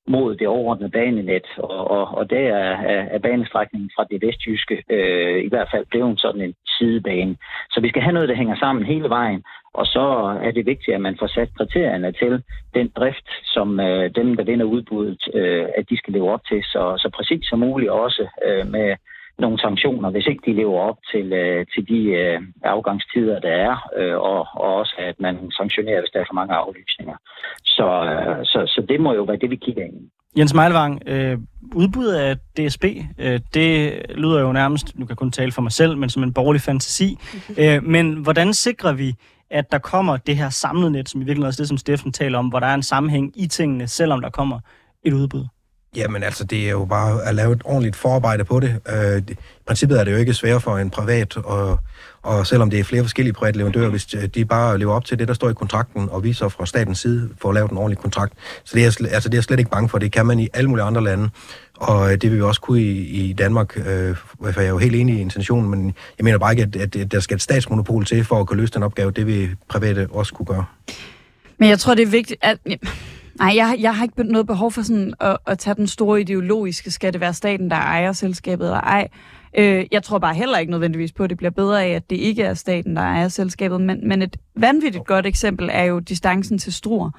mod 0.08 0.36
det 0.36 0.48
overordnede 0.48 0.92
banenet, 0.92 1.48
og, 1.58 1.92
og, 1.92 2.08
og 2.18 2.30
der 2.30 2.56
er, 2.56 3.02
er 3.16 3.20
banestrækningen 3.20 3.90
fra 3.96 4.06
det 4.12 4.22
vestjyske 4.22 4.84
øh, 4.90 5.46
i 5.46 5.50
hvert 5.50 5.70
fald 5.74 5.86
blevet 5.86 6.20
sådan 6.22 6.42
en 6.42 6.54
sidebane. 6.78 7.36
Så 7.72 7.82
vi 7.82 7.90
skal 7.90 8.02
have 8.02 8.14
noget, 8.14 8.30
der 8.30 8.36
hænger 8.36 8.56
sammen 8.56 8.86
hele 8.86 9.10
vejen, 9.10 9.44
og 9.80 9.86
så 9.86 10.06
er 10.48 10.52
det 10.52 10.66
vigtigt, 10.66 10.96
at 10.96 11.02
man 11.02 11.18
får 11.20 11.28
sat 11.28 11.50
kriterierne 11.58 12.12
til 12.12 12.44
den 12.74 12.88
drift, 12.98 13.30
som 13.44 13.80
øh, 13.80 14.12
dem, 14.16 14.36
der 14.36 14.44
vinder 14.44 14.66
udbuddet, 14.66 15.24
øh, 15.34 15.66
at 15.78 15.90
de 15.90 15.98
skal 15.98 16.14
leve 16.14 16.32
op 16.34 16.44
til, 16.50 16.64
så, 16.64 16.84
så 16.98 17.10
præcis 17.16 17.46
som 17.50 17.60
muligt 17.60 17.92
også 17.92 18.24
øh, 18.46 18.68
med 18.76 18.96
nogle 19.40 19.60
sanktioner, 19.60 20.10
hvis 20.10 20.28
ikke 20.28 20.44
de 20.46 20.58
lever 20.62 20.80
op 20.90 20.98
til, 21.12 21.34
øh, 21.34 21.66
til 21.74 21.88
de 21.88 22.02
øh, 22.22 22.42
afgangstider, 22.64 23.40
der 23.40 23.54
er, 23.70 23.76
øh, 23.98 24.16
og, 24.16 24.48
og 24.64 24.76
også 24.82 24.96
at 24.98 25.16
man 25.20 25.52
sanktionerer, 25.52 26.02
hvis 26.02 26.12
der 26.14 26.20
er 26.20 26.30
for 26.30 26.40
mange 26.42 26.56
aflysninger. 26.56 27.18
Så, 27.64 27.88
øh, 28.12 28.46
så, 28.46 28.60
så 28.74 28.86
det 28.90 29.00
må 29.00 29.14
jo 29.14 29.24
være 29.24 29.38
det, 29.38 29.50
vi 29.50 29.56
kigger 29.56 29.84
ind 29.84 30.10
Jens 30.38 30.54
Meilvang, 30.54 31.02
øh, 31.08 31.38
udbuddet 31.76 32.16
af 32.16 32.38
DSB, 32.38 32.86
øh, 33.20 33.40
det 33.54 34.02
lyder 34.16 34.42
jo 34.42 34.52
nærmest, 34.52 34.96
nu 34.96 35.06
kan 35.06 35.10
jeg 35.10 35.18
kun 35.18 35.32
tale 35.32 35.52
for 35.52 35.62
mig 35.62 35.72
selv, 35.72 35.98
men 35.98 36.10
som 36.10 36.24
en 36.24 36.34
borgerlig 36.34 36.62
fantasi. 36.62 37.18
Øh, 37.62 37.84
men 37.84 38.14
hvordan 38.14 38.54
sikrer 38.54 38.94
vi, 38.94 39.14
at 39.52 39.72
der 39.72 39.78
kommer 39.78 40.18
det 40.18 40.38
her 40.38 40.50
samlede 40.50 40.92
net, 40.92 41.10
som 41.10 41.22
i 41.22 41.24
virkeligheden 41.24 41.48
også 41.48 41.62
det, 41.62 41.68
som 41.68 41.78
Steffen 41.78 42.12
taler 42.12 42.40
om, 42.40 42.48
hvor 42.48 42.60
der 42.60 42.68
er 42.68 42.74
en 42.74 42.84
sammenhæng 42.84 43.32
i 43.36 43.48
tingene, 43.48 43.88
selvom 43.88 44.22
der 44.22 44.30
kommer 44.30 44.60
et 45.04 45.14
udbud? 45.14 45.46
Jamen 45.96 46.24
altså, 46.24 46.44
det 46.44 46.66
er 46.66 46.72
jo 46.72 46.86
bare 46.86 47.24
at 47.24 47.36
lave 47.36 47.54
et 47.54 47.62
ordentligt 47.66 47.96
forarbejde 47.96 48.46
på 48.46 48.60
det. 48.60 48.82
Øh, 48.90 49.22
I 49.32 49.36
princippet 49.66 50.00
er 50.00 50.04
det 50.04 50.12
jo 50.12 50.18
ikke 50.18 50.34
svært 50.34 50.64
for 50.64 50.78
en 50.78 50.90
privat, 50.90 51.38
og, 51.38 51.80
og 52.28 52.48
selvom 52.48 52.70
det 52.70 52.80
er 52.80 52.84
flere 52.84 53.04
forskellige 53.04 53.34
private 53.34 53.58
leverandører, 53.58 53.90
hvis 53.90 54.14
øh, 54.14 54.24
de 54.24 54.46
bare 54.46 54.78
lever 54.78 54.94
op 54.94 55.06
til 55.06 55.20
det, 55.20 55.28
der 55.28 55.34
står 55.34 55.50
i 55.50 55.54
kontrakten, 55.54 56.10
og 56.12 56.24
vi 56.24 56.34
så 56.34 56.50
fra 56.50 56.66
statens 56.66 57.00
side 57.00 57.30
får 57.42 57.54
lavet 57.54 57.72
en 57.72 57.78
ordentlig 57.78 57.98
kontrakt. 57.98 58.34
Så 58.64 58.72
det 58.76 58.82
er, 58.82 58.86
altså, 59.14 59.30
det 59.30 59.34
er 59.34 59.38
jeg 59.38 59.44
slet 59.44 59.60
ikke 59.60 59.72
bange 59.72 59.90
for. 59.90 59.98
Det 59.98 60.12
kan 60.12 60.26
man 60.26 60.40
i 60.40 60.48
alle 60.54 60.70
mulige 60.70 60.86
andre 60.86 61.04
lande, 61.04 61.30
og 61.76 62.12
øh, 62.12 62.22
det 62.22 62.32
vil 62.32 62.38
vi 62.38 62.42
også 62.42 62.62
kunne 62.62 62.82
i, 62.82 63.30
i 63.30 63.34
Danmark. 63.34 63.78
Øh, 63.78 64.16
jeg 64.44 64.66
er 64.66 64.70
jo 64.70 64.78
helt 64.78 64.96
enig 64.96 65.16
i 65.16 65.22
intentionen, 65.22 65.70
men 65.70 65.86
jeg 66.18 66.24
mener 66.24 66.38
bare 66.38 66.52
ikke, 66.52 66.64
at, 66.64 66.96
at 66.96 67.12
der 67.12 67.20
skal 67.20 67.36
et 67.36 67.42
statsmonopol 67.42 68.06
til 68.06 68.24
for 68.24 68.40
at 68.40 68.48
kunne 68.48 68.58
løse 68.58 68.74
den 68.74 68.84
opgave. 68.84 69.12
Det 69.12 69.28
vil 69.28 69.50
private 69.70 70.08
også 70.12 70.34
kunne 70.34 70.46
gøre. 70.46 70.66
Men 71.58 71.70
jeg 71.70 71.80
tror, 71.80 71.96
det 71.96 72.04
er 72.04 72.12
vigtigt, 72.12 72.40
at... 72.44 72.58
Nej, 73.40 73.54
jeg, 73.56 73.76
jeg 73.80 73.96
har 73.96 74.04
ikke 74.04 74.24
noget 74.24 74.48
behov 74.48 74.72
for 74.72 74.82
sådan 74.82 75.14
at, 75.20 75.38
at 75.48 75.60
tage 75.60 75.76
den 75.76 75.88
store 75.88 76.22
ideologiske, 76.22 76.92
skal 76.92 77.14
det 77.14 77.22
være 77.22 77.34
staten, 77.34 77.70
der 77.70 77.76
ejer 77.76 78.14
selskabet 78.14 78.66
eller 78.66 78.80
ej. 78.80 79.08
Øh, 79.58 79.86
jeg 79.92 80.04
tror 80.04 80.20
bare 80.20 80.34
heller 80.34 80.58
ikke 80.58 80.72
nødvendigvis 80.72 81.12
på, 81.12 81.24
at 81.24 81.30
det 81.30 81.38
bliver 81.38 81.52
bedre 81.52 81.84
af, 81.84 81.90
at 81.90 82.10
det 82.10 82.16
ikke 82.16 82.44
er 82.44 82.54
staten, 82.54 82.96
der 82.96 83.02
ejer 83.02 83.28
selskabet. 83.28 83.82
Men, 83.82 84.08
men 84.08 84.22
et 84.22 84.38
vanvittigt 84.56 85.06
godt 85.06 85.26
eksempel 85.26 85.70
er 85.72 85.84
jo 85.84 86.00
distancen 86.00 86.58
til 86.58 86.74
Struer, 86.74 87.12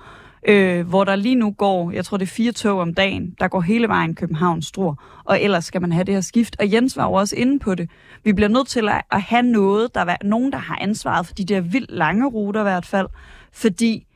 øh, 0.48 0.88
hvor 0.88 1.04
der 1.04 1.16
lige 1.16 1.34
nu 1.34 1.50
går, 1.50 1.90
jeg 1.90 2.04
tror 2.04 2.16
det 2.16 2.26
er 2.26 2.30
fire 2.30 2.52
tog 2.52 2.80
om 2.80 2.94
dagen, 2.94 3.34
der 3.40 3.48
går 3.48 3.60
hele 3.60 3.88
vejen 3.88 4.14
København-Struer, 4.14 5.22
og 5.24 5.42
ellers 5.42 5.64
skal 5.64 5.80
man 5.80 5.92
have 5.92 6.04
det 6.04 6.14
her 6.14 6.20
skift. 6.20 6.56
Og 6.60 6.72
Jens 6.72 6.96
var 6.96 7.04
jo 7.04 7.12
også 7.12 7.36
inde 7.36 7.58
på 7.58 7.74
det. 7.74 7.90
Vi 8.24 8.32
bliver 8.32 8.48
nødt 8.48 8.68
til 8.68 8.88
at, 8.88 9.02
at 9.12 9.22
have 9.22 9.42
noget, 9.42 9.94
der 9.94 10.04
er 10.04 10.16
nogen, 10.24 10.52
der 10.52 10.58
har 10.58 10.78
ansvaret 10.80 11.26
for 11.26 11.34
de 11.34 11.44
der 11.44 11.60
vildt 11.60 11.90
lange 11.90 12.26
ruter 12.26 12.60
i 12.60 12.62
hvert 12.62 12.86
fald, 12.86 13.06
fordi 13.52 14.07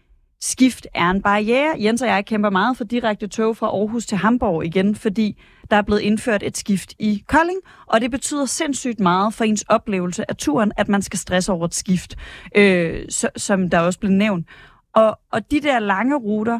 skift 0.43 0.87
er 0.95 1.11
en 1.11 1.23
barriere. 1.23 1.75
Jens 1.79 2.03
og 2.03 2.09
jeg 2.09 2.27
kæmper 2.27 2.51
meget 2.51 2.77
for 2.77 2.85
direkte 2.85 3.27
tog 3.27 3.57
fra 3.57 3.67
Aarhus 3.67 4.07
til 4.07 4.19
Hamburg 4.19 4.65
igen, 4.65 4.95
fordi 4.95 5.43
der 5.71 5.77
er 5.77 5.83
blevet 5.83 6.01
indført 6.01 6.43
et 6.43 6.57
skift 6.57 6.95
i 6.99 7.25
Kolding, 7.29 7.59
og 7.87 8.01
det 8.01 8.11
betyder 8.11 8.47
sindssygt 8.47 9.01
meget 9.01 9.35
for 9.35 9.45
ens 9.45 9.63
oplevelse 9.69 10.31
af 10.31 10.37
turen, 10.37 10.73
at 10.77 10.89
man 10.89 11.03
skal 11.03 11.19
stresse 11.19 11.53
over 11.53 11.65
et 11.65 11.75
skift, 11.75 12.17
øh, 12.57 13.05
så, 13.09 13.29
som 13.37 13.71
der 13.71 13.79
også 13.79 13.99
blev 13.99 14.13
nævnt. 14.13 14.47
Og, 14.95 15.19
og 15.33 15.51
de 15.51 15.61
der 15.61 15.79
lange 15.79 16.17
ruter, 16.17 16.59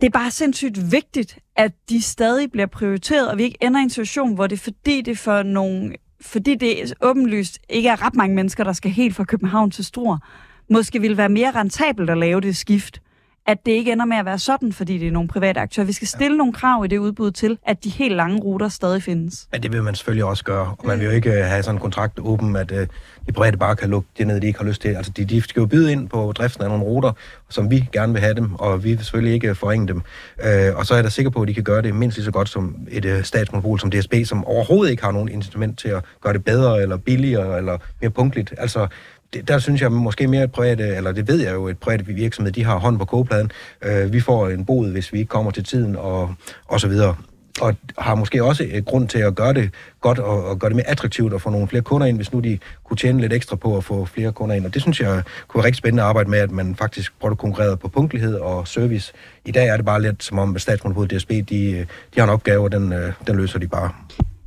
det 0.00 0.06
er 0.06 0.10
bare 0.10 0.30
sindssygt 0.30 0.92
vigtigt, 0.92 1.38
at 1.56 1.72
de 1.88 2.02
stadig 2.02 2.52
bliver 2.52 2.66
prioriteret, 2.66 3.30
og 3.30 3.38
vi 3.38 3.42
ikke 3.42 3.58
ender 3.60 3.80
i 3.80 3.82
en 3.82 3.90
situation, 3.90 4.34
hvor 4.34 4.46
det 4.46 4.56
er 4.56 4.60
fordi 4.60 5.00
det 5.00 5.18
for 5.18 5.42
nogle 5.42 5.94
fordi 6.20 6.54
det 6.54 6.94
åbenlyst 7.00 7.58
ikke 7.68 7.88
er 7.88 8.02
ret 8.06 8.14
mange 8.14 8.34
mennesker, 8.34 8.64
der 8.64 8.72
skal 8.72 8.90
helt 8.90 9.16
fra 9.16 9.24
København 9.24 9.70
til 9.70 9.84
Struer, 9.84 10.18
måske 10.70 11.00
ville 11.00 11.16
være 11.16 11.28
mere 11.28 11.50
rentabelt 11.50 12.10
at 12.10 12.18
lave 12.18 12.40
det 12.40 12.56
skift, 12.56 13.00
at 13.46 13.66
det 13.66 13.72
ikke 13.72 13.92
ender 13.92 14.04
med 14.04 14.16
at 14.16 14.24
være 14.24 14.38
sådan, 14.38 14.72
fordi 14.72 14.98
det 14.98 15.08
er 15.08 15.12
nogle 15.12 15.28
private 15.28 15.60
aktører. 15.60 15.86
Vi 15.86 15.92
skal 15.92 16.08
stille 16.08 16.34
ja. 16.34 16.36
nogle 16.36 16.52
krav 16.52 16.84
i 16.84 16.88
det 16.88 16.98
udbud 16.98 17.30
til, 17.30 17.58
at 17.66 17.84
de 17.84 17.90
helt 17.90 18.16
lange 18.16 18.40
ruter 18.40 18.68
stadig 18.68 19.02
findes. 19.02 19.48
Ja, 19.52 19.58
det 19.58 19.72
vil 19.72 19.82
man 19.82 19.94
selvfølgelig 19.94 20.24
også 20.24 20.44
gøre. 20.44 20.74
Og 20.78 20.86
man 20.86 20.98
vil 20.98 21.04
jo 21.04 21.10
ikke 21.10 21.30
øh, 21.30 21.44
have 21.44 21.62
sådan 21.62 21.76
en 21.76 21.80
kontrakt 21.80 22.18
åben, 22.20 22.56
at 22.56 22.72
uh, 22.72 22.78
de 23.26 23.32
private 23.34 23.56
bare 23.56 23.76
kan 23.76 23.90
lukke 23.90 24.08
det 24.18 24.26
ned, 24.26 24.40
de 24.40 24.46
ikke 24.46 24.58
har 24.58 24.66
lyst 24.66 24.82
til. 24.82 24.88
Altså, 24.88 25.12
de, 25.16 25.24
de 25.24 25.40
skal 25.42 25.60
jo 25.60 25.66
byde 25.66 25.92
ind 25.92 26.08
på 26.08 26.32
driften 26.32 26.64
af 26.64 26.70
nogle 26.70 26.84
ruter, 26.84 27.12
som 27.48 27.70
vi 27.70 27.88
gerne 27.92 28.12
vil 28.12 28.22
have 28.22 28.34
dem, 28.34 28.54
og 28.54 28.84
vi 28.84 28.88
vil 28.88 28.98
selvfølgelig 28.98 29.34
ikke 29.34 29.54
forringe 29.54 29.88
dem. 29.88 29.96
Uh, 29.96 30.78
og 30.78 30.86
så 30.86 30.94
er 30.94 30.98
jeg 30.98 31.04
da 31.04 31.08
sikker 31.08 31.30
på, 31.30 31.42
at 31.42 31.48
de 31.48 31.54
kan 31.54 31.64
gøre 31.64 31.82
det 31.82 31.94
mindst 31.94 32.16
lige 32.16 32.24
så 32.24 32.30
godt 32.32 32.48
som 32.48 32.76
et 32.90 33.04
uh, 33.04 33.22
statsmonopol 33.22 33.80
som 33.80 33.90
DSB, 33.90 34.14
som 34.24 34.44
overhovedet 34.44 34.90
ikke 34.90 35.02
har 35.02 35.12
nogen 35.12 35.28
incitament 35.28 35.78
til 35.78 35.88
at 35.88 36.04
gøre 36.20 36.32
det 36.32 36.44
bedre, 36.44 36.82
eller 36.82 36.96
billigere, 36.96 37.58
eller 37.58 37.78
mere 38.00 38.10
punktligt. 38.10 38.54
Altså, 38.58 38.88
det, 39.32 39.48
der 39.48 39.58
synes 39.58 39.80
jeg 39.82 39.92
måske 39.92 40.26
mere 40.26 40.44
et 40.44 40.52
privat, 40.52 40.80
eller 40.80 41.12
det 41.12 41.28
ved 41.28 41.40
jeg 41.40 41.54
jo, 41.54 41.68
et 41.68 41.78
privat 41.78 42.16
virksomhed, 42.16 42.52
de 42.52 42.64
har 42.64 42.78
hånd 42.78 42.98
på 42.98 43.04
kogepladen. 43.04 43.50
Øh, 43.82 44.12
vi 44.12 44.20
får 44.20 44.48
en 44.48 44.64
bod, 44.64 44.88
hvis 44.88 45.12
vi 45.12 45.18
ikke 45.18 45.28
kommer 45.28 45.50
til 45.50 45.64
tiden, 45.64 45.96
og, 45.96 46.34
og 46.68 46.80
så 46.80 46.88
videre. 46.88 47.16
Og 47.60 47.76
har 47.98 48.14
måske 48.14 48.44
også 48.44 48.66
et 48.70 48.84
grund 48.84 49.08
til 49.08 49.18
at 49.18 49.34
gøre 49.34 49.52
det 49.52 49.70
godt, 50.00 50.18
og, 50.18 50.44
og 50.44 50.58
gøre 50.58 50.68
det 50.68 50.76
mere 50.76 50.88
attraktivt 50.88 51.34
at 51.34 51.42
få 51.42 51.50
nogle 51.50 51.68
flere 51.68 51.82
kunder 51.82 52.06
ind, 52.06 52.16
hvis 52.16 52.32
nu 52.32 52.40
de 52.40 52.58
kunne 52.84 52.96
tjene 52.96 53.20
lidt 53.20 53.32
ekstra 53.32 53.56
på 53.56 53.76
at 53.76 53.84
få 53.84 54.04
flere 54.04 54.32
kunder 54.32 54.56
ind. 54.56 54.66
Og 54.66 54.74
det 54.74 54.82
synes 54.82 55.00
jeg 55.00 55.22
kunne 55.48 55.58
være 55.58 55.66
rigtig 55.66 55.78
spændende 55.78 56.02
at 56.02 56.08
arbejde 56.08 56.30
med, 56.30 56.38
at 56.38 56.50
man 56.50 56.76
faktisk 56.76 57.12
prøver 57.20 57.32
at 57.32 57.38
konkurrere 57.38 57.76
på 57.76 57.88
punktlighed 57.88 58.34
og 58.34 58.68
service. 58.68 59.12
I 59.44 59.52
dag 59.52 59.68
er 59.68 59.76
det 59.76 59.84
bare 59.84 60.02
lidt 60.02 60.24
som 60.24 60.38
om, 60.38 60.54
at 60.54 60.60
statsmonopolet 60.60 61.10
DSB, 61.10 61.30
de, 61.30 61.70
øh, 61.70 61.78
de 62.14 62.20
har 62.20 62.24
en 62.24 62.30
opgave, 62.30 62.64
og 62.64 62.72
den, 62.72 62.92
øh, 62.92 63.12
den 63.26 63.36
løser 63.36 63.58
de 63.58 63.68
bare. 63.68 63.90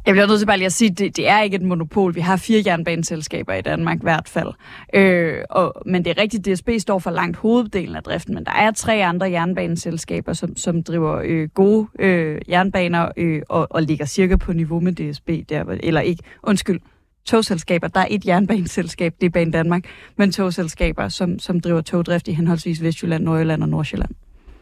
Jeg 0.06 0.14
bliver 0.14 0.28
nødt 0.28 0.40
til 0.40 0.46
bare 0.46 0.58
lige 0.58 0.66
at 0.66 0.74
sige, 0.74 0.92
at 0.92 1.00
det, 1.00 1.18
det 1.18 1.28
er 1.28 1.42
ikke 1.42 1.56
et 1.56 1.62
monopol. 1.62 2.16
Vi 2.16 2.20
har 2.20 2.38
fire 2.38 2.64
jernbaneselskaber 2.66 3.54
i 3.54 3.62
Danmark 3.62 3.98
i 3.98 4.04
hvert 4.04 4.30
fald. 4.30 4.48
Øh, 4.94 5.38
og, 5.50 5.74
men 5.86 6.06
det 6.06 6.18
er 6.18 6.22
rigtigt, 6.22 6.46
DSB 6.46 6.70
står 6.80 7.00
for 7.00 7.12
langt 7.12 7.38
hoveddelen 7.38 7.96
af 7.96 8.04
driften, 8.04 8.36
men 8.36 8.46
der 8.46 8.52
er 8.52 8.72
tre 8.72 9.06
andre 9.06 9.32
jernbaneselskaber, 9.32 10.34
som, 10.34 10.58
som 10.58 10.84
driver 10.84 11.22
øh, 11.24 11.50
gode 11.50 11.88
øh, 12.00 12.42
jernbaner 12.50 13.12
øh, 13.18 13.42
og, 13.50 13.68
og 13.70 13.84
ligger 13.84 14.06
cirka 14.06 14.36
på 14.36 14.54
niveau 14.54 14.80
med 14.80 14.94
DSB. 14.94 15.30
Der, 15.50 15.64
eller 15.80 16.02
ikke, 16.02 16.24
undskyld, 16.44 16.80
togselskaber. 17.26 17.88
Der 17.88 18.00
er 18.00 18.08
et 18.10 18.26
jernbaneselskab, 18.26 19.14
det 19.22 19.26
er 19.26 19.32
Bane 19.32 19.52
Danmark, 19.52 19.84
men 20.18 20.32
togselskaber, 20.32 21.08
som, 21.10 21.40
som 21.40 21.60
driver 21.60 21.82
togdrift 21.82 22.28
i 22.28 22.32
henholdsvis 22.34 22.84
Vestjylland, 22.84 23.24
Nordjylland 23.24 23.64
og 23.64 23.70
Nordsjælland. 23.70 24.12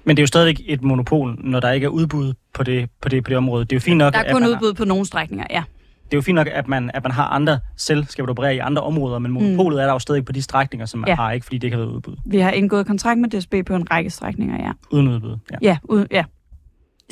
Men 0.05 0.17
det 0.17 0.21
er 0.21 0.23
jo 0.23 0.27
stadigvæk 0.27 0.61
et 0.65 0.81
monopol, 0.81 1.35
når 1.39 1.59
der 1.59 1.71
ikke 1.71 1.85
er 1.85 1.89
udbud 1.89 2.33
på 2.53 2.63
det, 2.63 2.89
på 3.01 3.09
det, 3.09 3.23
på 3.23 3.29
det 3.29 3.37
område. 3.37 3.65
Det 3.65 3.71
er 3.71 3.75
jo 3.75 3.79
fint 3.81 3.97
nok, 3.97 4.13
der 4.13 4.19
er 4.19 4.33
kun 4.33 4.43
udbud 4.43 4.67
har, 4.67 4.73
på 4.73 4.85
nogle 4.85 5.05
strækninger, 5.05 5.45
ja. 5.49 5.63
Det 6.05 6.13
er 6.13 6.17
jo 6.17 6.21
fint 6.21 6.35
nok, 6.35 6.47
at 6.51 6.67
man, 6.67 6.91
at 6.93 7.03
man 7.03 7.11
har 7.11 7.27
andre 7.27 7.59
selskaber, 7.77 8.25
der 8.25 8.31
opererer 8.33 8.51
i 8.51 8.57
andre 8.57 8.81
områder, 8.81 9.19
men 9.19 9.31
monopolet 9.31 9.75
mm. 9.75 9.79
er 9.79 9.85
der 9.85 9.93
jo 9.93 9.99
stadig 9.99 10.25
på 10.25 10.31
de 10.31 10.41
strækninger, 10.41 10.85
som 10.85 10.99
man 10.99 11.07
ja. 11.07 11.15
har, 11.15 11.31
ikke 11.31 11.43
fordi 11.43 11.57
det 11.57 11.63
ikke 11.63 11.77
har 11.77 11.83
været 11.83 11.95
udbud. 11.95 12.15
Vi 12.25 12.39
har 12.39 12.51
indgået 12.51 12.87
kontrakt 12.87 13.19
med 13.19 13.29
DSB 13.29 13.53
på 13.67 13.75
en 13.75 13.91
række 13.91 14.09
strækninger, 14.09 14.65
ja. 14.65 14.71
Uden 14.91 15.07
udbud, 15.07 15.37
ja. 15.51 15.57
Ja, 15.61 15.77
uden, 15.83 16.07
ja. 16.11 16.23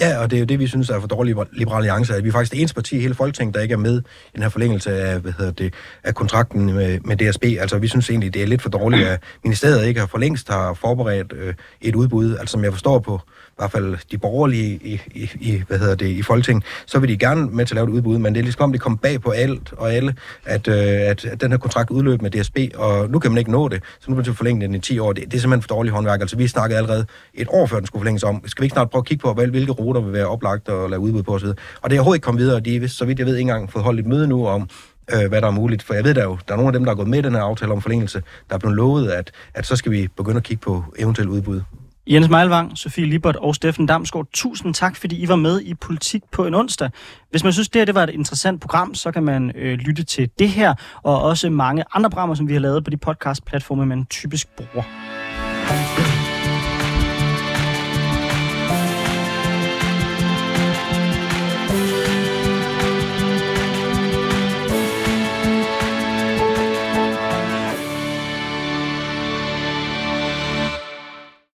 Ja, 0.02 0.22
og 0.22 0.32
det 0.32 0.38
er 0.38 0.40
jo 0.40 0.46
det, 0.46 0.60
vi 0.60 0.68
synes 0.68 0.90
er 0.90 1.00
for 1.00 1.08
dårlig 1.08 1.36
liberal 1.52 1.78
alliance, 1.78 2.16
at 2.16 2.24
vi 2.24 2.30
er 2.30 2.32
faktisk 2.32 2.52
det 2.52 2.60
eneste 2.60 2.76
parti 2.76 2.98
i 2.98 3.00
hele 3.00 3.14
Folketinget, 3.14 3.56
der 3.56 3.62
ikke 3.62 3.74
er 3.74 3.78
med 3.78 4.02
i 4.02 4.30
den 4.36 4.42
her 4.42 4.50
forlængelse 4.50 4.92
af, 4.92 5.20
hvad 5.20 5.32
hedder 5.38 5.52
det, 5.52 5.74
af 6.04 6.16
kontrakten 6.16 6.74
med, 6.74 7.00
med 7.00 7.18
DSB. 7.18 7.44
Altså, 7.44 7.78
vi 7.78 7.88
synes 7.88 8.10
egentlig, 8.10 8.34
det 8.34 8.42
er 8.42 8.48
lidt 8.48 8.62
for 8.62 8.70
dårligt, 8.70 9.08
at 9.08 9.24
ministeriet 9.44 9.88
ikke 9.88 10.00
har 10.00 10.08
for 10.08 10.18
længst 10.18 10.50
har 10.50 10.74
forberedt 10.74 11.34
øh, 11.36 11.54
et 11.82 11.96
udbud. 11.96 12.36
Altså, 12.36 12.52
som 12.52 12.64
jeg 12.64 12.72
forstår 12.72 13.00
på 13.00 13.22
hvert 13.62 13.72
fald 13.72 13.98
de 14.12 14.18
borgerlige 14.18 14.80
i, 14.84 15.02
i, 15.16 15.32
i, 15.40 15.64
hvad 15.68 15.80
hedder 15.80 15.96
det, 15.96 16.08
i 16.08 16.22
Folketing, 16.22 16.64
så 16.86 17.00
vil 17.00 17.10
de 17.10 17.18
gerne 17.18 17.46
med 17.46 17.66
til 17.66 17.74
at 17.74 17.76
lave 17.76 17.88
et 17.88 17.94
udbud, 17.94 18.18
men 18.18 18.34
det 18.34 18.40
er 18.40 18.44
ligesom 18.44 18.64
om, 18.64 18.72
det 18.72 18.82
kommer 18.82 18.98
bag 18.98 19.22
på 19.22 19.30
alt 19.30 19.74
og 19.78 19.94
alle, 19.94 20.16
at, 20.46 20.68
øh, 20.68 20.76
at, 20.76 21.26
at 21.26 21.42
den 21.42 21.52
her 21.52 21.58
kontrakt 21.58 21.90
udløb 21.90 22.22
med 22.22 22.32
DSB, 22.32 22.58
og 22.76 23.10
nu 23.10 23.20
kan 23.20 23.32
man 23.32 23.38
ikke 23.38 23.52
nå 23.52 23.68
det, 23.68 23.84
så 24.00 24.12
nu 24.12 24.16
bliver 24.16 24.26
det 24.26 24.38
forlænget 24.38 24.70
den 24.70 24.76
i 24.76 24.80
10 24.80 25.00
år. 25.00 25.14
Det, 25.14 25.26
det 25.26 25.34
er 25.34 25.40
simpelthen 25.40 25.62
for 25.62 25.76
dårligt 25.76 25.94
håndværk. 25.96 26.22
Altså, 26.22 26.38
vi 26.38 26.48
snakkede 26.48 26.78
allerede 26.78 27.06
et 27.34 27.48
år 27.50 27.66
før, 27.66 27.78
den 27.78 27.88
skulle 27.88 28.02
forlænges 28.02 28.24
om. 28.24 28.44
Skal 28.48 28.62
vi 28.62 28.66
ikke 28.66 28.74
snart 28.74 28.90
prøve 28.90 29.02
at 29.02 29.06
kigge 29.06 29.22
på, 29.22 29.34
hvilke 29.34 29.72
ruter 29.72 30.02
vil 30.02 30.14
være 30.14 30.28
oplagt 30.28 30.70
og 30.70 30.90
lave 30.90 31.00
udbud 31.00 31.24
på 31.24 31.36
osv.? 31.36 31.48
Og 31.82 31.90
det 31.90 31.96
er 31.96 32.00
overhovedet 32.00 32.18
ikke 32.18 32.26
kommet 32.26 32.42
videre, 32.42 32.60
de 32.60 32.76
er, 32.76 32.88
så 32.88 33.06
vidt 33.06 33.20
jeg 33.20 33.28
ved, 33.28 33.36
ikke 33.36 33.42
engang 33.42 33.72
fået 33.72 33.84
holdt 33.84 34.00
et 34.00 34.06
møde 34.06 34.28
nu 34.28 34.48
om, 34.48 34.70
øh, 35.14 35.30
hvad 35.30 35.42
der 35.42 35.48
er 35.48 35.52
muligt. 35.52 35.84
For 35.84 35.94
jeg 35.94 36.04
ved 36.04 36.14
der 36.14 36.24
jo, 36.24 36.38
der 36.48 36.54
er 36.54 36.58
nogle 36.58 36.68
af 36.68 36.74
dem, 36.74 36.86
der 36.86 36.92
er 36.92 36.96
gået 36.96 37.08
med 37.08 37.20
i 37.20 37.22
den 37.22 37.36
her 37.36 37.42
aftale 37.42 37.72
om 37.72 37.82
forlængelse, 37.82 38.24
der 38.50 38.56
er 38.56 38.60
blevet 38.60 38.76
lovet, 38.76 39.10
at, 39.10 39.32
at 39.54 39.66
så 39.66 39.76
skal 39.76 39.92
vi 39.92 40.08
begynde 40.18 40.38
at 40.38 40.44
kigge 40.44 40.62
på 40.62 40.84
eventuelt 41.00 41.30
udbud. 41.30 41.62
Jens 42.08 42.30
Meilvang, 42.30 42.78
Sofie 42.78 43.06
Libert 43.06 43.36
og 43.36 43.56
Steffen 43.56 43.86
Damsgaard, 43.86 44.28
tusind 44.34 44.74
tak, 44.74 44.96
fordi 44.96 45.24
I 45.24 45.28
var 45.28 45.36
med 45.36 45.62
i 45.62 45.74
Politik 45.74 46.22
på 46.32 46.46
en 46.46 46.54
onsdag. 46.54 46.90
Hvis 47.30 47.44
man 47.44 47.54
synes, 47.54 47.70
det 47.70 47.80
her 47.80 47.86
det 47.86 47.96
var 47.96 48.04
et 48.04 48.10
interessant 48.10 48.62
program, 48.62 48.96
så 48.96 49.12
kan 49.12 49.24
man 49.24 49.52
øh, 49.56 49.78
lytte 49.78 50.04
til 50.04 50.30
det 50.40 50.50
her, 50.50 50.74
og 51.04 51.22
også 51.22 51.50
mange 51.50 51.84
andre 51.94 52.10
programmer, 52.10 52.36
som 52.36 52.48
vi 52.48 52.54
har 52.54 52.60
lavet 52.60 52.84
på 52.84 52.90
de 52.90 52.98
podcast-platforme, 52.98 53.86
man 53.86 54.06
typisk 54.06 54.48
bruger. 54.58 54.84